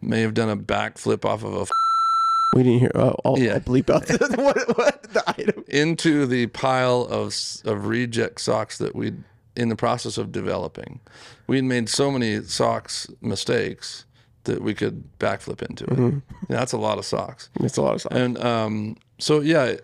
may 0.00 0.20
have 0.20 0.34
done 0.34 0.48
a 0.48 0.56
backflip 0.56 1.24
off 1.24 1.42
of 1.42 1.54
a 1.54 1.60
f- 1.62 1.70
We 2.54 2.62
didn't 2.62 2.78
hear. 2.80 2.92
Uh, 2.94 3.12
oh, 3.12 3.20
I'll, 3.24 3.38
Yeah. 3.38 3.54
I'll 3.54 3.60
bleep 3.60 3.90
out 3.92 4.06
the, 4.06 4.36
what, 4.42 4.78
what 4.78 5.02
the 5.12 5.24
item. 5.26 5.64
into 5.68 6.24
the 6.26 6.46
pile 6.48 7.06
of 7.10 7.34
of 7.64 7.86
reject 7.86 8.40
socks 8.40 8.78
that 8.78 8.94
we 8.94 9.12
in 9.56 9.68
the 9.70 9.76
process 9.76 10.18
of 10.18 10.30
developing. 10.30 11.00
We'd 11.48 11.62
made 11.64 11.88
so 11.88 12.10
many 12.12 12.42
socks 12.44 13.08
mistakes 13.20 14.04
that 14.48 14.62
we 14.62 14.74
could 14.74 15.04
backflip 15.18 15.62
into 15.62 15.84
it. 15.84 15.90
Mm-hmm. 15.90 16.18
Yeah, 16.50 16.58
that's 16.58 16.72
a 16.72 16.78
lot 16.78 16.98
of 16.98 17.04
socks. 17.04 17.48
It's 17.60 17.76
a 17.76 17.82
lot 17.82 17.94
of 17.94 18.02
socks. 18.02 18.14
And 18.14 18.36
um, 18.42 18.96
so 19.18 19.40
yeah, 19.40 19.76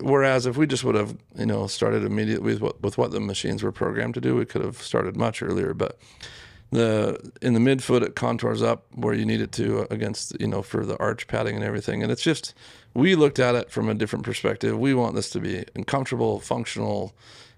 whereas 0.00 0.46
if 0.46 0.56
we 0.56 0.66
just 0.66 0.84
would 0.84 0.94
have 0.94 1.16
you 1.38 1.46
know 1.46 1.66
started 1.66 2.04
immediately 2.04 2.54
with 2.54 2.60
what, 2.60 2.82
with 2.82 2.98
what 2.98 3.12
the 3.12 3.20
machines 3.20 3.62
were 3.62 3.72
programmed 3.72 4.14
to 4.14 4.20
do, 4.20 4.36
we 4.36 4.44
could 4.44 4.62
have 4.62 4.78
started 4.78 5.16
much 5.16 5.42
earlier. 5.42 5.72
But 5.74 5.98
the 6.70 7.32
in 7.42 7.54
the 7.54 7.60
midfoot 7.60 8.02
it 8.02 8.16
contours 8.16 8.62
up 8.62 8.86
where 8.92 9.14
you 9.14 9.24
need 9.24 9.40
it 9.40 9.52
to 9.52 9.86
against 9.90 10.38
you 10.40 10.48
know 10.48 10.62
for 10.62 10.84
the 10.84 10.98
arch 10.98 11.26
padding 11.28 11.54
and 11.54 11.64
everything, 11.64 12.02
and 12.02 12.10
it's 12.10 12.22
just 12.22 12.54
we 12.94 13.14
looked 13.14 13.38
at 13.38 13.54
it 13.54 13.70
from 13.70 13.88
a 13.88 13.94
different 13.94 14.24
perspective. 14.24 14.78
We 14.78 14.94
want 14.94 15.14
this 15.14 15.30
to 15.30 15.40
be 15.40 15.64
comfortable, 15.86 16.40
functional. 16.40 17.14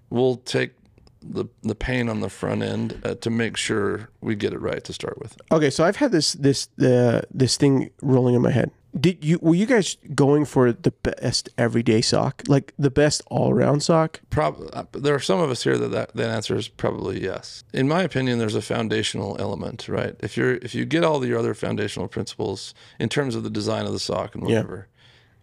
We'll 0.09 0.37
take 0.37 0.71
the 1.21 1.45
the 1.63 1.75
pain 1.75 2.09
on 2.09 2.19
the 2.21 2.29
front 2.29 2.61
end 2.63 2.99
uh, 3.03 3.15
to 3.15 3.29
make 3.29 3.57
sure 3.57 4.09
we 4.21 4.35
get 4.35 4.53
it 4.53 4.59
right 4.61 4.83
to 4.83 4.93
start 4.93 5.17
with. 5.19 5.37
Okay, 5.51 5.69
so 5.69 5.83
I've 5.83 5.97
had 5.97 6.11
this 6.11 6.33
this 6.33 6.69
uh, 6.81 7.21
this 7.31 7.57
thing 7.57 7.89
rolling 8.01 8.35
in 8.35 8.41
my 8.41 8.51
head. 8.51 8.71
Did 8.99 9.23
you 9.23 9.37
were 9.41 9.53
you 9.53 9.67
guys 9.67 9.97
going 10.15 10.45
for 10.45 10.71
the 10.71 10.89
best 10.91 11.49
everyday 11.59 12.01
sock, 12.01 12.41
like 12.47 12.73
the 12.79 12.89
best 12.89 13.21
all 13.27 13.51
around 13.51 13.81
sock? 13.83 14.19
Prob- 14.31 14.67
uh, 14.73 14.85
there 14.93 15.13
are 15.13 15.19
some 15.19 15.39
of 15.39 15.51
us 15.51 15.63
here 15.63 15.77
that, 15.77 15.89
that 15.91 16.15
that 16.15 16.29
answer 16.29 16.55
is 16.57 16.67
probably 16.67 17.21
yes. 17.23 17.63
In 17.71 17.87
my 17.87 18.01
opinion, 18.01 18.39
there's 18.39 18.55
a 18.55 18.61
foundational 18.63 19.35
element, 19.39 19.87
right? 19.87 20.15
If 20.21 20.35
you're 20.35 20.55
if 20.55 20.73
you 20.73 20.85
get 20.85 21.03
all 21.03 21.19
the, 21.19 21.27
your 21.27 21.37
other 21.37 21.53
foundational 21.53 22.07
principles 22.07 22.73
in 22.99 23.09
terms 23.09 23.35
of 23.35 23.43
the 23.43 23.49
design 23.51 23.85
of 23.85 23.93
the 23.93 23.99
sock 23.99 24.33
and 24.33 24.43
Yeah. 24.49 24.55
whatever, 24.61 24.87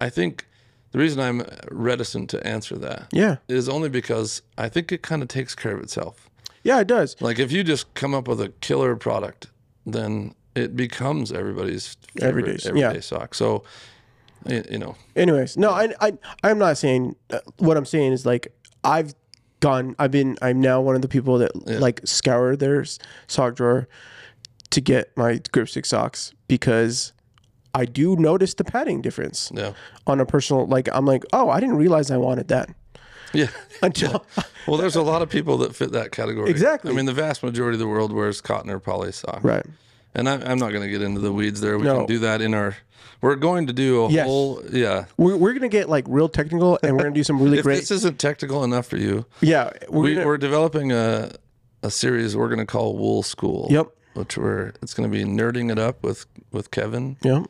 I 0.00 0.10
think 0.10 0.46
the 0.96 1.02
reason 1.02 1.20
I'm 1.20 1.42
reticent 1.70 2.30
to 2.30 2.46
answer 2.46 2.74
that 2.78 3.08
Yeah, 3.12 3.36
is 3.48 3.68
only 3.68 3.90
because 3.90 4.40
I 4.56 4.70
think 4.70 4.90
it 4.92 5.02
kind 5.02 5.20
of 5.20 5.28
takes 5.28 5.54
care 5.54 5.76
of 5.76 5.82
itself. 5.82 6.30
yeah, 6.64 6.80
it 6.80 6.86
does. 6.86 7.20
Like 7.20 7.38
if 7.38 7.52
you 7.52 7.62
just 7.62 7.92
come 7.92 8.14
up 8.14 8.26
with 8.26 8.40
a 8.40 8.48
killer 8.62 8.96
product, 8.96 9.48
then 9.84 10.34
it 10.54 10.74
becomes 10.74 11.32
everybody's 11.32 11.98
favorite 12.14 12.28
Everyday's, 12.28 12.66
everyday 12.66 12.94
yeah. 12.94 13.00
sock. 13.00 13.34
So, 13.34 13.62
you 14.48 14.78
know, 14.78 14.96
Anyways, 15.14 15.58
no, 15.58 15.70
I 15.70 15.92
I 16.00 16.12
I'm 16.42 16.58
not 16.58 16.78
saying 16.78 17.14
uh, 17.28 17.40
what 17.58 17.76
I'm 17.76 17.84
saying 17.84 18.12
is 18.14 18.24
like 18.24 18.48
I've 18.82 19.14
gone. 19.60 19.96
I've 19.98 20.10
been. 20.12 20.38
I'm 20.40 20.62
now 20.62 20.80
one 20.80 20.94
of 20.96 21.02
the 21.02 21.08
people 21.08 21.36
that 21.38 21.50
like 21.66 22.00
scour 22.06 22.56
their 22.56 22.86
sock 23.26 23.54
drawer 23.56 23.86
to 24.70 24.80
get 24.80 25.14
my 25.14 25.40
Grip 25.52 25.68
6 25.68 25.86
socks 25.88 26.32
because 26.48 27.12
I 27.76 27.84
do 27.84 28.16
notice 28.16 28.54
the 28.54 28.64
padding 28.64 29.02
difference 29.02 29.52
yeah, 29.54 29.72
on 30.06 30.18
a 30.20 30.26
personal. 30.26 30.66
Like 30.66 30.88
I'm 30.92 31.04
like, 31.04 31.24
oh, 31.32 31.50
I 31.50 31.60
didn't 31.60 31.76
realize 31.76 32.10
I 32.10 32.16
wanted 32.16 32.48
that 32.48 32.70
yeah. 33.32 33.48
until. 33.82 34.24
Well, 34.66 34.78
there's 34.78 34.96
a 34.96 35.02
lot 35.02 35.22
of 35.22 35.30
people 35.30 35.58
that 35.58 35.76
fit 35.76 35.92
that 35.92 36.10
category. 36.10 36.50
Exactly. 36.50 36.90
I 36.90 36.94
mean, 36.94 37.06
the 37.06 37.12
vast 37.12 37.40
majority 37.44 37.76
of 37.76 37.78
the 37.78 37.86
world 37.86 38.12
wears 38.12 38.40
cotton 38.40 38.68
or 38.68 38.80
poly 38.80 39.12
sock. 39.12 39.44
Right. 39.44 39.64
And 40.12 40.28
I, 40.28 40.34
I'm 40.44 40.58
not 40.58 40.72
going 40.72 40.82
to 40.82 40.88
get 40.88 41.02
into 41.02 41.20
the 41.20 41.30
weeds 41.32 41.60
there. 41.60 41.78
We 41.78 41.84
No. 41.84 41.98
can 41.98 42.06
do 42.06 42.18
that 42.18 42.40
in 42.40 42.52
our. 42.52 42.76
We're 43.20 43.36
going 43.36 43.68
to 43.68 43.72
do 43.72 44.06
a 44.06 44.10
Yes. 44.10 44.26
whole. 44.26 44.60
Yeah. 44.72 45.04
We're, 45.18 45.36
we're 45.36 45.52
gonna 45.52 45.68
get 45.68 45.88
like 45.88 46.04
real 46.08 46.28
technical, 46.28 46.80
and 46.82 46.96
we're 46.96 47.04
gonna 47.04 47.14
do 47.14 47.22
some 47.22 47.40
really 47.40 47.58
If 47.58 47.62
great. 47.62 47.76
this 47.78 47.92
isn't 47.92 48.18
technical 48.18 48.64
enough 48.64 48.86
for 48.86 48.96
you, 48.96 49.24
yeah, 49.40 49.70
we're 49.88 50.02
we, 50.02 50.14
gonna, 50.14 50.26
we're 50.26 50.36
developing 50.38 50.90
a 50.90 51.30
a 51.84 51.90
series 51.90 52.36
we're 52.36 52.48
going 52.48 52.58
to 52.58 52.66
call 52.66 52.96
Wool 52.96 53.22
School. 53.22 53.68
Yep. 53.70 53.86
Which 54.16 54.36
we're 54.38 54.72
it's 54.82 54.94
going 54.94 55.10
to 55.10 55.16
be 55.16 55.24
nerding 55.24 55.70
it 55.70 55.78
up 55.78 56.02
with 56.02 56.26
with 56.52 56.70
Kevin. 56.70 57.16
yeah, 57.22 57.44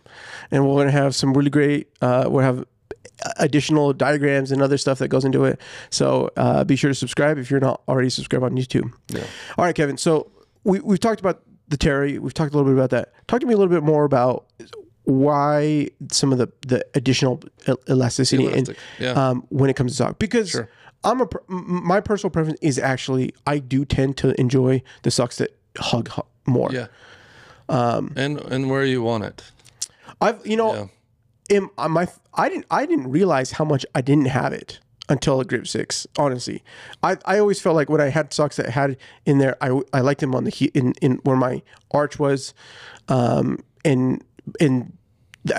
and 0.50 0.66
we're 0.66 0.76
gonna 0.81 0.90
have 0.90 1.14
some 1.14 1.33
really 1.33 1.50
great. 1.50 1.88
Uh, 2.00 2.24
we'll 2.29 2.44
have 2.44 2.64
additional 3.38 3.92
diagrams 3.92 4.52
and 4.52 4.62
other 4.62 4.79
stuff 4.79 4.98
that 4.98 5.09
goes 5.09 5.24
into 5.24 5.44
it. 5.44 5.61
So 5.90 6.31
uh, 6.37 6.64
be 6.64 6.76
sure 6.76 6.90
to 6.90 6.94
subscribe 6.94 7.38
if 7.38 7.50
you're 7.50 7.61
not 7.61 7.83
already 7.88 8.11
subscribed 8.11 8.44
on 8.44 8.57
YouTube. 8.57 8.92
Yeah. 9.09 9.24
All 9.57 9.64
right, 9.64 9.74
Kevin. 9.74 9.96
So 9.96 10.31
we 10.64 10.81
we've 10.81 11.00
talked 11.00 11.20
about 11.20 11.42
the 11.68 11.76
Terry. 11.76 12.18
We've 12.18 12.35
talked 12.35 12.52
a 12.52 12.57
little 12.57 12.70
bit 12.70 12.79
about 12.79 12.90
that. 12.90 13.12
Talk 13.26 13.40
to 13.40 13.46
me 13.46 13.55
a 13.55 13.57
little 13.57 13.72
bit 13.72 13.83
more 13.83 14.05
about 14.05 14.46
why 15.05 15.88
some 16.11 16.33
of 16.33 16.38
the 16.38 16.52
the 16.66 16.85
additional 16.94 17.40
elasticity 17.88 18.46
Elastic, 18.46 18.76
and 18.98 19.07
yeah. 19.07 19.29
um, 19.29 19.46
when 19.48 19.70
it 19.70 19.76
comes 19.76 19.92
to 19.92 19.96
sock 19.96 20.18
because. 20.18 20.50
Sure. 20.50 20.68
I'm 21.05 21.20
a 21.20 21.29
my 21.46 22.00
personal 22.00 22.33
preference 22.33 22.59
is 22.62 22.81
actually 22.81 23.33
I 23.46 23.59
do 23.59 23.85
tend 23.85 24.16
to 24.16 24.40
enjoy 24.40 24.83
the 25.02 25.12
socks 25.12 25.37
that 25.37 25.57
hug 25.79 26.09
hu- 26.09 26.22
more. 26.46 26.70
Yeah. 26.72 26.87
Um. 27.68 28.12
And 28.16 28.40
and 28.40 28.70
where 28.70 28.85
you 28.85 29.02
want 29.02 29.24
it. 29.24 29.42
I've 30.20 30.46
you 30.46 30.56
know 30.56 30.72
Yeah. 31.48 31.56
in 31.56 31.70
on 31.76 31.90
my 31.92 32.06
I 32.35 32.48
didn't 32.48 32.66
I 32.70 32.87
didn't 32.87 33.11
realize 33.11 33.52
how 33.52 33.64
much 33.64 33.85
I 33.94 34.00
didn't 34.00 34.26
have 34.28 34.52
it 34.52 34.78
until 35.09 35.40
a 35.40 35.44
Grip 35.44 35.66
6. 35.68 36.06
Honestly, 36.18 36.62
I, 37.02 37.16
I 37.24 37.38
always 37.38 37.61
felt 37.61 37.76
like 37.76 37.88
when 37.88 38.00
I 38.00 38.09
had 38.09 38.32
socks 38.32 38.56
that 38.56 38.68
had 38.70 38.96
in 39.24 39.38
there, 39.38 39.56
I, 39.61 39.80
I 39.92 40.00
liked 40.00 40.20
them 40.20 40.35
on 40.35 40.44
the 40.44 40.50
heat 40.50 40.72
in 40.74 40.92
in 41.00 41.16
where 41.24 41.37
my 41.37 41.62
arch 41.92 42.18
was, 42.18 42.54
um, 43.09 43.59
and 43.85 44.22
and 44.61 44.92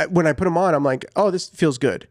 when 0.10 0.28
I 0.28 0.34
put 0.34 0.43
them 0.45 0.58
on, 0.58 0.73
I'm 0.73 0.84
like, 0.84 1.06
oh, 1.15 1.32
this 1.32 1.47
feels 1.50 1.78
good. 1.78 2.08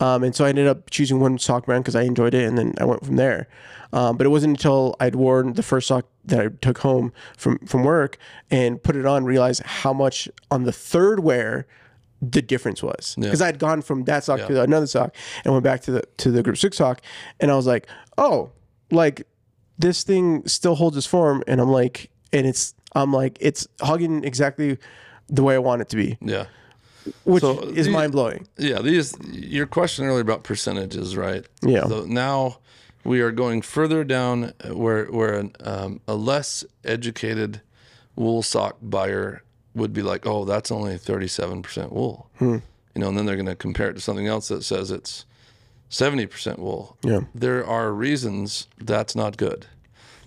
Um, 0.00 0.24
and 0.24 0.34
so 0.34 0.44
I 0.44 0.48
ended 0.48 0.66
up 0.66 0.90
choosing 0.90 1.20
one 1.20 1.38
sock 1.38 1.66
brand 1.66 1.84
because 1.84 1.94
I 1.94 2.02
enjoyed 2.02 2.34
it, 2.34 2.46
and 2.46 2.58
then 2.58 2.74
I 2.80 2.84
went 2.84 3.04
from 3.04 3.16
there. 3.16 3.48
Um, 3.92 4.16
but 4.16 4.26
it 4.26 4.30
wasn't 4.30 4.56
until 4.56 4.96
I'd 4.98 5.14
worn 5.14 5.52
the 5.52 5.62
first 5.62 5.86
sock 5.86 6.06
that 6.24 6.40
I 6.40 6.48
took 6.60 6.78
home 6.78 7.12
from 7.36 7.58
from 7.60 7.84
work 7.84 8.18
and 8.50 8.82
put 8.82 8.96
it 8.96 9.06
on, 9.06 9.24
realized 9.24 9.62
how 9.62 9.92
much 9.92 10.28
on 10.50 10.64
the 10.64 10.72
third 10.72 11.20
wear 11.20 11.66
the 12.20 12.42
difference 12.42 12.82
was 12.82 13.14
because 13.26 13.42
I 13.42 13.46
had 13.46 13.58
gone 13.58 13.82
from 13.82 14.04
that 14.04 14.24
sock 14.24 14.40
to 14.48 14.62
another 14.62 14.86
sock 14.86 15.14
and 15.44 15.52
went 15.52 15.62
back 15.62 15.82
to 15.82 15.90
the 15.92 16.02
to 16.18 16.30
the 16.30 16.42
Grip 16.42 16.56
6 16.56 16.76
sock, 16.76 17.00
and 17.38 17.50
I 17.50 17.54
was 17.54 17.66
like, 17.66 17.86
oh, 18.18 18.50
like 18.90 19.26
this 19.78 20.02
thing 20.02 20.46
still 20.46 20.74
holds 20.74 20.96
its 20.96 21.06
form, 21.06 21.44
and 21.46 21.60
I'm 21.60 21.68
like, 21.70 22.10
and 22.32 22.46
it's 22.46 22.74
I'm 22.96 23.12
like 23.12 23.36
it's 23.40 23.68
hugging 23.80 24.24
exactly 24.24 24.78
the 25.28 25.42
way 25.42 25.54
I 25.54 25.58
want 25.58 25.82
it 25.82 25.88
to 25.90 25.96
be, 25.96 26.18
Yeah. 26.20 26.46
Which 27.24 27.42
So 27.42 27.58
is 27.60 27.88
mind 27.88 28.12
blowing. 28.12 28.46
Yeah, 28.58 28.80
these 28.80 29.14
your 29.32 29.66
question 29.66 30.04
earlier 30.04 30.20
about 30.22 30.42
percentages, 30.44 31.16
right? 31.16 31.44
Yeah. 31.62 31.86
So 31.86 32.04
now 32.04 32.58
we 33.04 33.20
are 33.20 33.30
going 33.32 33.62
further 33.62 34.04
down 34.04 34.52
where 34.72 35.06
where 35.06 35.34
an, 35.34 35.52
um, 35.60 36.00
a 36.08 36.14
less 36.14 36.64
educated 36.84 37.60
wool 38.16 38.42
sock 38.42 38.76
buyer 38.80 39.42
would 39.74 39.92
be 39.92 40.02
like, 40.02 40.26
oh, 40.26 40.44
that's 40.44 40.70
only 40.70 40.96
thirty 40.98 41.28
seven 41.28 41.62
percent 41.62 41.92
wool, 41.92 42.30
Hmm. 42.38 42.58
you 42.94 43.00
know, 43.00 43.08
and 43.08 43.18
then 43.18 43.26
they're 43.26 43.36
going 43.36 43.46
to 43.46 43.56
compare 43.56 43.90
it 43.90 43.94
to 43.94 44.00
something 44.00 44.26
else 44.26 44.48
that 44.48 44.62
says 44.64 44.90
it's 44.90 45.24
seventy 45.88 46.26
percent 46.26 46.58
wool. 46.58 46.96
Yeah. 47.04 47.20
There 47.34 47.66
are 47.66 47.92
reasons 47.92 48.68
that's 48.78 49.14
not 49.16 49.36
good. 49.36 49.66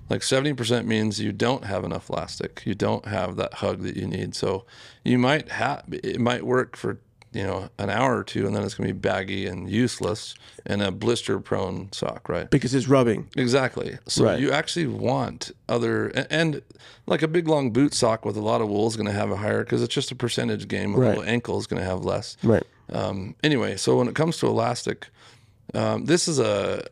Like 0.10 0.22
70% 0.22 0.86
means 0.86 1.20
you 1.20 1.32
don't 1.32 1.66
have 1.66 1.84
enough 1.84 2.10
elastic. 2.10 2.64
You 2.66 2.76
don't 2.76 3.06
have 3.06 3.36
that 3.38 3.56
hug 3.56 3.82
that 3.84 3.98
you 3.98 4.08
need. 4.08 4.36
So 4.36 4.66
you 5.04 5.18
might 5.18 5.50
have, 5.52 5.84
it 5.92 6.20
might 6.20 6.46
work 6.46 6.76
for, 6.78 7.00
you 7.34 7.44
know, 7.44 7.70
an 7.78 7.90
hour 7.90 8.18
or 8.18 8.24
two 8.24 8.48
and 8.48 8.56
then 8.56 8.64
it's 8.64 8.74
going 8.74 8.88
to 8.88 8.94
be 8.94 9.00
baggy 9.00 9.46
and 9.46 9.70
useless 9.70 10.34
and 10.66 10.82
a 10.82 10.92
blister 10.92 11.40
prone 11.40 11.92
sock, 11.92 12.30
right? 12.30 12.50
because 12.50 12.74
it's 12.74 12.88
rubbing. 12.88 13.28
Exactly. 13.36 13.98
So 14.08 14.24
Right. 14.26 14.40
you 14.40 14.52
actually 14.52 14.88
want 14.88 15.52
other, 15.68 16.08
a- 16.10 16.32
and 16.32 16.62
like 17.06 17.22
a 17.22 17.28
big 17.28 17.48
long 17.50 17.72
boot 17.72 17.94
sock 17.94 18.24
with 18.26 18.38
a 18.38 18.42
lot 18.42 18.62
of 18.62 18.70
wool 18.70 18.88
is 18.88 18.96
going 18.96 19.06
to 19.08 19.12
have 19.14 19.30
a 19.30 19.38
higher, 19.38 19.64
because 19.64 19.82
it's 19.84 19.94
just 19.94 20.10
a 20.12 20.16
percentage 20.16 20.68
game. 20.70 20.94
A 20.96 20.98
Right. 20.98 21.10
little 21.10 21.24
ankle 21.26 21.58
is 21.60 21.68
going 21.68 21.82
to 21.82 21.88
have 21.88 22.04
less. 22.06 22.38
Right. 22.44 22.64
Um, 22.92 23.36
anyway, 23.44 23.76
so 23.76 23.98
when 23.98 24.08
it 24.08 24.16
comes 24.16 24.38
to 24.38 24.48
elastic, 24.48 25.08
um, 25.74 26.06
this 26.06 26.28
is 26.30 26.40
a 26.40 26.86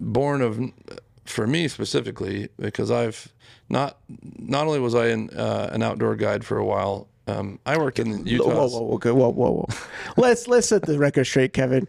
born 0.00 0.40
of 0.40 0.60
for 1.24 1.46
me 1.46 1.68
specifically 1.68 2.48
because 2.58 2.90
I've 2.90 3.32
not 3.68 3.98
not 4.38 4.66
only 4.66 4.80
was 4.80 4.94
I 4.94 5.08
in, 5.08 5.30
uh, 5.30 5.70
an 5.72 5.82
outdoor 5.82 6.16
guide 6.16 6.44
for 6.44 6.58
a 6.58 6.64
while. 6.64 7.08
Um, 7.26 7.58
I 7.64 7.78
worked 7.78 7.98
in 7.98 8.26
Utah. 8.26 8.44
Whoa, 8.44 8.68
whoa, 8.68 8.80
whoa, 8.80 8.94
okay, 8.96 9.10
whoa, 9.10 9.30
whoa, 9.30 9.50
whoa. 9.52 9.68
let's 10.18 10.46
let's 10.46 10.68
set 10.68 10.82
the 10.82 10.98
record 10.98 11.24
straight, 11.24 11.54
Kevin. 11.54 11.88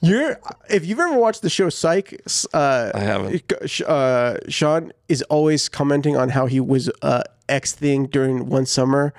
You're 0.00 0.38
if 0.70 0.86
you've 0.86 1.00
ever 1.00 1.18
watched 1.18 1.42
the 1.42 1.50
show 1.50 1.70
Psych, 1.70 2.20
uh, 2.54 2.92
I 2.94 3.00
haven't. 3.00 3.52
uh, 3.82 4.38
Shawn 4.48 4.92
is 5.08 5.22
always 5.22 5.68
commenting 5.68 6.16
on 6.16 6.28
how 6.28 6.46
he 6.46 6.60
was 6.60 6.88
uh, 7.02 7.24
X 7.48 7.72
thing 7.72 8.06
during 8.06 8.46
one 8.46 8.66
summer. 8.66 9.12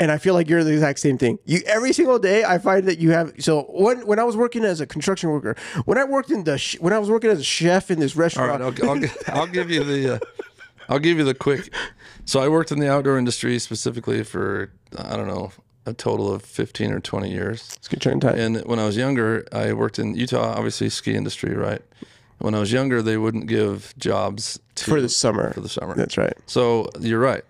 And 0.00 0.10
I 0.10 0.18
feel 0.18 0.32
like 0.34 0.48
you're 0.48 0.64
the 0.64 0.72
exact 0.72 0.98
same 0.98 1.18
thing. 1.18 1.38
You 1.44 1.60
every 1.66 1.92
single 1.92 2.18
day, 2.18 2.42
I 2.42 2.58
find 2.58 2.88
that 2.88 2.98
you 2.98 3.10
have. 3.10 3.34
So 3.38 3.64
when 3.68 4.06
when 4.06 4.18
I 4.18 4.24
was 4.24 4.36
working 4.36 4.64
as 4.64 4.80
a 4.80 4.86
construction 4.86 5.30
worker, 5.30 5.54
when 5.84 5.98
I 5.98 6.04
worked 6.04 6.30
in 6.30 6.44
the 6.44 6.56
sh- 6.58 6.78
when 6.80 6.92
I 6.92 6.98
was 6.98 7.10
working 7.10 7.30
as 7.30 7.38
a 7.38 7.44
chef 7.44 7.90
in 7.90 8.00
this 8.00 8.16
restaurant, 8.16 8.62
right, 8.62 8.82
I'll, 8.82 8.90
I'll, 8.90 9.10
I'll 9.40 9.46
give 9.46 9.70
you 9.70 9.84
the 9.84 10.14
uh, 10.14 10.18
I'll 10.88 10.98
give 10.98 11.18
you 11.18 11.24
the 11.24 11.34
quick. 11.34 11.72
So 12.24 12.40
I 12.40 12.48
worked 12.48 12.72
in 12.72 12.80
the 12.80 12.90
outdoor 12.90 13.18
industry 13.18 13.58
specifically 13.58 14.24
for 14.24 14.72
I 14.98 15.16
don't 15.16 15.28
know 15.28 15.52
a 15.86 15.92
total 15.92 16.32
of 16.32 16.42
15 16.42 16.92
or 16.92 17.00
20 17.00 17.30
years. 17.30 17.72
It's 17.76 17.88
good 17.88 18.04
of 18.06 18.20
time. 18.20 18.38
And 18.38 18.64
when 18.66 18.78
I 18.78 18.86
was 18.86 18.96
younger, 18.96 19.46
I 19.52 19.72
worked 19.72 19.98
in 19.98 20.14
Utah, 20.14 20.54
obviously 20.56 20.88
ski 20.90 21.14
industry, 21.14 21.54
right? 21.54 21.82
When 22.38 22.54
I 22.54 22.60
was 22.60 22.72
younger, 22.72 23.02
they 23.02 23.16
wouldn't 23.18 23.46
give 23.46 23.94
jobs 23.98 24.58
to, 24.76 24.84
for 24.84 25.00
the 25.00 25.08
summer. 25.08 25.52
for 25.52 25.60
the 25.60 25.68
summer. 25.68 25.94
That's 25.94 26.16
right. 26.16 26.32
So 26.46 26.88
you're 27.00 27.20
right. 27.20 27.44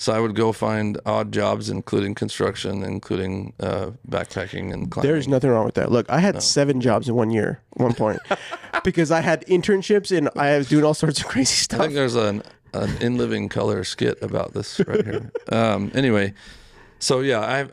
So 0.00 0.12
I 0.12 0.20
would 0.20 0.36
go 0.36 0.52
find 0.52 0.96
odd 1.04 1.32
jobs, 1.32 1.68
including 1.68 2.14
construction, 2.14 2.84
including 2.84 3.52
uh, 3.58 3.90
backpacking 4.08 4.72
and 4.72 4.88
climbing. 4.88 5.10
There's 5.10 5.26
nothing 5.26 5.50
wrong 5.50 5.66
with 5.66 5.74
that. 5.74 5.90
Look, 5.90 6.08
I 6.08 6.20
had 6.20 6.40
seven 6.40 6.80
jobs 6.80 7.08
in 7.08 7.16
one 7.16 7.30
year, 7.30 7.60
at 7.74 7.82
one 7.82 7.94
point, 7.94 8.20
because 8.84 9.10
I 9.10 9.20
had 9.20 9.44
internships 9.46 10.16
and 10.16 10.30
I 10.36 10.56
was 10.56 10.68
doing 10.68 10.84
all 10.84 10.94
sorts 10.94 11.20
of 11.20 11.26
crazy 11.26 11.56
stuff. 11.56 11.80
I 11.80 11.82
think 11.82 11.94
there's 11.94 12.14
an, 12.14 12.44
an 12.74 12.96
in 13.02 13.16
living 13.16 13.48
color 13.48 13.82
skit 13.82 14.22
about 14.22 14.54
this 14.54 14.80
right 14.86 15.04
here. 15.04 15.32
um, 15.48 15.90
anyway, 15.94 16.32
so 17.00 17.18
yeah, 17.18 17.40
I 17.40 17.66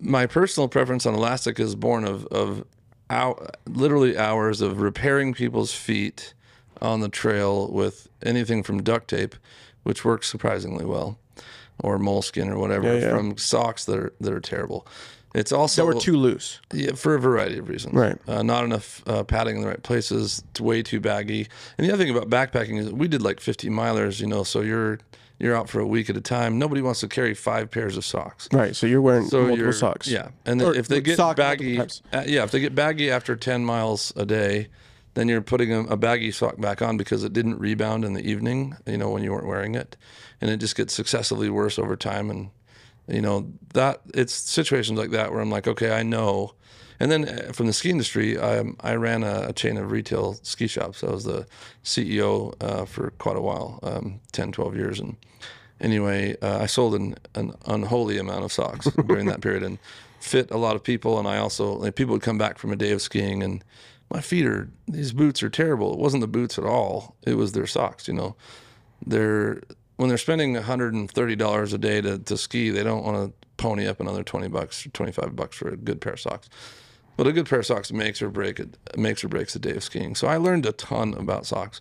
my 0.00 0.26
personal 0.26 0.68
preference 0.68 1.06
on 1.06 1.14
elastic 1.14 1.58
is 1.58 1.74
born 1.74 2.04
of 2.04 2.26
of 2.26 2.62
hour, 3.08 3.48
literally 3.66 4.18
hours 4.18 4.60
of 4.60 4.82
repairing 4.82 5.32
people's 5.32 5.72
feet 5.72 6.34
on 6.82 7.00
the 7.00 7.08
trail 7.08 7.70
with 7.72 8.08
anything 8.22 8.62
from 8.62 8.82
duct 8.82 9.08
tape, 9.08 9.34
which 9.82 10.04
works 10.04 10.28
surprisingly 10.28 10.84
well, 10.84 11.18
or 11.82 11.98
moleskin 11.98 12.48
or 12.48 12.58
whatever, 12.58 12.94
Yeah, 12.94 13.00
yeah. 13.06 13.10
from 13.16 13.36
socks 13.38 13.84
that 13.86 13.98
are 13.98 14.12
that 14.20 14.32
are 14.32 14.40
terrible. 14.40 14.86
It's 15.34 15.52
also 15.52 15.82
that 15.86 15.94
were 15.94 16.00
too 16.00 16.16
loose. 16.16 16.58
yeah, 16.72 16.92
for 16.94 17.14
a 17.14 17.20
variety 17.20 17.58
of 17.58 17.68
reasons. 17.68 17.94
Right. 17.94 18.16
Uh, 18.26 18.42
not 18.42 18.64
enough 18.64 19.00
uh, 19.06 19.22
padding 19.22 19.56
in 19.56 19.62
the 19.62 19.68
right 19.68 19.80
places. 19.82 20.42
It's 20.50 20.60
way 20.60 20.82
too 20.82 20.98
baggy. 20.98 21.46
And 21.78 21.86
the 21.86 21.92
other 21.92 22.02
thing 22.04 22.16
about 22.16 22.28
backpacking 22.28 22.78
is 22.80 22.92
we 22.92 23.06
did 23.06 23.22
like 23.22 23.38
50 23.40 23.68
milers, 23.70 24.20
you 24.20 24.26
know, 24.26 24.42
so 24.42 24.60
you're 24.60 24.98
you're 25.38 25.56
out 25.56 25.70
for 25.70 25.80
a 25.80 25.86
week 25.86 26.10
at 26.10 26.16
a 26.16 26.20
time. 26.20 26.58
Nobody 26.58 26.82
wants 26.82 27.00
to 27.00 27.08
carry 27.08 27.32
five 27.32 27.70
pairs 27.70 27.96
of 27.96 28.04
socks. 28.04 28.48
Right. 28.52 28.74
So 28.76 28.86
you're 28.86 29.00
wearing 29.00 29.26
So 29.26 29.46
multiple 29.46 29.72
socks. 29.72 30.06
Yeah. 30.08 30.30
And 30.44 30.60
Or 30.60 30.74
if 30.74 30.88
they 30.88 31.00
get 31.00 31.16
baggy, 31.36 31.78
uh, 31.78 31.86
yeah, 32.26 32.42
if 32.42 32.50
they 32.50 32.60
get 32.60 32.74
baggy 32.74 33.10
after 33.10 33.36
10 33.36 33.64
miles 33.64 34.12
a 34.16 34.26
day, 34.26 34.66
then 35.14 35.28
you're 35.28 35.42
putting 35.42 35.72
a, 35.72 35.80
a 35.84 35.96
baggy 35.96 36.30
sock 36.30 36.60
back 36.60 36.82
on 36.82 36.96
because 36.96 37.24
it 37.24 37.32
didn't 37.32 37.58
rebound 37.58 38.04
in 38.04 38.12
the 38.12 38.28
evening, 38.28 38.76
you 38.86 38.98
know, 38.98 39.10
when 39.10 39.22
you 39.22 39.32
weren't 39.32 39.46
wearing 39.46 39.74
it. 39.74 39.96
And 40.40 40.50
it 40.50 40.58
just 40.58 40.76
gets 40.76 40.94
successively 40.94 41.50
worse 41.50 41.78
over 41.78 41.96
time. 41.96 42.30
And, 42.30 42.50
you 43.08 43.20
know, 43.20 43.52
that 43.74 44.00
it's 44.14 44.32
situations 44.32 44.98
like 44.98 45.10
that 45.10 45.32
where 45.32 45.40
I'm 45.40 45.50
like, 45.50 45.66
okay, 45.66 45.92
I 45.92 46.02
know. 46.02 46.54
And 47.00 47.10
then 47.10 47.28
uh, 47.28 47.52
from 47.52 47.66
the 47.66 47.72
ski 47.72 47.90
industry, 47.90 48.38
I, 48.38 48.62
I 48.80 48.94
ran 48.94 49.22
a, 49.22 49.46
a 49.48 49.52
chain 49.52 49.78
of 49.78 49.90
retail 49.90 50.34
ski 50.42 50.66
shops. 50.66 51.02
I 51.02 51.10
was 51.10 51.24
the 51.24 51.46
CEO 51.82 52.54
uh, 52.60 52.84
for 52.84 53.10
quite 53.12 53.36
a 53.36 53.40
while, 53.40 53.80
um, 53.82 54.20
10, 54.32 54.52
12 54.52 54.76
years. 54.76 55.00
And 55.00 55.16
anyway, 55.80 56.36
uh, 56.42 56.58
I 56.58 56.66
sold 56.66 56.94
an, 56.94 57.16
an 57.34 57.54
unholy 57.66 58.18
amount 58.18 58.44
of 58.44 58.52
socks 58.52 58.86
during 59.06 59.26
that 59.26 59.40
period 59.42 59.62
and 59.62 59.78
fit 60.20 60.50
a 60.50 60.58
lot 60.58 60.76
of 60.76 60.84
people. 60.84 61.18
And 61.18 61.26
I 61.26 61.38
also, 61.38 61.72
like, 61.72 61.96
people 61.96 62.12
would 62.12 62.22
come 62.22 62.38
back 62.38 62.58
from 62.58 62.70
a 62.70 62.76
day 62.76 62.92
of 62.92 63.02
skiing 63.02 63.42
and 63.42 63.64
my 64.10 64.20
feet 64.20 64.46
are, 64.46 64.70
these 64.88 65.12
boots 65.12 65.42
are 65.42 65.50
terrible. 65.50 65.92
It 65.92 65.98
wasn't 65.98 66.20
the 66.22 66.28
boots 66.28 66.58
at 66.58 66.64
all, 66.64 67.16
it 67.26 67.34
was 67.34 67.52
their 67.52 67.66
socks, 67.66 68.08
you 68.08 68.14
know. 68.14 68.36
They're, 69.06 69.62
when 69.96 70.08
they're 70.08 70.18
spending 70.18 70.54
$130 70.54 71.74
a 71.74 71.78
day 71.78 72.00
to, 72.00 72.18
to 72.18 72.36
ski, 72.36 72.70
they 72.70 72.82
don't 72.82 73.04
want 73.04 73.16
to 73.16 73.46
pony 73.56 73.86
up 73.86 74.00
another 74.00 74.22
20 74.22 74.48
bucks 74.48 74.86
or 74.86 74.90
25 74.90 75.36
bucks 75.36 75.56
for 75.56 75.68
a 75.68 75.76
good 75.76 76.00
pair 76.00 76.14
of 76.14 76.20
socks. 76.20 76.48
But 77.16 77.26
a 77.26 77.32
good 77.32 77.48
pair 77.48 77.60
of 77.60 77.66
socks 77.66 77.92
makes 77.92 78.22
or 78.22 78.30
break 78.30 78.58
it 78.58 78.78
makes 78.96 79.22
or 79.22 79.28
breaks 79.28 79.54
a 79.54 79.58
day 79.58 79.72
of 79.72 79.82
skiing. 79.82 80.14
So 80.14 80.26
I 80.26 80.38
learned 80.38 80.64
a 80.64 80.72
ton 80.72 81.14
about 81.14 81.44
socks. 81.44 81.80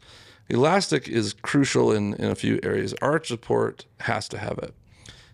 Elastic 0.49 1.07
is 1.07 1.33
crucial 1.33 1.91
in, 1.91 2.13
in 2.15 2.25
a 2.25 2.35
few 2.35 2.59
areas. 2.63 2.93
Arch 3.01 3.29
support 3.29 3.85
has 4.01 4.27
to 4.29 4.37
have 4.37 4.57
it. 4.57 4.73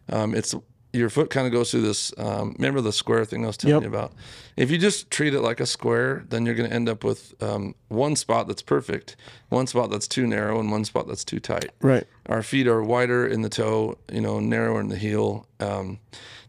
Um, 0.09 0.35
it's 0.35 0.53
your 0.95 1.09
foot 1.09 1.29
kind 1.29 1.45
of 1.45 1.53
goes 1.53 1.71
through 1.71 1.81
this. 1.81 2.13
Um, 2.17 2.55
remember 2.57 2.81
the 2.81 2.93
square 2.93 3.25
thing 3.25 3.43
I 3.43 3.47
was 3.47 3.57
telling 3.57 3.75
Yep. 3.75 3.83
you 3.83 3.87
about? 3.89 4.13
If 4.55 4.71
you 4.71 4.77
just 4.77 5.11
treat 5.11 5.33
it 5.33 5.41
like 5.41 5.59
a 5.59 5.65
square, 5.65 6.25
then 6.29 6.45
you're 6.45 6.55
going 6.55 6.69
to 6.69 6.75
end 6.75 6.87
up 6.89 7.03
with 7.03 7.33
um, 7.43 7.75
one 7.89 8.15
spot 8.15 8.47
that's 8.47 8.61
perfect, 8.61 9.15
one 9.49 9.67
spot 9.67 9.91
that's 9.91 10.07
too 10.07 10.25
narrow, 10.25 10.59
and 10.59 10.71
one 10.71 10.85
spot 10.85 11.07
that's 11.07 11.25
too 11.25 11.39
tight. 11.39 11.71
Right. 11.81 12.05
Our 12.27 12.41
feet 12.41 12.67
are 12.67 12.81
wider 12.81 13.27
in 13.27 13.41
the 13.41 13.49
toe, 13.49 13.97
you 14.11 14.21
know, 14.21 14.39
narrower 14.39 14.79
in 14.79 14.87
the 14.87 14.97
heel. 14.97 15.45
Um, 15.59 15.99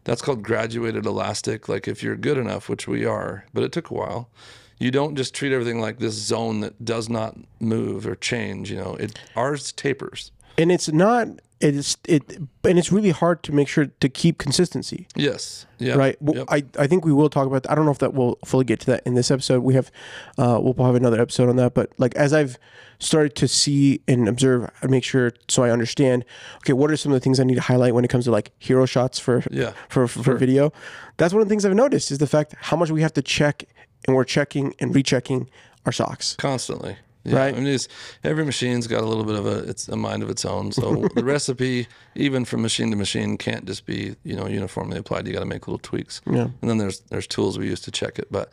that's 0.05 0.21
called 0.21 0.41
graduated 0.41 1.05
elastic. 1.05 1.67
Like 1.67 1.87
if 1.87 2.01
you're 2.01 2.15
good 2.15 2.37
enough, 2.37 2.69
which 2.69 2.87
we 2.87 3.05
are, 3.05 3.45
but 3.53 3.63
it 3.63 3.71
took 3.73 3.91
a 3.91 3.93
while. 3.93 4.29
You 4.79 4.91
don't 4.91 5.15
just 5.15 5.33
treat 5.33 5.51
everything 5.51 5.81
like 5.81 5.99
this 5.99 6.13
zone 6.13 6.59
that 6.61 6.85
does 6.85 7.09
not 7.09 7.35
move 7.59 8.05
or 8.07 8.15
change. 8.15 8.71
You 8.71 8.77
know, 8.77 8.93
it 8.95 9.19
ours 9.35 9.71
tapers. 9.71 10.31
And 10.57 10.71
it's 10.71 10.87
not. 10.89 11.27
It's 11.59 11.97
it, 12.07 12.37
and 12.63 12.77
it's 12.77 12.91
really 12.91 13.09
hard 13.09 13.41
to 13.43 13.51
make 13.51 13.67
sure 13.67 13.87
to 13.87 14.09
keep 14.09 14.37
consistency. 14.37 15.07
Yes. 15.15 15.65
Yeah. 15.79 15.95
right? 15.95 16.15
Well, 16.21 16.35
Yep. 16.37 16.47
I, 16.49 16.63
I 16.77 16.87
think 16.87 17.03
we 17.03 17.11
will 17.13 17.29
talk 17.29 17.47
about. 17.47 17.63
that. 17.63 17.71
I 17.71 17.75
don't 17.75 17.85
know 17.85 17.91
if 17.91 17.97
that 17.99 18.13
we'll 18.13 18.37
fully 18.45 18.63
get 18.65 18.79
to 18.81 18.85
that 18.87 19.01
in 19.05 19.15
this 19.15 19.31
episode. 19.31 19.63
We 19.63 19.73
have, 19.73 19.89
uh, 20.37 20.59
we'll 20.61 20.85
have 20.85 20.95
another 20.95 21.19
episode 21.19 21.49
on 21.49 21.55
that. 21.55 21.73
But 21.73 21.91
like 21.97 22.15
as 22.15 22.31
I've 22.33 22.59
started 22.99 23.35
to 23.37 23.47
see 23.47 24.01
and 24.07 24.27
observe, 24.29 24.69
I 24.83 24.87
make 24.87 25.03
sure 25.03 25.33
so 25.47 25.63
I 25.63 25.71
understand. 25.71 26.25
Okay, 26.57 26.73
what 26.73 26.91
are 26.91 26.97
some 26.97 27.11
of 27.11 27.15
the 27.15 27.23
things 27.23 27.39
I 27.39 27.43
need 27.43 27.55
to 27.55 27.61
highlight 27.61 27.93
when 27.95 28.05
it 28.05 28.09
comes 28.09 28.25
to 28.25 28.31
like 28.31 28.51
hero 28.59 28.85
shots 28.85 29.17
for 29.17 29.43
Yeah, 29.49 29.73
for 29.89 30.07
for, 30.07 30.21
for 30.23 30.35
video? 30.35 30.71
That's 31.17 31.33
one 31.33 31.41
of 31.41 31.47
the 31.47 31.51
things 31.51 31.65
I've 31.65 31.73
noticed 31.73 32.11
is 32.11 32.19
the 32.19 32.27
fact 32.27 32.53
how 32.59 32.77
much 32.77 32.91
we 32.91 33.01
have 33.01 33.13
to 33.13 33.21
check 33.23 33.63
and 34.05 34.15
we're 34.15 34.25
checking 34.25 34.75
and 34.79 34.93
rechecking 34.93 35.49
our 35.87 35.91
socks. 35.91 36.35
constantly. 36.35 36.97
Yeah, 37.27 37.37
Right. 37.37 37.55
I 37.55 37.59
mean, 37.59 37.67
it's, 37.67 37.87
every 38.23 38.45
machine's 38.45 38.87
got 38.87 39.03
a 39.03 39.05
little 39.05 39.23
bit 39.25 39.35
of 39.35 39.45
a 39.45 39.69
it's 39.69 39.87
a 39.87 39.95
mind 39.95 40.23
of 40.23 40.29
its 40.29 40.45
own. 40.45 40.71
So 40.71 41.07
the 41.15 41.23
recipe, 41.23 41.87
even 42.15 42.45
from 42.45 42.61
machine 42.61 42.89
to 42.91 42.97
machine, 42.97 43.37
can't 43.37 43.65
just 43.65 43.85
be 43.85 44.15
you 44.23 44.35
know 44.35 44.47
uniformly 44.47 44.97
applied. 44.97 45.27
You 45.27 45.33
got 45.33 45.41
to 45.41 45.45
make 45.45 45.67
little 45.67 45.79
tweaks. 45.79 46.21
Yeah. 46.25 46.47
And 46.61 46.69
then 46.69 46.77
there's 46.77 47.01
there's 47.09 47.27
tools 47.27 47.59
we 47.59 47.67
use 47.67 47.81
to 47.81 47.91
check 47.91 48.17
it. 48.17 48.27
But 48.31 48.51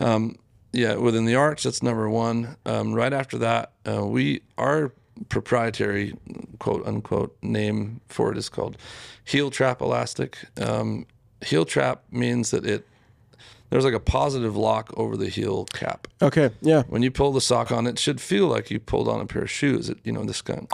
um, 0.00 0.36
yeah, 0.72 0.94
within 0.94 1.24
the 1.24 1.34
arch, 1.34 1.64
that's 1.64 1.82
number 1.82 2.08
one. 2.08 2.56
Um, 2.64 2.94
right 2.94 3.12
after 3.12 3.38
that, 3.38 3.72
uh, 3.86 4.06
we 4.06 4.42
our 4.56 4.92
proprietary 5.28 6.14
quote 6.58 6.86
unquote 6.86 7.36
name 7.42 8.00
for 8.08 8.32
it 8.32 8.38
is 8.38 8.48
called 8.48 8.76
heel 9.24 9.50
trap 9.50 9.80
elastic. 9.80 10.38
Um, 10.60 11.06
heel 11.44 11.64
trap 11.64 12.02
means 12.10 12.50
that 12.50 12.64
it 12.64 12.86
there's 13.72 13.84
like 13.84 13.94
a 13.94 14.00
positive 14.00 14.56
lock 14.56 14.92
over 14.96 15.16
the 15.16 15.28
heel 15.28 15.64
cap 15.72 16.06
Okay, 16.20 16.50
yeah, 16.60 16.82
when 16.88 17.02
you 17.02 17.10
pull 17.10 17.32
the 17.32 17.40
sock 17.40 17.72
on, 17.72 17.86
it 17.86 17.98
should 17.98 18.20
feel 18.20 18.46
like 18.46 18.70
you 18.70 18.78
pulled 18.78 19.08
on 19.08 19.20
a 19.20 19.26
pair 19.26 19.42
of 19.42 19.50
shoes. 19.50 19.88
It, 19.88 19.98
you 20.04 20.12
know, 20.12 20.24
this 20.24 20.42
kind. 20.42 20.70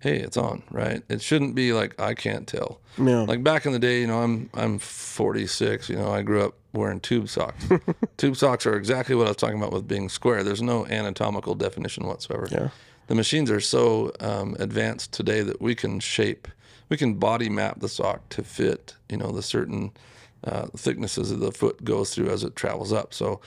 Hey, 0.00 0.18
it's 0.18 0.36
on, 0.36 0.62
right? 0.70 1.02
It 1.08 1.22
shouldn't 1.22 1.54
be 1.54 1.72
like 1.72 1.98
I 1.98 2.12
can't 2.12 2.46
tell. 2.46 2.80
Yeah. 2.98 3.20
Like 3.20 3.42
back 3.42 3.64
in 3.64 3.72
the 3.72 3.78
day, 3.78 4.00
you 4.00 4.06
know, 4.06 4.20
I'm 4.22 4.50
I'm 4.52 4.78
46. 4.78 5.88
You 5.88 5.96
know, 5.96 6.10
I 6.10 6.20
grew 6.20 6.44
up 6.44 6.54
wearing 6.74 7.00
tube 7.00 7.28
socks. 7.28 7.64
tube 8.18 8.36
socks 8.36 8.66
are 8.66 8.76
exactly 8.76 9.14
what 9.14 9.26
I 9.26 9.30
was 9.30 9.36
talking 9.38 9.56
about 9.56 9.72
with 9.72 9.88
being 9.88 10.10
square. 10.10 10.42
There's 10.42 10.60
no 10.60 10.84
anatomical 10.86 11.54
definition 11.54 12.06
whatsoever. 12.06 12.48
Yeah. 12.50 12.68
The 13.06 13.14
machines 13.14 13.50
are 13.50 13.60
so 13.60 14.12
um, 14.20 14.56
advanced 14.58 15.12
today 15.12 15.42
that 15.42 15.60
we 15.62 15.74
can 15.74 16.00
shape, 16.00 16.48
we 16.88 16.96
can 16.96 17.14
body 17.14 17.48
map 17.48 17.80
the 17.80 17.88
sock 17.88 18.28
to 18.30 18.42
fit, 18.42 18.96
you 19.08 19.16
know, 19.16 19.30
the 19.30 19.42
certain 19.42 19.92
uh, 20.46 20.66
thicknesses 20.76 21.30
that 21.30 21.36
the 21.40 21.52
foot 21.52 21.84
goes 21.84 22.14
through 22.14 22.30
as 22.30 22.44
it 22.44 22.54
travels 22.56 22.92
up. 22.92 23.14
So 23.14 23.40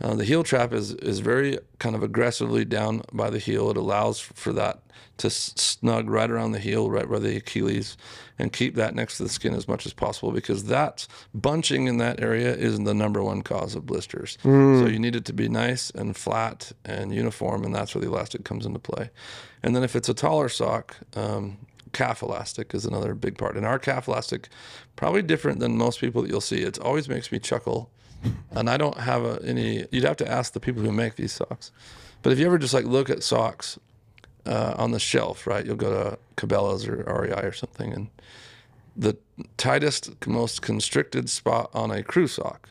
uh, 0.00 0.14
the 0.14 0.24
heel 0.24 0.42
trap 0.44 0.72
is 0.72 0.94
is 0.94 1.18
very 1.20 1.58
kind 1.78 1.94
of 1.96 2.02
aggressively 2.02 2.64
down 2.64 3.02
by 3.12 3.30
the 3.30 3.38
heel. 3.38 3.70
It 3.70 3.76
allows 3.76 4.20
for 4.20 4.52
that 4.52 4.80
to 5.18 5.26
s- 5.26 5.52
snug 5.56 6.08
right 6.08 6.30
around 6.30 6.52
the 6.52 6.60
heel, 6.60 6.88
right 6.88 7.08
where 7.08 7.18
the 7.18 7.36
Achilles, 7.36 7.96
and 8.38 8.52
keep 8.52 8.76
that 8.76 8.94
next 8.94 9.16
to 9.16 9.24
the 9.24 9.28
skin 9.28 9.52
as 9.54 9.66
much 9.66 9.84
as 9.86 9.92
possible 9.92 10.30
because 10.30 10.64
that 10.66 11.08
bunching 11.34 11.88
in 11.88 11.98
that 11.98 12.20
area 12.20 12.54
is 12.54 12.78
the 12.78 12.94
number 12.94 13.20
one 13.24 13.42
cause 13.42 13.74
of 13.74 13.84
blisters. 13.84 14.38
So 14.44 14.86
you 14.86 15.00
need 15.00 15.16
it 15.16 15.24
to 15.24 15.32
be 15.32 15.48
nice 15.48 15.90
and 15.90 16.16
flat 16.16 16.70
and 16.84 17.12
uniform, 17.12 17.64
and 17.64 17.74
that's 17.74 17.92
where 17.94 18.02
the 18.02 18.08
elastic 18.08 18.44
comes 18.44 18.64
into 18.64 18.78
play. 18.78 19.10
And 19.64 19.74
then 19.74 19.82
if 19.82 19.96
it's 19.96 20.08
a 20.08 20.14
taller 20.14 20.48
sock, 20.48 20.96
um, 21.16 21.58
calf 21.92 22.22
elastic 22.22 22.74
is 22.74 22.84
another 22.84 23.14
big 23.14 23.38
part. 23.38 23.56
And 23.56 23.66
our 23.66 23.78
calf 23.78 24.08
elastic, 24.08 24.48
probably 24.96 25.22
different 25.22 25.60
than 25.60 25.76
most 25.76 26.00
people 26.00 26.22
that 26.22 26.30
you'll 26.30 26.40
see. 26.40 26.62
It 26.62 26.78
always 26.78 27.08
makes 27.08 27.32
me 27.32 27.38
chuckle. 27.38 27.90
And 28.50 28.68
I 28.68 28.76
don't 28.76 28.98
have 28.98 29.24
a, 29.24 29.40
any. 29.44 29.86
You'd 29.92 30.04
have 30.04 30.16
to 30.16 30.28
ask 30.28 30.52
the 30.52 30.60
people 30.60 30.82
who 30.82 30.90
make 30.90 31.16
these 31.16 31.32
socks. 31.32 31.70
But 32.22 32.32
if 32.32 32.38
you 32.38 32.46
ever 32.46 32.58
just 32.58 32.74
like 32.74 32.84
look 32.84 33.10
at 33.10 33.22
socks 33.22 33.78
uh, 34.44 34.74
on 34.76 34.90
the 34.90 34.98
shelf, 34.98 35.46
right? 35.46 35.64
You'll 35.64 35.76
go 35.76 35.90
to 35.90 36.18
Cabela's 36.36 36.86
or 36.88 37.04
REI 37.06 37.46
or 37.46 37.52
something, 37.52 37.92
and 37.92 38.08
the 38.96 39.16
tightest, 39.56 40.26
most 40.26 40.62
constricted 40.62 41.30
spot 41.30 41.70
on 41.72 41.92
a 41.92 42.02
crew 42.02 42.26
sock 42.26 42.68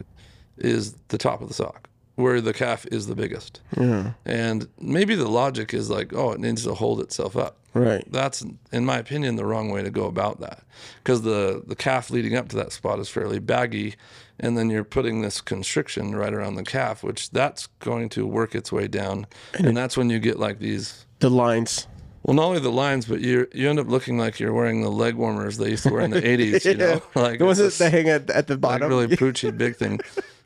is 0.57 0.95
the 1.07 1.17
top 1.17 1.41
of 1.41 1.47
the 1.47 1.53
sock, 1.53 1.86
where 2.17 2.41
the 2.41 2.53
calf 2.53 2.85
is 2.91 3.07
the 3.07 3.15
biggest. 3.15 3.61
yeah, 3.79 4.11
And 4.25 4.67
maybe 4.79 5.15
the 5.15 5.29
logic 5.29 5.73
is 5.73 5.89
like, 5.89 6.13
oh, 6.13 6.31
it 6.33 6.39
needs 6.39 6.63
to 6.63 6.73
hold 6.73 6.99
itself 6.99 7.37
up. 7.37 7.57
right. 7.73 8.03
That's, 8.11 8.43
in 8.71 8.85
my 8.85 8.97
opinion, 8.97 9.35
the 9.37 9.45
wrong 9.45 9.69
way 9.69 9.83
to 9.83 9.89
go 9.91 10.05
about 10.05 10.39
that, 10.41 10.63
because 11.03 11.21
the 11.21 11.63
the 11.65 11.75
calf 11.75 12.09
leading 12.09 12.35
up 12.35 12.49
to 12.49 12.55
that 12.57 12.71
spot 12.71 12.99
is 12.99 13.07
fairly 13.07 13.39
baggy, 13.39 13.95
and 14.39 14.57
then 14.57 14.69
you're 14.71 14.83
putting 14.83 15.21
this 15.21 15.41
constriction 15.41 16.15
right 16.15 16.33
around 16.33 16.55
the 16.55 16.63
calf, 16.63 17.03
which 17.03 17.29
that's 17.29 17.67
going 17.79 18.09
to 18.09 18.25
work 18.27 18.53
its 18.55 18.71
way 18.71 18.87
down, 18.87 19.27
and 19.53 19.77
that's 19.77 19.95
when 19.95 20.09
you 20.09 20.19
get 20.19 20.37
like 20.39 20.57
these 20.59 21.05
The 21.19 21.29
lines. 21.29 21.87
Well, 22.23 22.35
not 22.35 22.45
only 22.45 22.59
the 22.59 22.71
lines, 22.71 23.05
but 23.05 23.21
you 23.21 23.47
you 23.53 23.69
end 23.69 23.79
up 23.79 23.87
looking 23.87 24.17
like 24.17 24.39
you're 24.39 24.51
wearing 24.53 24.81
the 24.81 24.89
leg 24.91 25.15
warmers 25.15 25.57
they 25.57 25.69
used 25.69 25.83
to 25.83 25.93
wear 25.93 26.01
in 26.01 26.11
the 26.11 26.21
'80s. 26.33 26.65
You 26.65 26.75
know, 26.75 27.01
like 27.15 27.37
the 27.39 27.45
ones 27.45 27.59
that 27.77 27.91
hang 27.91 28.09
at, 28.09 28.29
at 28.31 28.47
the 28.47 28.55
like 28.55 28.61
bottom. 28.61 28.89
really 28.89 29.07
poochy 29.21 29.55
big 29.55 29.75
thing. 29.77 29.99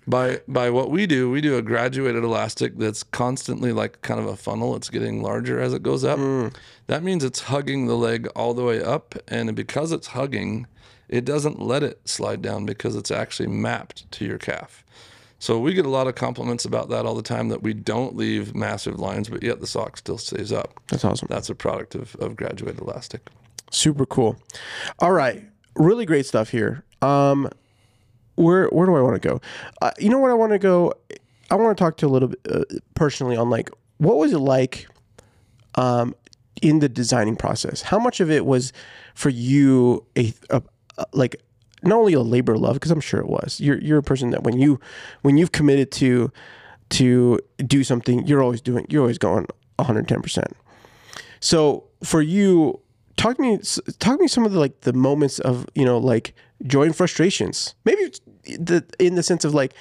By 0.07 0.41
by 0.47 0.69
what 0.69 0.89
we 0.89 1.05
do, 1.05 1.29
we 1.29 1.41
do 1.41 1.57
a 1.57 1.61
graduated 1.61 2.23
elastic 2.23 2.77
that's 2.77 3.03
constantly 3.03 3.71
like 3.71 4.01
kind 4.01 4.19
of 4.19 4.25
a 4.25 4.35
funnel. 4.35 4.75
It's 4.75 4.89
getting 4.89 5.21
larger 5.21 5.59
as 5.59 5.73
it 5.73 5.83
goes 5.83 6.03
up. 6.03 6.17
Mm. 6.17 6.55
That 6.87 7.03
means 7.03 7.23
it's 7.23 7.41
hugging 7.41 7.87
the 7.87 7.95
leg 7.95 8.27
all 8.35 8.53
the 8.53 8.63
way 8.63 8.81
up, 8.81 9.15
and 9.27 9.55
because 9.55 9.91
it's 9.91 10.07
hugging, 10.07 10.65
it 11.07 11.23
doesn't 11.23 11.61
let 11.61 11.83
it 11.83 11.99
slide 12.09 12.41
down 12.41 12.65
because 12.65 12.95
it's 12.95 13.11
actually 13.11 13.47
mapped 13.47 14.11
to 14.13 14.25
your 14.25 14.39
calf. 14.39 14.83
So 15.37 15.59
we 15.59 15.73
get 15.73 15.85
a 15.87 15.89
lot 15.89 16.07
of 16.07 16.15
compliments 16.15 16.65
about 16.65 16.89
that 16.89 17.05
all 17.05 17.15
the 17.15 17.23
time 17.23 17.49
that 17.49 17.63
we 17.63 17.73
don't 17.73 18.15
leave 18.15 18.55
massive 18.55 18.99
lines, 18.99 19.27
but 19.27 19.41
yet 19.41 19.59
the 19.59 19.65
sock 19.65 19.97
still 19.97 20.19
stays 20.19 20.51
up. 20.51 20.79
That's 20.87 21.03
awesome. 21.03 21.27
That's 21.31 21.49
a 21.49 21.55
product 21.55 21.95
of, 21.95 22.15
of 22.17 22.35
graduated 22.35 22.79
elastic. 22.79 23.27
Super 23.71 24.05
cool. 24.05 24.35
All 24.99 25.11
right, 25.11 25.43
really 25.75 26.05
great 26.05 26.25
stuff 26.25 26.49
here. 26.49 26.83
Um, 27.01 27.49
where 28.35 28.67
where 28.67 28.85
do 28.85 28.95
I 28.95 29.01
want 29.01 29.21
to 29.21 29.27
go? 29.27 29.41
Uh, 29.81 29.91
you 29.99 30.09
know 30.09 30.19
what 30.19 30.31
I 30.31 30.35
want 30.35 30.51
to 30.51 30.59
go. 30.59 30.93
I 31.49 31.55
want 31.55 31.77
to 31.77 31.83
talk 31.83 31.97
to 31.97 32.05
a 32.05 32.09
little 32.09 32.29
bit 32.29 32.39
uh, 32.49 32.63
personally 32.95 33.35
on 33.35 33.49
like 33.49 33.69
what 33.97 34.17
was 34.17 34.33
it 34.33 34.39
like, 34.39 34.87
um, 35.75 36.15
in 36.61 36.79
the 36.79 36.89
designing 36.89 37.35
process. 37.35 37.81
How 37.81 37.99
much 37.99 38.19
of 38.19 38.29
it 38.29 38.45
was 38.45 38.73
for 39.13 39.29
you 39.29 40.05
a, 40.17 40.33
a, 40.49 40.61
a 40.97 41.05
like 41.13 41.41
not 41.83 41.97
only 41.97 42.13
a 42.13 42.21
labor 42.21 42.57
love 42.57 42.75
because 42.75 42.91
I'm 42.91 43.01
sure 43.01 43.19
it 43.19 43.27
was. 43.27 43.59
You're 43.59 43.79
you're 43.79 43.99
a 43.99 44.03
person 44.03 44.31
that 44.31 44.43
when 44.43 44.59
you 44.59 44.79
when 45.21 45.37
you've 45.37 45.51
committed 45.51 45.91
to 45.93 46.31
to 46.89 47.39
do 47.57 47.83
something, 47.83 48.27
you're 48.27 48.43
always 48.43 48.61
doing. 48.61 48.85
You're 48.89 49.01
always 49.01 49.17
going 49.17 49.47
110 49.77 50.21
percent. 50.21 50.55
So 51.39 51.85
for 52.03 52.21
you, 52.21 52.79
talk 53.21 53.37
to 53.37 53.41
me. 53.41 53.57
Talk 53.99 54.17
to 54.17 54.21
me 54.21 54.27
some 54.27 54.45
of 54.45 54.51
the 54.51 54.59
like 54.59 54.81
the 54.81 54.93
moments 54.93 55.39
of 55.39 55.65
you 55.75 55.85
know 55.85 55.97
like 55.97 56.33
joy 56.65 56.83
and 56.83 56.95
frustrations. 56.95 57.75
Maybe 57.85 58.11
the 58.45 58.83
in 58.99 59.15
the 59.15 59.23
sense 59.23 59.45
of 59.45 59.53
like 59.53 59.73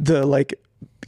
the 0.00 0.26
like 0.26 0.54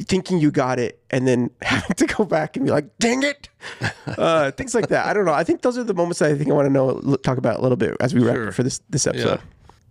thinking 0.09 0.39
you 0.39 0.51
got 0.51 0.78
it 0.78 0.99
and 1.11 1.26
then 1.28 1.51
having 1.62 1.95
to 1.97 2.07
go 2.07 2.24
back 2.24 2.57
and 2.57 2.64
be 2.64 2.72
like, 2.72 2.87
dang 2.99 3.22
it, 3.22 3.49
uh, 4.18 4.51
things 4.53 4.74
like 4.74 4.89
that. 4.89 5.07
I 5.07 5.12
don't 5.12 5.24
know. 5.24 5.33
I 5.35 5.45
think 5.45 5.62
those 5.62 5.76
are 5.78 5.85
the 5.85 5.95
moments 5.95 6.18
that 6.20 6.31
I 6.31 6.35
think 6.37 6.51
I 6.51 6.55
want 6.55 6.66
to 6.66 6.72
know 6.72 7.16
talk 7.22 7.39
about 7.39 7.59
a 7.59 7.62
little 7.62 7.76
bit 7.76 7.97
as 8.01 8.14
we 8.14 8.22
wrap 8.22 8.35
Sure. 8.37 8.53
for 8.53 8.62
this 8.62 8.81
this 8.91 9.07
Yeah. 9.07 9.11
episode. 9.12 9.41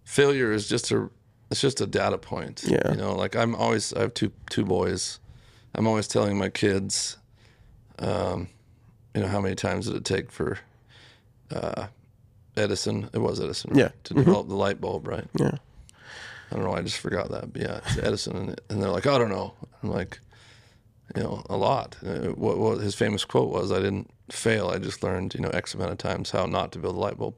Failure 0.04 0.52
is 0.52 0.68
just 0.68 0.92
a 0.92 1.10
it's 1.52 1.62
just 1.62 1.82
a 1.82 1.88
data 1.88 2.18
point. 2.18 2.64
Yeah. 2.68 2.92
You 2.92 2.98
know, 2.98 3.16
like 3.16 3.36
I'm 3.36 3.56
always 3.56 3.94
I 3.94 4.02
have 4.02 4.14
two 4.14 4.32
two 4.50 4.66
boys. 4.66 5.20
I'm 5.76 5.86
always 5.88 6.08
telling 6.08 6.38
my 6.38 6.50
kids, 6.50 7.18
um, 8.00 8.48
you 9.14 9.22
know, 9.22 9.28
how 9.28 9.40
many 9.42 9.56
times 9.56 9.86
did 9.86 9.96
it 9.96 10.06
take 10.06 10.32
for 10.32 10.58
uh, 11.52 11.88
Edison? 12.58 13.10
It 13.14 13.20
was 13.20 13.40
Edison, 13.40 13.72
right, 13.72 13.80
Yeah. 13.80 13.90
to 14.06 14.14
develop 14.14 14.48
the 14.48 14.56
light 14.56 14.80
bulb, 14.82 15.08
right? 15.08 15.26
Yeah. 15.40 15.58
I 16.52 16.56
don't 16.56 16.64
know. 16.64 16.74
I 16.74 16.82
just 16.82 16.98
forgot 16.98 17.30
that. 17.32 17.54
But 17.54 17.62
yeah, 17.62 17.80
it's 17.86 17.98
Edison, 18.00 18.36
and, 18.36 18.62
and 18.70 18.82
they're 18.82 18.90
like, 18.90 19.06
I 19.06 19.18
don't 19.18 19.30
know. 19.30 19.54
I'm 19.84 19.92
like, 19.92 20.20
you 21.16 21.22
know, 21.24 21.44
a 21.50 21.56
lot. 21.58 21.96
Uh, 22.06 22.30
What, 22.30 22.58
what 22.58 22.80
his 22.80 22.96
famous 22.96 23.24
quote 23.26 23.50
was, 23.50 23.72
"I 23.72 23.78
didn't 23.80 24.10
fail. 24.32 24.68
I 24.70 24.80
just 24.80 25.04
learned, 25.04 25.36
you 25.36 25.42
know, 25.42 25.50
X 25.50 25.74
amount 25.76 25.92
of 25.92 25.98
times 26.00 26.32
how 26.32 26.46
not 26.48 26.72
to 26.72 26.80
build 26.80 26.96
a 26.96 27.00
light 27.00 27.18
bulb." 27.18 27.36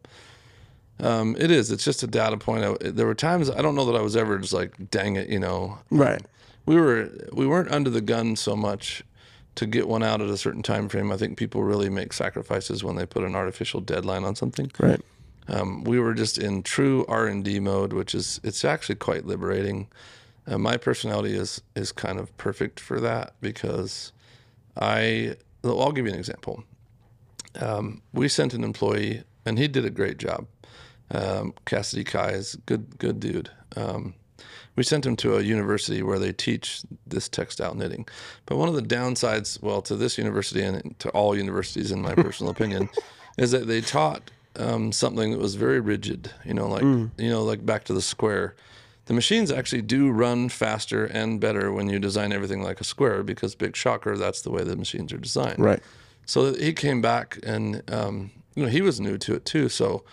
Um, 1.00 1.36
it 1.40 1.50
is. 1.52 1.72
It's 1.72 1.84
just 1.84 2.04
a 2.04 2.08
data 2.08 2.38
point. 2.38 2.64
I, 2.64 2.90
there 2.90 3.06
were 3.06 3.16
times 3.16 3.50
I 3.50 3.62
don't 3.62 3.76
know 3.76 3.86
that 3.86 3.96
I 3.96 4.02
was 4.02 4.16
ever 4.16 4.38
just 4.38 4.54
like, 4.54 4.90
"Dang 4.92 5.16
it," 5.18 5.30
you 5.30 5.40
know. 5.40 5.80
Right. 5.90 6.22
We 6.66 6.76
were 6.76 7.10
we 7.34 7.46
weren't 7.48 7.72
under 7.72 7.90
the 7.90 8.02
gun 8.02 8.36
so 8.36 8.56
much 8.56 9.04
to 9.62 9.68
get 9.68 9.88
one 9.88 10.02
out 10.02 10.22
at 10.22 10.28
a 10.28 10.38
certain 10.38 10.64
time 10.64 10.90
frame. 10.90 11.12
I 11.12 11.18
think 11.18 11.38
people 11.38 11.64
really 11.64 11.88
make 11.88 12.14
sacrifices 12.14 12.84
when 12.84 12.96
they 12.96 13.06
put 13.06 13.24
an 13.24 13.36
artificial 13.36 13.80
deadline 13.80 14.24
on 14.24 14.36
something. 14.36 14.72
Right. 14.80 15.00
Um, 15.48 15.84
we 15.84 16.00
were 16.00 16.16
just 16.16 16.40
in 16.40 16.64
true 16.64 17.06
R 17.08 17.28
and 17.28 17.46
D 17.46 17.60
mode, 17.60 17.94
which 17.94 18.16
is 18.16 18.42
it's 18.44 18.66
actually 18.66 18.96
quite 18.96 19.28
liberating. 19.28 19.88
Uh, 20.48 20.58
my 20.58 20.78
personality 20.78 21.36
is 21.36 21.62
is 21.76 21.92
kind 21.92 22.20
of 22.20 22.36
perfect 22.38 22.80
for 22.80 23.00
that 23.02 23.36
because 23.40 24.12
I 24.76 25.36
well, 25.62 25.80
I'll 25.80 25.92
give 25.92 26.08
you 26.08 26.12
an 26.12 26.18
example. 26.18 26.64
Um, 27.60 28.02
we 28.14 28.28
sent 28.28 28.56
an 28.56 28.64
employee, 28.64 29.24
and 29.46 29.60
he 29.60 29.68
did 29.68 29.86
a 29.86 29.92
great 29.92 30.18
job. 30.18 30.48
Um, 31.12 31.54
Cassidy 31.66 32.04
Kai 32.04 32.32
is 32.32 32.56
good 32.66 32.98
good 32.98 33.20
dude. 33.20 33.52
Um, 33.76 34.16
we 34.76 34.84
sent 34.84 35.06
him 35.06 35.16
to 35.18 35.36
a 35.36 35.42
university 35.42 36.02
where 36.02 36.20
they 36.20 36.32
teach 36.32 36.82
this 37.06 37.28
textile 37.28 37.76
knitting. 37.76 38.08
But 38.46 38.58
one 38.58 38.70
of 38.70 38.76
the 38.76 38.82
downsides, 38.82 39.62
well, 39.62 39.82
to 39.84 39.96
this 39.96 40.18
university 40.18 40.62
and 40.62 40.98
to 41.00 41.10
all 41.10 41.36
universities, 41.36 41.92
in 41.92 42.02
my 42.02 42.16
personal 42.16 42.52
opinion, 42.52 42.90
is 43.38 43.52
that 43.52 43.68
they 43.68 43.82
taught 43.82 44.32
um, 44.58 44.92
something 44.92 45.32
that 45.32 45.40
was 45.40 45.56
very 45.56 45.80
rigid. 45.80 46.32
You 46.46 46.54
know, 46.54 46.68
like 46.68 46.84
you 46.84 47.30
know, 47.30 47.44
like 47.44 47.66
back 47.66 47.84
to 47.86 47.94
the 47.94 48.02
square. 48.02 48.56
The 49.06 49.14
machines 49.14 49.52
actually 49.52 49.82
do 49.82 50.10
run 50.10 50.48
faster 50.48 51.06
and 51.06 51.40
better 51.42 51.72
when 51.72 51.90
you 51.90 52.00
design 52.00 52.32
everything 52.32 52.62
like 52.62 52.80
a 52.80 52.84
square 52.84 53.24
because 53.24 53.56
big 53.56 53.76
shocker, 53.76 54.16
that's 54.16 54.42
the 54.42 54.52
way 54.52 54.64
the 54.64 54.76
machines 54.76 55.12
are 55.12 55.18
designed. 55.18 55.60
Right. 55.60 55.82
So 56.26 56.54
he 56.54 56.72
came 56.72 57.02
back 57.02 57.40
and 57.44 57.82
um, 57.92 58.32
you 58.56 58.64
know 58.64 58.70
he 58.70 58.82
was 58.82 59.02
new 59.02 59.18
to 59.18 59.36
it 59.36 59.44
too. 59.44 59.70
So 59.70 60.04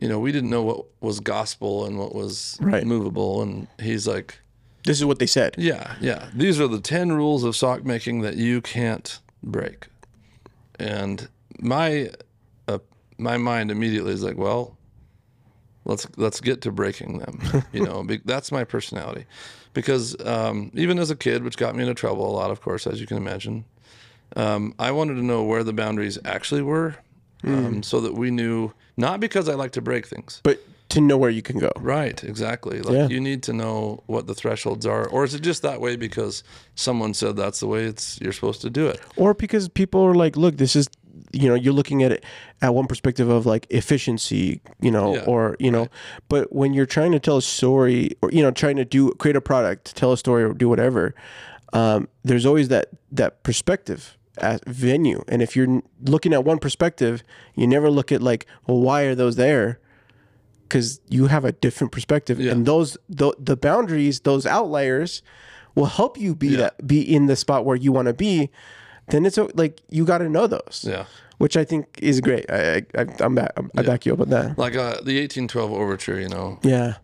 you 0.00 0.08
know 0.08 0.18
we 0.18 0.32
didn't 0.32 0.50
know 0.50 0.62
what 0.62 0.84
was 1.00 1.20
gospel 1.20 1.84
and 1.86 1.98
what 1.98 2.14
was 2.14 2.58
Right. 2.60 2.84
movable. 2.86 3.42
And 3.42 3.66
he's 3.80 4.06
like, 4.06 4.40
This 4.84 4.98
is 4.98 5.04
what 5.04 5.18
they 5.18 5.26
said. 5.26 5.54
yeah, 5.58 5.94
yeah. 6.00 6.28
These 6.34 6.60
are 6.60 6.68
the 6.68 6.80
ten 6.80 7.12
rules 7.12 7.44
of 7.44 7.56
sock 7.56 7.84
making 7.84 8.20
that 8.22 8.36
you 8.36 8.60
can't 8.60 9.18
break. 9.42 9.86
And 10.78 11.28
my 11.60 12.10
uh, 12.68 12.78
my 13.18 13.36
mind 13.36 13.70
immediately 13.70 14.12
is 14.12 14.22
like, 14.22 14.36
well, 14.36 14.76
let's 15.84 16.06
let's 16.16 16.40
get 16.40 16.60
to 16.62 16.72
breaking 16.72 17.18
them. 17.18 17.40
You 17.72 17.84
know, 17.84 18.02
be, 18.02 18.20
that's 18.24 18.50
my 18.52 18.64
personality. 18.64 19.24
Because 19.74 20.16
um, 20.24 20.70
even 20.74 20.98
as 20.98 21.10
a 21.10 21.16
kid, 21.16 21.44
which 21.44 21.56
got 21.56 21.76
me 21.76 21.82
into 21.82 21.94
trouble 21.94 22.28
a 22.28 22.34
lot, 22.34 22.50
of 22.50 22.60
course, 22.60 22.86
as 22.86 23.00
you 23.00 23.06
can 23.06 23.16
imagine, 23.16 23.64
um, 24.36 24.74
I 24.78 24.90
wanted 24.90 25.14
to 25.14 25.22
know 25.24 25.44
where 25.44 25.62
the 25.62 25.72
boundaries 25.72 26.18
actually 26.24 26.62
were, 26.62 26.96
um, 27.44 27.82
so 27.82 28.00
that 28.00 28.14
we 28.14 28.30
knew. 28.30 28.72
Not 28.98 29.20
because 29.20 29.48
I 29.48 29.54
like 29.54 29.70
to 29.72 29.80
break 29.80 30.06
things. 30.06 30.40
But 30.42 30.60
to 30.90 31.00
know 31.00 31.16
where 31.16 31.30
you 31.30 31.42
can 31.42 31.58
go. 31.58 31.70
Right, 31.76 32.22
exactly. 32.24 32.80
Like 32.80 32.94
Yeah. 32.94 33.08
you 33.08 33.20
need 33.20 33.42
to 33.44 33.52
know 33.52 34.02
what 34.06 34.26
the 34.26 34.34
thresholds 34.34 34.86
are, 34.86 35.06
or 35.06 35.24
is 35.24 35.34
it 35.34 35.42
just 35.42 35.62
that 35.62 35.80
way 35.80 35.96
because 35.96 36.42
someone 36.74 37.14
said 37.14 37.36
that's 37.36 37.60
the 37.60 37.66
way 37.66 37.84
it's 37.84 38.18
you're 38.20 38.32
supposed 38.32 38.60
to 38.62 38.70
do 38.70 38.86
it? 38.88 39.00
or 39.16 39.34
because 39.34 39.68
people 39.68 40.00
are 40.02 40.14
like, 40.14 40.36
look, 40.36 40.56
this 40.56 40.74
is, 40.74 40.88
you 41.32 41.48
know, 41.48 41.54
you're 41.54 41.74
looking 41.74 42.02
at 42.02 42.10
it 42.10 42.24
at 42.62 42.74
one 42.74 42.86
perspective 42.86 43.28
of 43.28 43.46
like 43.46 43.66
efficiency, 43.70 44.60
you 44.80 44.90
know, 44.90 45.14
Yeah, 45.14 45.24
or 45.26 45.56
you 45.60 45.70
know, 45.70 45.88
but 46.28 46.52
when 46.52 46.72
you're 46.74 46.86
trying 46.86 47.12
to 47.12 47.20
tell 47.20 47.36
a 47.36 47.42
story, 47.42 48.12
or 48.22 48.30
you 48.32 48.42
know, 48.42 48.50
trying 48.50 48.76
to 48.76 48.84
do 48.84 49.12
create 49.12 49.36
a 49.36 49.40
product, 49.40 49.94
tell 49.94 50.12
a 50.12 50.16
story, 50.18 50.42
or 50.42 50.54
do 50.54 50.68
whatever, 50.68 51.14
um, 51.72 52.08
there's 52.24 52.46
always 52.46 52.68
that 52.68 52.88
that 53.12 53.42
perspective 53.44 54.17
venue, 54.66 55.22
and 55.28 55.42
if 55.42 55.54
you're 55.56 55.82
looking 56.04 56.32
at 56.32 56.44
one 56.44 56.58
perspective, 56.58 57.22
you 57.54 57.66
never 57.66 57.90
look 57.90 58.10
at 58.12 58.22
like, 58.22 58.46
well, 58.66 58.78
why 58.80 59.02
are 59.02 59.14
those 59.14 59.36
there? 59.36 59.78
Because 60.62 61.00
you 61.08 61.26
have 61.28 61.44
a 61.44 61.52
different 61.52 61.92
perspective, 61.92 62.38
Yeah. 62.40 62.52
and 62.52 62.66
those 62.66 62.96
the, 63.08 63.32
the 63.38 63.56
boundaries, 63.56 64.20
those 64.20 64.44
outliers, 64.46 65.22
will 65.74 65.86
help 65.86 66.18
you 66.18 66.34
be 66.34 66.56
that 66.56 66.86
be 66.86 67.00
in 67.00 67.26
the 67.26 67.36
spot 67.36 67.64
where 67.64 67.76
you 67.76 67.92
want 67.92 68.06
to 68.06 68.14
be 68.14 68.50
then 69.10 69.24
it's 69.24 69.38
like 69.54 69.80
you 69.88 70.04
got 70.04 70.18
to 70.18 70.28
know 70.28 70.46
those, 70.46 70.84
Yeah. 70.86 71.06
which 71.38 71.56
I 71.56 71.64
think 71.64 71.98
is 72.02 72.20
great. 72.20 72.44
I, 72.50 72.84
I 72.94 73.06
I'm 73.20 73.34
back. 73.34 73.52
I'm, 73.56 73.70
I 73.74 73.80
back 73.80 74.04
you 74.04 74.12
up 74.12 74.20
on 74.20 74.28
that. 74.28 74.58
Like 74.58 74.74
uh, 74.76 75.00
the 75.00 75.16
1812 75.22 75.72
overture, 75.72 76.20
you 76.20 76.28
know, 76.28 76.58
Yeah, 76.62 76.96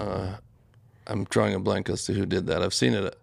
I'm 1.06 1.24
drawing 1.24 1.54
a 1.54 1.60
blank 1.60 1.88
as 1.88 2.04
to 2.04 2.12
who 2.12 2.26
did 2.26 2.46
that. 2.48 2.62
I've 2.62 2.74
seen 2.74 2.92
it 2.92 3.16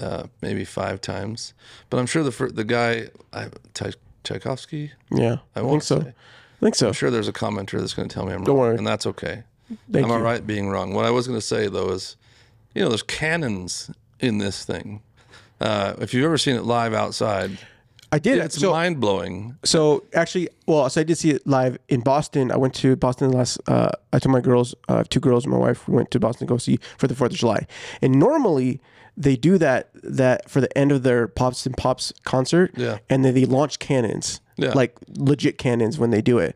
uh, 0.00 0.24
maybe 0.40 0.64
five 0.64 1.00
times, 1.00 1.54
but 1.90 1.98
I'm 1.98 2.06
sure 2.06 2.22
the 2.22 2.32
fir- 2.32 2.50
the 2.50 2.64
guy, 2.64 3.08
I, 3.32 3.46
Tchai- 3.74 3.96
Tchaikovsky, 4.24 4.92
yeah. 5.10 5.36
I, 5.54 5.60
I 5.60 5.60
think 5.60 5.66
won't 5.66 5.82
so. 5.84 6.00
say. 6.00 6.08
I 6.08 6.60
think 6.64 6.74
so. 6.76 6.86
I'm 6.88 6.92
sure 6.92 7.10
there's 7.10 7.28
a 7.28 7.32
commenter 7.32 7.78
that's 7.80 7.92
going 7.94 8.08
to 8.08 8.14
tell 8.14 8.24
me 8.24 8.32
I'm 8.32 8.44
Don't 8.44 8.56
wrong, 8.56 8.66
worry. 8.68 8.76
and 8.78 8.86
that's 8.86 9.06
okay. 9.06 9.42
Thank 9.90 10.04
I'm 10.04 10.10
you. 10.10 10.16
all 10.16 10.20
right 10.20 10.46
being 10.46 10.68
wrong. 10.68 10.94
What 10.94 11.04
I 11.04 11.10
was 11.10 11.26
going 11.26 11.38
to 11.38 11.44
say 11.46 11.66
though 11.68 11.90
is, 11.90 12.16
you 12.74 12.82
know, 12.82 12.88
there's 12.88 13.02
cannons 13.02 13.90
in 14.20 14.38
this 14.38 14.64
thing. 14.64 15.02
Uh, 15.60 15.94
if 15.98 16.12
you've 16.14 16.24
ever 16.24 16.38
seen 16.38 16.56
it 16.56 16.62
live 16.64 16.92
outside, 16.94 17.58
I 18.12 18.18
did. 18.18 18.38
it's 18.38 18.58
so 18.60 18.72
mind 18.72 19.00
blowing. 19.00 19.56
so 19.64 20.04
actually, 20.14 20.48
well, 20.66 20.88
so 20.90 21.00
I 21.00 21.04
did 21.04 21.16
see 21.16 21.30
it 21.30 21.46
live 21.46 21.78
in 21.88 22.00
Boston. 22.00 22.50
I 22.52 22.56
went 22.58 22.74
to 22.74 22.94
Boston 22.96 23.30
last. 23.32 23.58
Uh, 23.66 23.90
I 24.12 24.18
took 24.18 24.30
my 24.30 24.40
girls, 24.40 24.74
uh, 24.88 25.02
two 25.08 25.20
girls 25.20 25.44
and 25.44 25.52
my 25.52 25.58
wife. 25.58 25.88
We 25.88 25.94
went 25.96 26.10
to 26.10 26.20
Boston 26.20 26.46
to 26.46 26.52
go 26.52 26.58
see 26.58 26.78
for 26.98 27.06
the 27.06 27.14
Fourth 27.14 27.32
of 27.32 27.38
July, 27.38 27.66
and 28.02 28.18
normally 28.18 28.80
they 29.16 29.36
do 29.36 29.58
that 29.58 29.90
that 30.02 30.48
for 30.50 30.60
the 30.60 30.76
end 30.78 30.92
of 30.92 31.02
their 31.02 31.28
pops 31.28 31.66
and 31.66 31.76
pops 31.76 32.12
concert. 32.24 32.72
Yeah. 32.76 32.98
and 33.10 33.24
then 33.24 33.34
they 33.34 33.44
launch 33.44 33.78
cannons. 33.78 34.40
Yeah. 34.56 34.72
like 34.74 34.94
legit 35.16 35.56
cannons 35.56 35.98
when 35.98 36.10
they 36.10 36.20
do 36.20 36.38
it. 36.38 36.54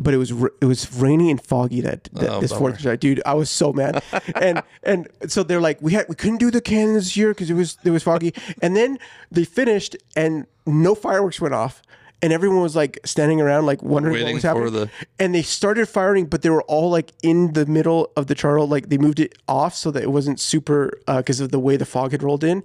But 0.00 0.14
it 0.14 0.16
was 0.16 0.30
it 0.30 0.64
was 0.64 0.92
rainy 0.94 1.30
and 1.30 1.40
foggy 1.40 1.80
that, 1.82 2.08
oh, 2.16 2.20
that 2.20 2.30
Oh, 2.30 2.40
this 2.40 2.50
bummer. 2.50 2.60
Fourth 2.60 2.74
of 2.76 2.80
July, 2.80 2.96
dude. 2.96 3.22
I 3.24 3.34
was 3.34 3.48
so 3.50 3.72
mad, 3.72 4.02
and 4.34 4.62
and 4.82 5.06
so 5.28 5.42
they're 5.42 5.60
like, 5.60 5.80
we 5.80 5.92
had 5.92 6.06
we 6.08 6.14
couldn't 6.14 6.38
do 6.38 6.50
the 6.50 6.60
cannons 6.60 7.04
this 7.04 7.16
year 7.16 7.28
because 7.28 7.50
it 7.50 7.54
was 7.54 7.78
it 7.84 7.90
was 7.90 8.02
foggy, 8.02 8.34
and 8.62 8.74
then 8.76 8.98
they 9.30 9.44
finished 9.44 9.96
and 10.16 10.46
no 10.66 10.94
fireworks 10.94 11.40
went 11.40 11.54
off, 11.54 11.82
and 12.22 12.32
everyone 12.32 12.60
was 12.62 12.74
like 12.74 12.98
standing 13.04 13.40
around, 13.40 13.66
like 13.66 13.82
wondering 13.82 14.24
what 14.24 14.34
was 14.34 14.42
happening. 14.42 14.72
the- 14.72 14.90
And 15.18 15.34
they 15.34 15.42
started 15.42 15.86
firing, 15.88 16.26
but 16.26 16.42
they 16.42 16.50
were 16.50 16.62
all 16.62 16.90
like 16.90 17.12
in 17.22 17.52
the 17.52 17.66
middle 17.66 18.10
of 18.16 18.26
the 18.26 18.34
Charles. 18.34 18.70
Like 18.70 18.88
they 18.88 18.98
moved 18.98 19.20
it 19.20 19.36
off 19.48 19.74
so 19.74 19.90
that 19.90 20.02
it 20.02 20.10
wasn't 20.10 20.40
super 20.40 20.98
uh, 21.06 21.18
because 21.18 21.40
of 21.40 21.50
the 21.50 21.58
way 21.58 21.76
the 21.76 21.84
fog 21.86 22.12
had 22.12 22.22
rolled 22.22 22.42
in. 22.44 22.62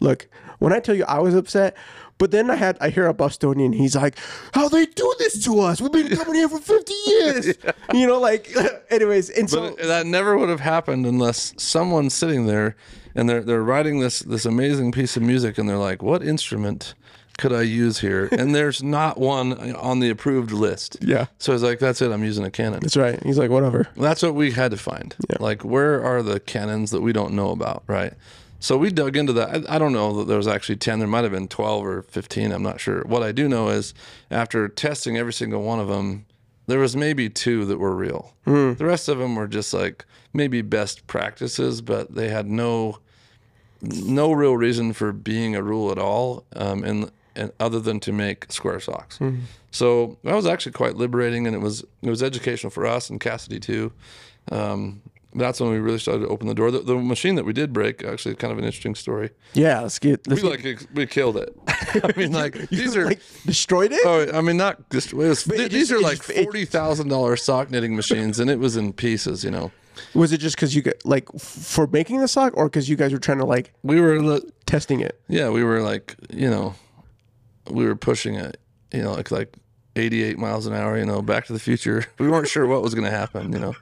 Look, 0.00 0.28
when 0.58 0.72
I 0.72 0.80
tell 0.80 0.94
you 0.94 1.04
I 1.06 1.18
was 1.18 1.34
upset, 1.34 1.76
but 2.18 2.30
then 2.30 2.50
I 2.50 2.56
had 2.56 2.78
I 2.80 2.88
hear 2.90 3.06
a 3.06 3.14
Bostonian. 3.14 3.72
He's 3.72 3.94
like, 3.94 4.16
"How 4.54 4.68
they 4.68 4.86
do 4.86 5.14
this 5.18 5.44
to 5.44 5.60
us? 5.60 5.80
We've 5.80 5.92
been 5.92 6.08
coming 6.16 6.34
here 6.34 6.48
for 6.48 6.58
fifty 6.58 6.94
years." 7.06 7.54
You 7.92 8.06
know, 8.06 8.18
like, 8.20 8.50
anyways, 8.90 9.30
and 9.30 9.48
so 9.50 9.70
that 9.70 10.06
never 10.06 10.36
would 10.38 10.48
have 10.48 10.60
happened 10.60 11.04
unless 11.06 11.52
someone's 11.58 12.14
sitting 12.14 12.46
there 12.46 12.74
and 13.14 13.28
they're 13.28 13.42
they're 13.42 13.62
writing 13.62 14.00
this 14.00 14.20
this 14.20 14.44
amazing 14.46 14.92
piece 14.92 15.16
of 15.16 15.22
music 15.22 15.58
and 15.58 15.68
they're 15.68 15.76
like, 15.76 16.02
"What 16.02 16.22
instrument 16.24 16.94
could 17.38 17.52
I 17.52 17.62
use 17.62 18.00
here?" 18.00 18.28
And 18.30 18.54
there's 18.54 18.82
not 18.82 19.18
one 19.18 19.74
on 19.76 20.00
the 20.00 20.10
approved 20.10 20.50
list. 20.52 20.96
Yeah. 21.08 21.26
So 21.38 21.54
it's 21.54 21.62
like, 21.62 21.78
"That's 21.78 22.02
it. 22.02 22.12
I'm 22.12 22.22
using 22.24 22.44
a 22.44 22.50
cannon." 22.50 22.80
that's 22.80 22.96
right. 22.96 23.22
He's 23.22 23.38
like, 23.38 23.50
"Whatever." 23.50 23.88
That's 23.96 24.22
what 24.22 24.34
we 24.34 24.50
had 24.50 24.70
to 24.72 24.76
find. 24.76 25.14
Yeah. 25.30 25.36
Like, 25.40 25.64
where 25.64 26.04
are 26.04 26.22
the 26.22 26.38
cannons 26.40 26.90
that 26.90 27.00
we 27.00 27.12
don't 27.12 27.32
know 27.32 27.50
about, 27.50 27.82
right? 27.86 28.12
So 28.60 28.76
we 28.76 28.90
dug 28.90 29.16
into 29.16 29.32
that. 29.34 29.70
I, 29.70 29.76
I 29.76 29.78
don't 29.78 29.92
know 29.92 30.12
that 30.18 30.26
there 30.26 30.36
was 30.36 30.48
actually 30.48 30.76
10. 30.76 30.98
There 30.98 31.08
might 31.08 31.22
have 31.22 31.32
been 31.32 31.48
12 31.48 31.86
or 31.86 32.02
15. 32.02 32.50
I'm 32.52 32.62
not 32.62 32.80
sure. 32.80 33.02
What 33.04 33.22
I 33.22 33.32
do 33.32 33.48
know 33.48 33.68
is 33.68 33.94
after 34.30 34.68
testing 34.68 35.16
every 35.16 35.32
single 35.32 35.62
one 35.62 35.78
of 35.78 35.88
them, 35.88 36.26
there 36.66 36.80
was 36.80 36.96
maybe 36.96 37.30
two 37.30 37.64
that 37.66 37.78
were 37.78 37.94
real. 37.94 38.34
The 38.44 38.76
rest 38.84 39.08
of 39.08 39.18
them 39.18 39.36
were 39.36 39.46
just 39.46 39.72
like 39.72 40.04
maybe 40.34 40.60
best 40.60 41.06
practices, 41.06 41.80
but 41.80 42.14
they 42.14 42.28
had 42.28 42.46
no 42.46 42.98
no 43.80 44.32
real 44.32 44.56
reason 44.56 44.92
for 44.92 45.12
being 45.12 45.54
a 45.54 45.62
rule 45.62 45.92
at 45.92 45.98
all, 45.98 46.44
um, 46.56 46.82
and, 46.82 47.10
and 47.38 47.52
other 47.60 47.80
than 47.80 48.00
to 48.00 48.12
make 48.12 48.50
square 48.52 48.80
socks. 48.80 49.18
So 49.70 50.18
that 50.24 50.34
was 50.34 50.46
actually 50.46 50.72
quite 50.72 50.96
liberating, 50.96 51.46
and 51.46 51.54
it 51.54 51.60
was 51.60 51.84
it 52.02 52.10
was 52.10 52.22
educational 52.22 52.70
for 52.70 52.86
us 52.86 53.08
and 53.10 53.20
Cassidy 53.20 53.60
too. 53.60 53.92
Um, 54.50 55.02
that's 55.34 55.60
when 55.60 55.70
we 55.70 55.78
really 55.78 55.98
started 55.98 56.20
to 56.20 56.28
open 56.28 56.48
the 56.48 56.54
door. 56.54 56.70
The, 56.70 56.78
the 56.80 56.96
machine 56.96 57.34
that 57.34 57.44
we 57.44 57.52
did 57.52 57.70
break, 57.72 58.02
actually, 58.02 58.34
kind 58.34 58.50
of 58.50 58.58
an 58.58 58.64
interesting 58.64 58.94
story. 58.94 59.28
Yeah, 59.52 59.80
let's 59.82 59.98
get. 59.98 60.26
Let's 60.26 60.42
We 60.42 60.56
get 60.56 60.64
like 60.64 60.88
we 60.94 61.06
killed 61.06 61.36
it. 61.36 61.54
I 61.68 62.12
mean, 62.16 62.32
like 62.32 62.54
these 62.70 62.96
are. 62.96 63.04
like 63.04 63.20
destroyed 63.44 63.92
it. 63.92 64.00
Oh, 64.04 64.26
I 64.36 64.40
mean, 64.40 64.56
not 64.56 64.78
was, 64.90 65.12
it 65.46 65.70
these 65.70 65.88
just- 65.90 65.92
are 65.92 66.00
like 66.00 66.24
just- 66.26 66.32
forty 66.44 66.64
thousand 66.64 67.08
dollars 67.08 67.42
sock 67.42 67.70
knitting 67.70 67.94
machines, 67.94 68.38
and 68.40 68.48
it 68.50 68.58
was 68.58 68.76
in 68.76 68.92
pieces. 68.94 69.44
You 69.44 69.50
know, 69.50 69.70
Was 70.14 70.32
it 70.32 70.38
just 70.38 70.56
because 70.56 70.74
you 70.74 70.80
got 70.80 70.94
like 71.04 71.28
f- 71.34 71.42
for 71.42 71.86
making 71.86 72.20
the 72.20 72.28
sock, 72.28 72.56
or 72.56 72.64
because 72.70 72.88
you 72.88 72.96
guys 72.96 73.12
were 73.12 73.18
trying 73.18 73.38
to 73.38 73.44
like 73.46 73.72
we 73.82 74.00
were 74.00 74.20
li- 74.22 74.50
testing 74.64 75.00
it? 75.00 75.20
yeah, 75.28 75.50
we 75.50 75.62
were 75.62 75.82
like, 75.82 76.16
you 76.32 76.48
know, 76.48 76.74
we 77.70 77.84
were 77.84 77.96
pushing 77.96 78.34
it, 78.34 78.58
you 78.92 79.02
know, 79.02 79.12
like 79.12 79.30
like 79.30 79.54
88 79.96 80.38
miles 80.38 80.66
an 80.66 80.74
hour, 80.74 80.96
you 80.98 81.04
know, 81.06 81.22
back 81.22 81.46
to 81.46 81.52
the 81.52 81.58
future. 81.58 82.04
We 82.18 82.28
weren't 82.28 82.48
sure 82.48 82.66
what 82.66 82.82
was 82.82 82.94
going 82.94 83.04
to 83.10 83.16
happen, 83.16 83.52
you 83.52 83.58
know. 83.58 83.74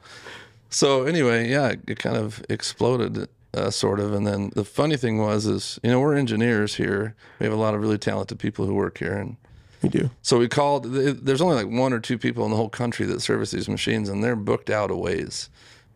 So 0.71 1.05
anyway, 1.05 1.49
yeah, 1.51 1.75
it, 1.87 1.99
kind 1.99 2.17
of 2.17 2.45
exploded 2.49 3.29
uh, 3.55 3.71
sort 3.71 4.01
of 4.01 4.13
and 4.13 4.27
then 4.27 4.51
the 4.55 4.65
funny 4.65 4.97
thing 4.97 5.19
was 5.19 5.47
is, 5.47 5.79
you 5.83 5.91
know, 5.91 6.01
we're 6.01 6.15
engineers 6.17 6.75
here. 6.77 7.15
We 7.39 7.45
have 7.45 7.53
a 7.53 7.59
lot 7.59 7.75
of 7.75 7.81
really 7.81 7.99
talented 7.99 8.39
people 8.39 8.67
who 8.67 8.75
work 8.75 8.99
here 8.99 9.15
and 9.15 9.37
We 9.83 9.89
do. 9.89 10.11
so 10.23 10.39
we 10.39 10.49
called. 10.49 10.85
There's 10.93 11.41
only 11.41 11.57
like 11.57 11.69
one 11.81 11.93
or 11.93 12.01
two 12.01 12.19
people 12.19 12.45
in 12.45 12.51
the 12.51 12.57
whole 12.57 12.69
country 12.69 13.07
that 13.07 13.21
service 13.21 13.51
these 13.51 13.69
machines, 13.69 14.09
and 14.09 14.23
they're 14.23 14.37
booked 14.37 14.71
out 14.71 14.91
a 14.91 14.97
ways. 14.97 15.49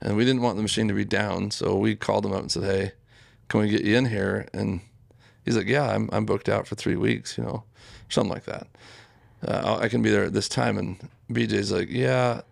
And 0.02 0.16
we 0.16 0.24
didn't 0.24 0.40
want 0.42 0.56
the 0.56 0.62
machine 0.62 0.88
to 0.88 0.94
be 0.94 1.04
down, 1.04 1.50
so 1.50 1.76
we 1.76 1.94
called 1.94 2.24
them 2.24 2.32
up 2.32 2.40
and 2.40 2.50
said, 2.50 2.62
"Hey, 2.64 2.92
can 3.48 3.60
we 3.60 3.68
get 3.68 3.82
you 3.84 3.96
in 3.96 4.06
here?" 4.06 4.48
And 4.54 4.80
he's 5.44 5.56
like, 5.56 5.66
"Yeah, 5.66 5.88
I'm 5.88 6.08
I'm 6.12 6.26
booked 6.26 6.48
out 6.48 6.66
for 6.66 6.74
three 6.74 6.96
weeks, 6.96 7.36
you 7.38 7.44
know, 7.44 7.62
something 8.08 8.32
like 8.32 8.44
that. 8.44 8.66
Uh, 9.46 9.78
I 9.80 9.88
can 9.88 10.02
be 10.02 10.10
there 10.10 10.24
at 10.24 10.32
this 10.32 10.48
time." 10.48 10.78
And 10.78 10.96
BJ's 11.30 11.72
like, 11.72 11.88
"Yeah, 11.90 12.42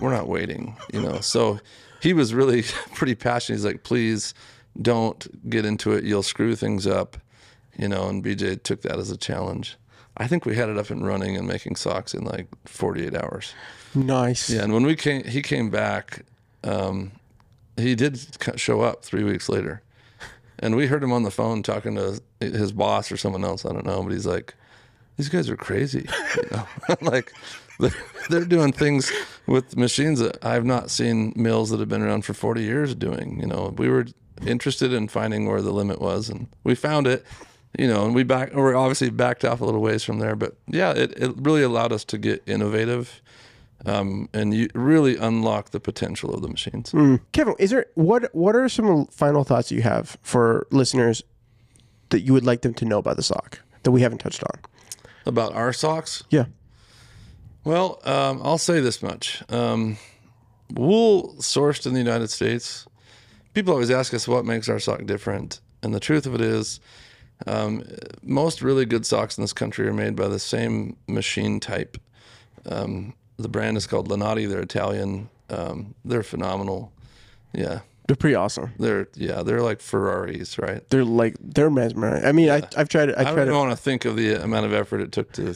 we're 0.00 0.12
not 0.12 0.28
waiting, 0.28 0.76
you 0.92 1.00
know." 1.00 1.20
So 1.20 1.60
he 2.00 2.12
was 2.12 2.34
really 2.34 2.62
pretty 2.94 3.14
passionate. 3.14 3.56
He's 3.56 3.64
like, 3.64 3.82
"Please 3.82 4.34
don't 4.80 5.48
get 5.48 5.64
into 5.64 5.92
it. 5.92 6.04
You'll 6.04 6.22
screw 6.22 6.56
things 6.56 6.86
up." 6.86 7.16
you 7.78 7.88
know, 7.88 8.08
and 8.08 8.24
BJ 8.24 8.62
took 8.62 8.82
that 8.82 8.98
as 8.98 9.10
a 9.10 9.16
challenge. 9.16 9.76
I 10.16 10.26
think 10.26 10.46
we 10.46 10.54
had 10.54 10.68
it 10.68 10.78
up 10.78 10.90
and 10.90 11.04
running 11.04 11.36
and 11.36 11.46
making 11.46 11.76
socks 11.76 12.14
in 12.14 12.24
like 12.24 12.46
48 12.66 13.14
hours. 13.14 13.52
Nice. 13.94 14.48
Yeah, 14.48 14.62
and 14.62 14.72
when 14.72 14.84
we 14.84 14.94
came, 14.94 15.24
he 15.24 15.42
came 15.42 15.70
back. 15.70 16.24
Um, 16.62 17.12
he 17.76 17.94
did 17.94 18.20
show 18.56 18.80
up 18.80 19.04
three 19.04 19.24
weeks 19.24 19.48
later, 19.48 19.82
and 20.64 20.76
we 20.76 20.86
heard 20.86 21.04
him 21.04 21.12
on 21.12 21.24
the 21.24 21.30
phone 21.30 21.62
talking 21.62 21.94
to 21.96 22.20
his 22.40 22.72
boss 22.72 23.12
or 23.12 23.18
someone 23.18 23.44
else. 23.44 23.66
I 23.66 23.72
don't 23.72 23.84
know, 23.84 24.02
but 24.02 24.12
he's 24.12 24.24
like, 24.24 24.54
"These 25.18 25.28
guys 25.28 25.50
are 25.50 25.56
crazy." 25.56 26.08
You 26.36 26.42
know, 26.50 26.66
like 27.02 27.32
they're, 27.78 27.94
they're 28.30 28.44
doing 28.46 28.72
things 28.72 29.12
with 29.46 29.76
machines 29.76 30.20
that 30.20 30.42
I've 30.42 30.64
not 30.64 30.90
seen 30.90 31.34
mills 31.36 31.68
that 31.68 31.80
have 31.80 31.90
been 31.90 32.00
around 32.00 32.24
for 32.24 32.32
40 32.32 32.62
years 32.62 32.94
doing. 32.94 33.40
You 33.40 33.46
know, 33.46 33.74
we 33.76 33.90
were 33.90 34.06
interested 34.46 34.92
in 34.94 35.08
finding 35.08 35.46
where 35.46 35.60
the 35.60 35.70
limit 35.70 36.00
was, 36.00 36.30
and 36.30 36.48
we 36.64 36.74
found 36.74 37.06
it. 37.06 37.24
You 37.78 37.88
know, 37.88 38.06
and 38.06 38.14
we 38.14 38.22
back. 38.22 38.54
We're 38.54 38.74
obviously 38.74 39.10
backed 39.10 39.44
off 39.44 39.60
a 39.60 39.66
little 39.66 39.82
ways 39.82 40.02
from 40.02 40.18
there, 40.18 40.34
but 40.34 40.56
yeah, 40.66 40.92
it, 40.92 41.12
it 41.20 41.34
really 41.36 41.62
allowed 41.62 41.92
us 41.92 42.04
to 42.06 42.16
get 42.18 42.42
innovative 42.46 43.20
um, 43.86 44.28
and 44.32 44.54
you 44.54 44.68
really 44.74 45.16
unlock 45.16 45.70
the 45.70 45.80
potential 45.80 46.32
of 46.34 46.42
the 46.42 46.48
machines. 46.48 46.92
Mm. 46.92 47.20
Kevin, 47.32 47.54
is 47.58 47.70
there 47.70 47.86
what 47.94 48.34
what 48.34 48.56
are 48.56 48.68
some 48.68 49.06
final 49.06 49.44
thoughts 49.44 49.70
you 49.70 49.82
have 49.82 50.16
for 50.22 50.66
listeners 50.70 51.22
that 52.10 52.20
you 52.20 52.32
would 52.32 52.44
like 52.44 52.62
them 52.62 52.74
to 52.74 52.84
know 52.84 52.98
about 52.98 53.16
the 53.16 53.22
sock 53.22 53.60
that 53.82 53.90
we 53.90 54.00
haven't 54.02 54.18
touched 54.18 54.42
on? 54.44 54.60
About 55.26 55.54
our 55.54 55.72
socks, 55.72 56.22
Yeah. 56.30 56.44
well, 57.64 58.00
um, 58.04 58.40
I'll 58.42 58.58
say 58.58 58.80
this 58.80 59.02
much: 59.02 59.42
um, 59.48 59.96
wool 60.74 61.34
sourced 61.38 61.86
in 61.86 61.92
the 61.92 61.98
United 62.00 62.28
States. 62.30 62.86
People 63.54 63.72
always 63.72 63.90
ask 63.90 64.12
us 64.14 64.26
what 64.28 64.44
makes 64.44 64.68
our 64.68 64.78
sock 64.78 65.04
different, 65.06 65.60
and 65.82 65.94
the 65.94 66.00
truth 66.00 66.26
of 66.26 66.34
it 66.34 66.40
is, 66.40 66.80
um, 67.46 67.84
most 68.22 68.62
really 68.62 68.84
good 68.84 69.06
socks 69.06 69.38
in 69.38 69.42
this 69.44 69.52
country 69.52 69.86
are 69.86 69.92
made 69.94 70.16
by 70.16 70.28
the 70.28 70.38
same 70.40 70.96
machine 71.06 71.60
type. 71.60 71.96
Um, 72.66 73.14
the 73.36 73.48
brand 73.48 73.76
is 73.76 73.86
called 73.86 74.08
Lonati. 74.08 74.48
They're 74.48 74.60
Italian. 74.60 75.28
Um, 75.50 75.94
they're 76.04 76.22
phenomenal. 76.22 76.92
Yeah, 77.52 77.80
They're 78.08 78.16
pretty 78.16 78.34
awesome. 78.34 78.72
they're 78.78 79.08
yeah, 79.14 79.42
they're 79.42 79.62
like 79.62 79.80
Ferraris, 79.80 80.58
right? 80.58 80.88
They're 80.90 81.04
like 81.04 81.36
they're 81.40 81.70
mesmerizing. 81.70 82.26
I 82.26 82.32
mean, 82.32 82.50
I 82.50 82.62
I've 82.76 82.88
tried 82.88 83.10
it. 83.10 83.16
I 83.18 83.22
I 83.30 83.34
tried 83.34 83.44
don't 83.44 83.56
want 83.68 83.70
to 83.70 83.76
think 83.82 84.04
of 84.04 84.16
the 84.16 84.42
amount 84.42 84.66
of 84.66 84.72
effort 84.72 85.00
it 85.00 85.12
took 85.12 85.30
to, 85.32 85.54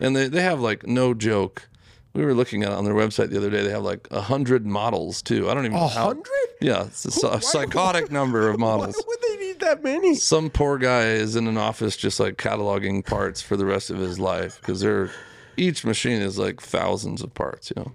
and 0.00 0.16
they, 0.16 0.28
they 0.28 0.42
have 0.42 0.60
like 0.60 0.86
no 0.86 1.12
joke. 1.14 1.68
We 2.14 2.24
were 2.24 2.32
looking 2.32 2.62
at 2.62 2.72
it 2.72 2.74
on 2.74 2.86
their 2.86 2.94
website 2.94 3.28
the 3.28 3.36
other 3.36 3.50
day. 3.50 3.62
They 3.62 3.70
have 3.72 3.82
like 3.82 4.08
a 4.10 4.22
hundred 4.22 4.64
models 4.64 5.20
too. 5.20 5.50
I 5.50 5.54
don't 5.54 5.66
even 5.66 5.76
know 5.76 5.84
A 5.84 5.88
hundred? 5.88 6.24
Yeah, 6.62 6.84
it's 6.86 7.04
a, 7.04 7.10
psy- 7.10 7.40
psychotic 7.40 8.10
number 8.10 8.48
of 8.48 8.58
models. 8.68 8.96
Why 8.96 9.02
would 9.06 9.18
they 9.28 9.44
need 9.46 9.60
that 9.60 9.82
many? 9.84 10.14
Some 10.14 10.48
poor 10.48 10.78
guy 10.78 11.08
is 11.08 11.36
in 11.36 11.46
an 11.46 11.58
office 11.58 11.94
just 11.94 12.18
like 12.18 12.38
cataloging 12.38 13.04
parts 13.04 13.42
for 13.42 13.58
the 13.58 13.66
rest 13.66 13.90
of 13.90 13.98
his 13.98 14.18
life 14.18 14.58
because 14.62 14.80
they're 14.80 15.10
each 15.56 15.84
machine 15.84 16.20
is 16.22 16.38
like 16.38 16.60
thousands 16.60 17.22
of 17.22 17.34
parts, 17.34 17.72
you 17.74 17.82
know. 17.82 17.92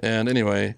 And 0.00 0.28
anyway, 0.28 0.74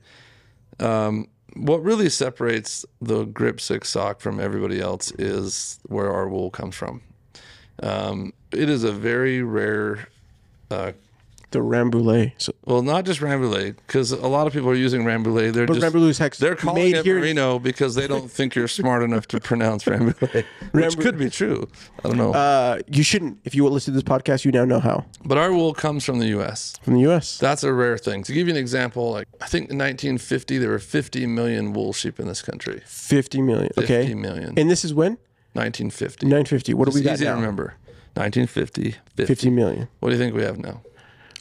um, 0.79 1.29
what 1.55 1.83
really 1.83 2.09
separates 2.09 2.85
the 3.01 3.25
Grip 3.25 3.61
6 3.61 3.89
sock 3.89 4.21
from 4.21 4.41
everybody 4.41 4.81
else 4.81 5.11
is 5.13 5.79
where 5.87 6.13
our 6.13 6.29
wool 6.29 6.51
comes 6.51 6.75
from. 6.75 7.03
Um, 7.83 8.33
it 8.53 8.69
is 8.69 8.85
a 8.85 8.93
very 8.93 9.43
rare 9.43 10.09
uh, 10.71 10.93
The 11.51 11.59
Rambouillet. 11.59 12.33
So, 12.39 12.53
well, 12.65 12.81
not 12.83 13.05
just 13.05 13.21
Rambouillet, 13.21 13.77
because 13.87 14.13
a 14.13 14.29
lot 14.29 14.47
of 14.47 14.53
people 14.53 14.71
are 14.71 14.75
using 14.75 15.03
Rambouillet. 15.03 15.53
They're 15.53 15.67
but 15.67 15.75
just 15.81 15.87
Rambouillet's 15.93 16.19
hex 16.19 16.39
they're 16.39 16.55
calling 16.55 16.83
made 16.85 16.95
it 16.97 17.05
here. 17.05 17.19
Merino 17.19 17.59
because 17.59 17.97
they 17.97 18.07
don't 18.07 18.31
think 18.31 18.55
you're 18.55 18.69
smart 18.69 19.03
enough 19.03 19.27
to 19.29 19.41
pronounce 19.41 19.85
Rambouillet, 19.85 20.45
which 20.73 20.97
could 20.99 21.19
be 21.19 21.29
true. 21.29 21.69
I 22.05 22.09
don't 22.09 22.17
know. 22.17 22.33
Uh, 22.33 22.79
you 22.87 23.03
shouldn't. 23.03 23.39
If 23.45 23.55
you 23.57 23.67
listen 23.69 23.95
to 23.95 24.01
this 24.01 24.09
podcast, 24.09 24.45
you 24.45 24.53
now 24.53 24.65
know 24.65 24.79
how 24.81 25.05
but 25.25 25.39
our 25.39 25.53
wool 25.53 25.75
comes 25.75 26.05
from 26.05 26.19
the 26.21 26.27
U.S. 26.29 26.77
from 26.83 26.95
the 26.95 27.01
U.S. 27.01 27.39
That's 27.39 27.65
a 27.65 27.73
rare 27.73 27.99
thing. 27.99 28.23
To 28.25 28.33
give 28.33 28.47
you 28.47 28.55
an 28.55 28.59
example, 28.61 29.11
like 29.11 29.27
I 29.41 29.47
think 29.47 29.71
in 29.71 29.79
1950 29.79 30.59
there 30.59 30.71
were 30.71 30.79
50 30.79 31.27
million 31.27 31.73
wool 31.73 31.93
sheep 31.93 32.21
in 32.21 32.29
this 32.29 32.43
country. 32.43 32.81
Fifty 32.87 33.43
million. 33.43 33.71
50 33.75 33.83
Okay. 33.83 34.03
50 34.03 34.15
million. 34.15 34.55
And 34.57 34.71
this 34.71 34.85
is 34.85 34.95
when 34.95 35.19
1950. 35.55 36.27
nine 36.27 36.45
fifty. 36.45 36.75
What 36.75 36.89
do 36.89 36.95
we 36.95 37.03
got 37.03 37.15
easy 37.15 37.25
now? 37.25 37.33
to 37.33 37.41
remember. 37.41 37.75
1950. 38.15 38.97
50. 39.17 39.27
Fifty 39.27 39.51
million. 39.51 39.89
What 40.01 40.11
do 40.11 40.15
you 40.17 40.21
think 40.21 40.35
we 40.35 40.43
have 40.43 40.59
now? 40.59 40.83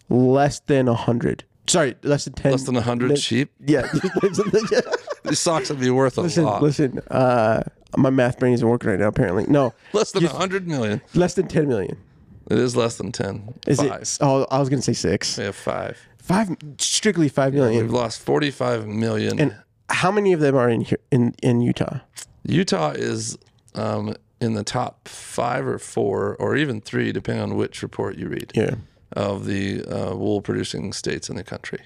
Less 0.09 0.59
than 0.61 0.87
a 0.87 0.93
hundred. 0.93 1.43
Sorry, 1.67 1.95
less 2.03 2.25
than 2.25 2.33
ten. 2.33 2.51
Less 2.51 2.63
than 2.63 2.75
100 2.75 3.19
sheep. 3.19 3.51
Yeah. 3.65 3.87
These 5.23 5.39
socks 5.39 5.69
would 5.69 5.79
be 5.79 5.91
worth 5.91 6.17
a 6.17 6.21
listen, 6.21 6.45
lot. 6.45 6.63
listen. 6.63 6.99
Uh, 7.11 7.61
my 7.95 8.09
math 8.09 8.39
brain 8.39 8.53
isn't 8.53 8.67
working 8.67 8.89
right 8.89 8.99
now. 8.99 9.07
Apparently, 9.07 9.45
no. 9.47 9.73
Less 9.93 10.11
than 10.11 10.23
100 10.23 10.67
million. 10.67 11.01
Less 11.13 11.35
than 11.35 11.47
ten 11.47 11.67
million. 11.67 11.97
It 12.49 12.57
is 12.57 12.75
less 12.75 12.97
than 12.97 13.11
10. 13.11 13.53
Is 13.67 13.77
five. 13.77 14.01
it? 14.01 14.17
Oh, 14.21 14.47
I 14.49 14.57
was 14.59 14.69
gonna 14.69 14.81
say 14.81 14.93
six. 14.93 15.37
We 15.37 15.43
have 15.43 15.55
five. 15.55 15.99
Five. 16.17 16.55
Strictly 16.79 17.29
five 17.29 17.53
million. 17.53 17.83
We've 17.83 17.93
lost 17.93 18.21
45 18.21 18.87
million. 18.87 19.39
And 19.39 19.55
how 19.89 20.11
many 20.11 20.33
of 20.33 20.39
them 20.39 20.55
are 20.55 20.69
in 20.69 20.81
here 20.81 20.97
in 21.11 21.35
in 21.43 21.61
Utah? 21.61 21.99
Utah 22.43 22.91
is 22.91 23.37
um, 23.75 24.15
in 24.41 24.53
the 24.53 24.63
top 24.63 25.07
five 25.07 25.67
or 25.67 25.77
four, 25.77 26.35
or 26.37 26.55
even 26.55 26.81
three, 26.81 27.11
depending 27.11 27.43
on 27.43 27.55
which 27.55 27.83
report 27.83 28.17
you 28.17 28.27
read. 28.29 28.51
Yeah. 28.55 28.75
Of 29.13 29.45
the 29.45 29.83
uh, 29.85 30.15
wool 30.15 30.41
producing 30.41 30.93
states 30.93 31.29
in 31.29 31.35
the 31.35 31.43
country. 31.43 31.79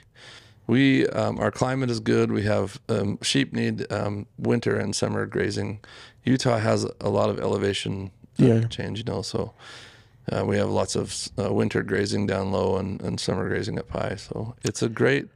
We 0.68 1.08
um, 1.10 1.40
our 1.40 1.52
climate 1.52 1.90
is 1.90 2.00
good. 2.00 2.32
We 2.32 2.44
have 2.44 2.80
um, 2.88 3.18
sheep 3.22 3.52
need 3.54 3.92
um, 3.92 4.26
winter 4.38 4.78
and 4.78 4.96
summer 4.96 5.26
grazing. 5.26 5.80
Utah 6.24 6.58
has 6.58 6.86
a 7.02 7.10
lot 7.10 7.30
of 7.30 7.40
elevation 7.40 8.12
uh, 8.40 8.46
Yeah. 8.46 8.68
change, 8.68 9.00
you 9.00 9.04
know, 9.06 9.22
so 9.22 9.54
uh, 10.32 10.46
we 10.46 10.56
have 10.58 10.70
lots 10.70 10.96
of 10.96 11.14
uh, 11.38 11.52
winter 11.54 11.84
grazing 11.84 12.28
down 12.28 12.52
low 12.54 12.78
and, 12.78 13.02
and 13.02 13.20
summer 13.20 13.48
grazing 13.50 13.78
up 13.78 13.90
high. 13.92 14.16
So 14.16 14.56
it's 14.64 14.82
a 14.82 14.88
great 14.88 15.28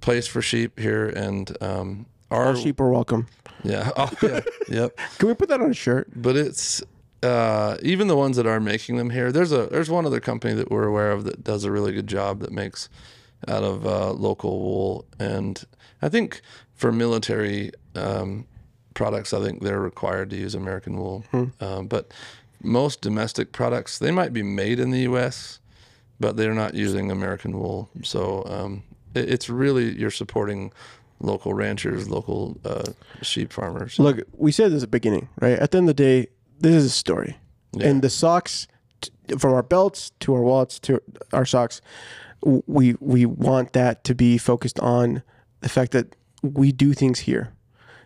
place 0.00 0.26
for 0.26 0.42
sheep 0.42 0.78
here, 0.78 1.06
and 1.08 1.56
um, 1.62 2.06
our 2.30 2.48
All 2.48 2.54
sheep 2.56 2.80
are 2.80 2.90
welcome. 2.90 3.28
yeah, 3.62 3.90
oh, 3.96 4.10
yeah, 4.22 4.40
yep. 4.68 4.98
Can 5.18 5.28
we 5.28 5.34
put 5.34 5.48
that 5.50 5.60
on 5.60 5.70
a 5.70 5.74
shirt? 5.74 6.08
But 6.16 6.36
it's 6.36 6.82
uh, 7.22 7.76
even 7.82 8.08
the 8.08 8.16
ones 8.16 8.36
that 8.36 8.46
are 8.46 8.60
making 8.60 8.96
them 8.96 9.10
here. 9.10 9.32
There's 9.32 9.52
a 9.52 9.66
there's 9.66 9.90
one 9.90 10.06
other 10.06 10.20
company 10.20 10.54
that 10.54 10.70
we're 10.70 10.86
aware 10.86 11.10
of 11.10 11.24
that 11.24 11.42
does 11.44 11.64
a 11.64 11.72
really 11.72 11.92
good 11.92 12.06
job 12.06 12.40
that 12.40 12.52
makes 12.52 12.88
out 13.46 13.62
of 13.62 13.86
uh, 13.86 14.12
local 14.12 14.58
wool, 14.60 15.04
and 15.18 15.64
I 16.02 16.08
think 16.08 16.40
for 16.74 16.92
military 16.92 17.72
um, 17.94 18.46
products, 18.94 19.32
I 19.32 19.40
think 19.40 19.62
they're 19.62 19.80
required 19.80 20.30
to 20.30 20.36
use 20.36 20.54
American 20.54 20.96
wool. 20.96 21.24
Um, 21.60 21.86
but 21.86 22.12
most 22.62 23.00
domestic 23.00 23.52
products, 23.52 23.98
they 23.98 24.10
might 24.10 24.32
be 24.32 24.42
made 24.42 24.80
in 24.80 24.90
the 24.90 25.00
U.S., 25.00 25.60
but 26.20 26.36
they're 26.36 26.54
not 26.54 26.74
using 26.74 27.10
American 27.10 27.58
wool. 27.58 27.88
So 28.02 28.44
um, 28.46 28.82
it, 29.14 29.28
it's 29.30 29.48
really 29.48 29.96
you're 29.96 30.10
supporting 30.10 30.72
local 31.20 31.54
ranchers, 31.54 32.08
local 32.08 32.58
uh, 32.64 32.92
sheep 33.22 33.52
farmers. 33.52 33.98
Look, 33.98 34.20
we 34.36 34.52
said 34.52 34.72
this 34.72 34.82
at 34.82 34.90
the 34.90 34.96
beginning, 34.98 35.28
right? 35.40 35.58
At 35.58 35.70
the 35.70 35.78
end 35.78 35.88
of 35.88 35.96
the 35.96 36.02
day, 36.02 36.28
this 36.60 36.74
is 36.74 36.84
a 36.86 36.90
story. 36.90 37.36
Yeah. 37.72 37.88
And 37.88 38.02
the 38.02 38.10
socks, 38.10 38.66
t- 39.00 39.10
from 39.38 39.52
our 39.52 39.62
belts 39.62 40.12
to 40.20 40.34
our 40.34 40.42
wallets 40.42 40.78
to 40.80 41.00
our 41.32 41.44
socks, 41.44 41.80
we 42.42 42.94
we 43.00 43.26
want 43.26 43.72
that 43.72 44.04
to 44.04 44.14
be 44.14 44.38
focused 44.38 44.78
on 44.80 45.22
the 45.60 45.68
fact 45.68 45.92
that 45.92 46.16
we 46.42 46.72
do 46.72 46.92
things 46.92 47.20
here 47.20 47.52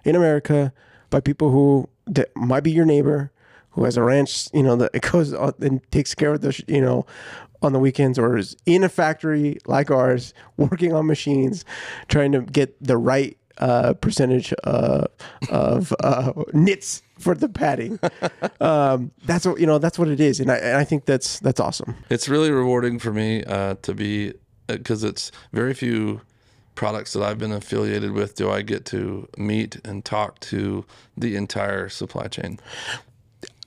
in 0.04 0.16
America 0.16 0.72
by 1.10 1.20
people 1.20 1.50
who 1.50 1.88
that 2.06 2.34
might 2.34 2.62
be 2.62 2.72
your 2.72 2.86
neighbor 2.86 3.30
who 3.72 3.84
has 3.84 3.96
a 3.96 4.02
ranch, 4.02 4.48
you 4.52 4.62
know, 4.62 4.76
that 4.76 4.90
it 4.94 5.02
goes 5.12 5.32
and 5.32 5.80
takes 5.90 6.14
care 6.14 6.34
of 6.34 6.40
the, 6.40 6.62
you 6.68 6.80
know, 6.80 7.06
on 7.62 7.72
the 7.72 7.78
weekends 7.78 8.18
or 8.18 8.36
is 8.36 8.56
in 8.66 8.84
a 8.84 8.88
factory 8.88 9.58
like 9.66 9.90
ours, 9.90 10.34
working 10.56 10.92
on 10.92 11.06
machines, 11.06 11.64
trying 12.08 12.32
to 12.32 12.42
get 12.42 12.82
the 12.82 12.96
right 12.96 13.36
uh, 13.58 13.94
percentage 13.94 14.52
uh, 14.64 15.06
of 15.50 15.92
uh, 16.00 16.32
knits 16.52 17.02
for 17.18 17.34
the 17.34 17.48
padding. 17.48 17.98
um, 18.60 19.10
that's 19.24 19.46
what 19.46 19.60
you 19.60 19.66
know. 19.66 19.78
That's 19.78 19.98
what 19.98 20.08
it 20.08 20.20
is, 20.20 20.40
and 20.40 20.50
I, 20.50 20.56
and 20.56 20.76
I 20.76 20.84
think 20.84 21.04
that's 21.04 21.40
that's 21.40 21.60
awesome. 21.60 21.96
It's 22.10 22.28
really 22.28 22.50
rewarding 22.50 22.98
for 22.98 23.12
me 23.12 23.44
uh, 23.44 23.76
to 23.82 23.94
be 23.94 24.34
because 24.66 25.04
it's 25.04 25.30
very 25.52 25.74
few 25.74 26.20
products 26.74 27.12
that 27.12 27.22
I've 27.22 27.38
been 27.38 27.52
affiliated 27.52 28.12
with 28.12 28.34
do 28.34 28.50
I 28.50 28.62
get 28.62 28.84
to 28.86 29.28
meet 29.36 29.76
and 29.84 30.04
talk 30.04 30.40
to 30.40 30.84
the 31.16 31.36
entire 31.36 31.88
supply 31.88 32.28
chain. 32.28 32.58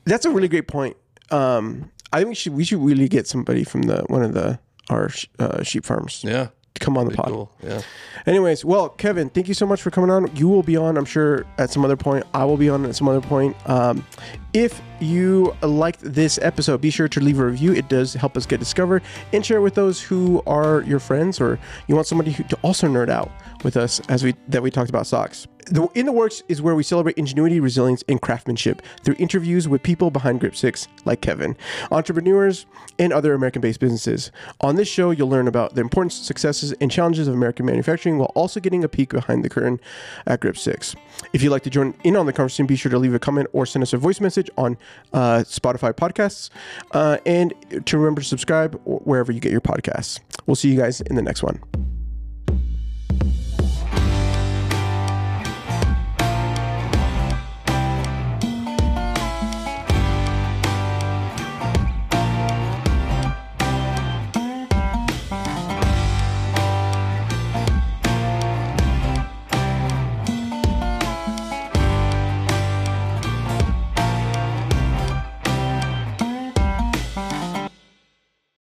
That's 0.06 0.26
a 0.26 0.30
really 0.30 0.48
great 0.48 0.68
point. 0.68 0.98
Um, 1.32 1.92
I 2.12 2.20
think 2.20 2.30
we 2.30 2.36
should 2.36 2.54
we 2.54 2.64
should 2.64 2.82
really 2.82 3.08
get 3.08 3.28
somebody 3.28 3.64
from 3.64 3.84
the 3.84 4.04
one 4.08 4.24
of 4.24 4.34
the 4.34 4.60
our 4.90 5.10
uh, 5.40 5.64
sheep 5.64 5.86
farms 5.86 6.24
Yeah, 6.24 6.50
come 6.80 6.98
on 6.98 7.08
the 7.08 7.16
pod. 7.16 7.28
cool. 7.28 7.52
Yeah, 7.64 7.82
Anyways, 8.26 8.66
well, 8.66 8.90
Kevin, 8.90 9.30
thank 9.30 9.48
you 9.48 9.54
so 9.54 9.66
much 9.66 9.82
for 9.82 9.92
coming 9.92 10.10
on. 10.10 10.36
You 10.36 10.48
will 10.48 10.64
be 10.64 10.78
on, 10.78 10.98
I'm 10.98 11.06
sure, 11.06 11.46
at 11.58 11.70
some 11.70 11.86
other 11.86 11.96
point. 11.96 12.26
I 12.34 12.44
will 12.46 12.58
be 12.58 12.70
on 12.70 12.86
at 12.86 12.96
some 12.96 13.08
other 13.08 13.22
point. 13.22 13.56
Um, 13.70 14.06
if 14.54 14.82
you 15.00 15.56
liked 15.62 16.00
this 16.02 16.40
episode, 16.42 16.82
be 16.82 16.90
sure 16.90 17.08
to 17.08 17.20
leave 17.20 17.40
a 17.40 17.46
review. 17.46 17.74
It 17.74 17.88
does 17.90 18.14
help 18.14 18.36
us 18.36 18.46
get 18.46 18.60
discovered 18.60 19.04
and 19.34 19.46
share 19.46 19.62
with 19.62 19.76
those 19.76 20.02
who 20.02 20.42
are 20.48 20.82
your 20.84 21.00
friends 21.00 21.40
or 21.40 21.60
you 21.88 21.96
want 21.96 22.08
somebody 22.08 22.32
who, 22.32 22.44
to 22.46 22.58
also 22.62 22.88
nerd 22.88 23.10
out 23.10 23.32
with 23.64 23.78
us 23.78 24.00
as 24.10 24.24
we 24.24 24.36
that 24.48 24.62
we 24.64 24.72
talked 24.72 24.90
about 24.90 25.06
socks. 25.08 25.48
The 25.66 25.88
In 25.96 26.06
the 26.06 26.12
Works 26.12 26.44
is 26.48 26.62
where 26.62 26.76
we 26.76 26.84
celebrate 26.84 27.18
ingenuity, 27.18 27.60
resilience, 27.60 28.04
and 28.08 28.22
craftsmanship 28.22 28.84
through 29.04 29.16
interviews 29.18 29.68
with 29.68 29.82
people 29.82 30.12
behind 30.12 30.40
Grip 30.40 30.56
6, 30.56 30.88
like 31.06 31.22
Kevin, 31.22 31.58
entrepreneurs, 31.90 32.68
and 33.00 33.12
other 33.12 33.34
American 33.34 33.62
based 33.62 33.80
businesses. 33.80 34.32
On 34.62 34.76
this 34.76 34.88
show, 34.88 35.10
you'll 35.10 35.30
learn 35.30 35.48
about 35.48 35.74
the 35.74 35.82
important 35.82 36.14
successes 36.14 36.72
and 36.74 36.92
challenges 36.92 37.28
of 37.28 37.34
American 37.34 37.66
manufacturing 37.66 38.20
while 38.20 38.32
also 38.36 38.60
getting 38.60 38.84
a 38.84 38.88
peek 38.88 39.10
behind 39.10 39.44
the 39.44 39.50
curtain 39.50 39.80
at 40.28 40.40
Grip 40.40 40.56
6. 40.56 40.96
If 41.34 41.42
you'd 41.42 41.50
like 41.50 41.64
to 41.64 41.72
join 41.72 41.96
in 42.04 42.16
on 42.16 42.28
the 42.28 42.34
conversation, 42.34 42.68
be 42.68 42.76
sure 42.76 42.92
to 42.92 43.00
leave 43.00 43.16
a 43.16 43.20
comment 43.20 43.48
or 43.52 43.66
send 43.66 43.82
us 43.82 43.92
a 43.92 43.98
voice 43.98 44.22
message 44.22 44.52
on 44.58 44.78
uh, 45.14 45.40
Spotify 45.48 45.94
podcasts. 45.94 46.52
Uh, 46.92 47.18
and 47.26 47.56
to 47.88 47.98
remember 47.98 48.22
to 48.22 48.28
subscribe 48.28 48.80
wherever 48.86 49.32
you 49.32 49.40
get 49.40 49.52
your 49.52 49.62
podcasts. 49.62 50.20
We'll 50.46 50.56
see 50.56 50.70
you 50.70 50.78
guys 50.78 51.02
in 51.02 51.16
the 51.16 51.24
next 51.24 51.42
one. 51.42 51.60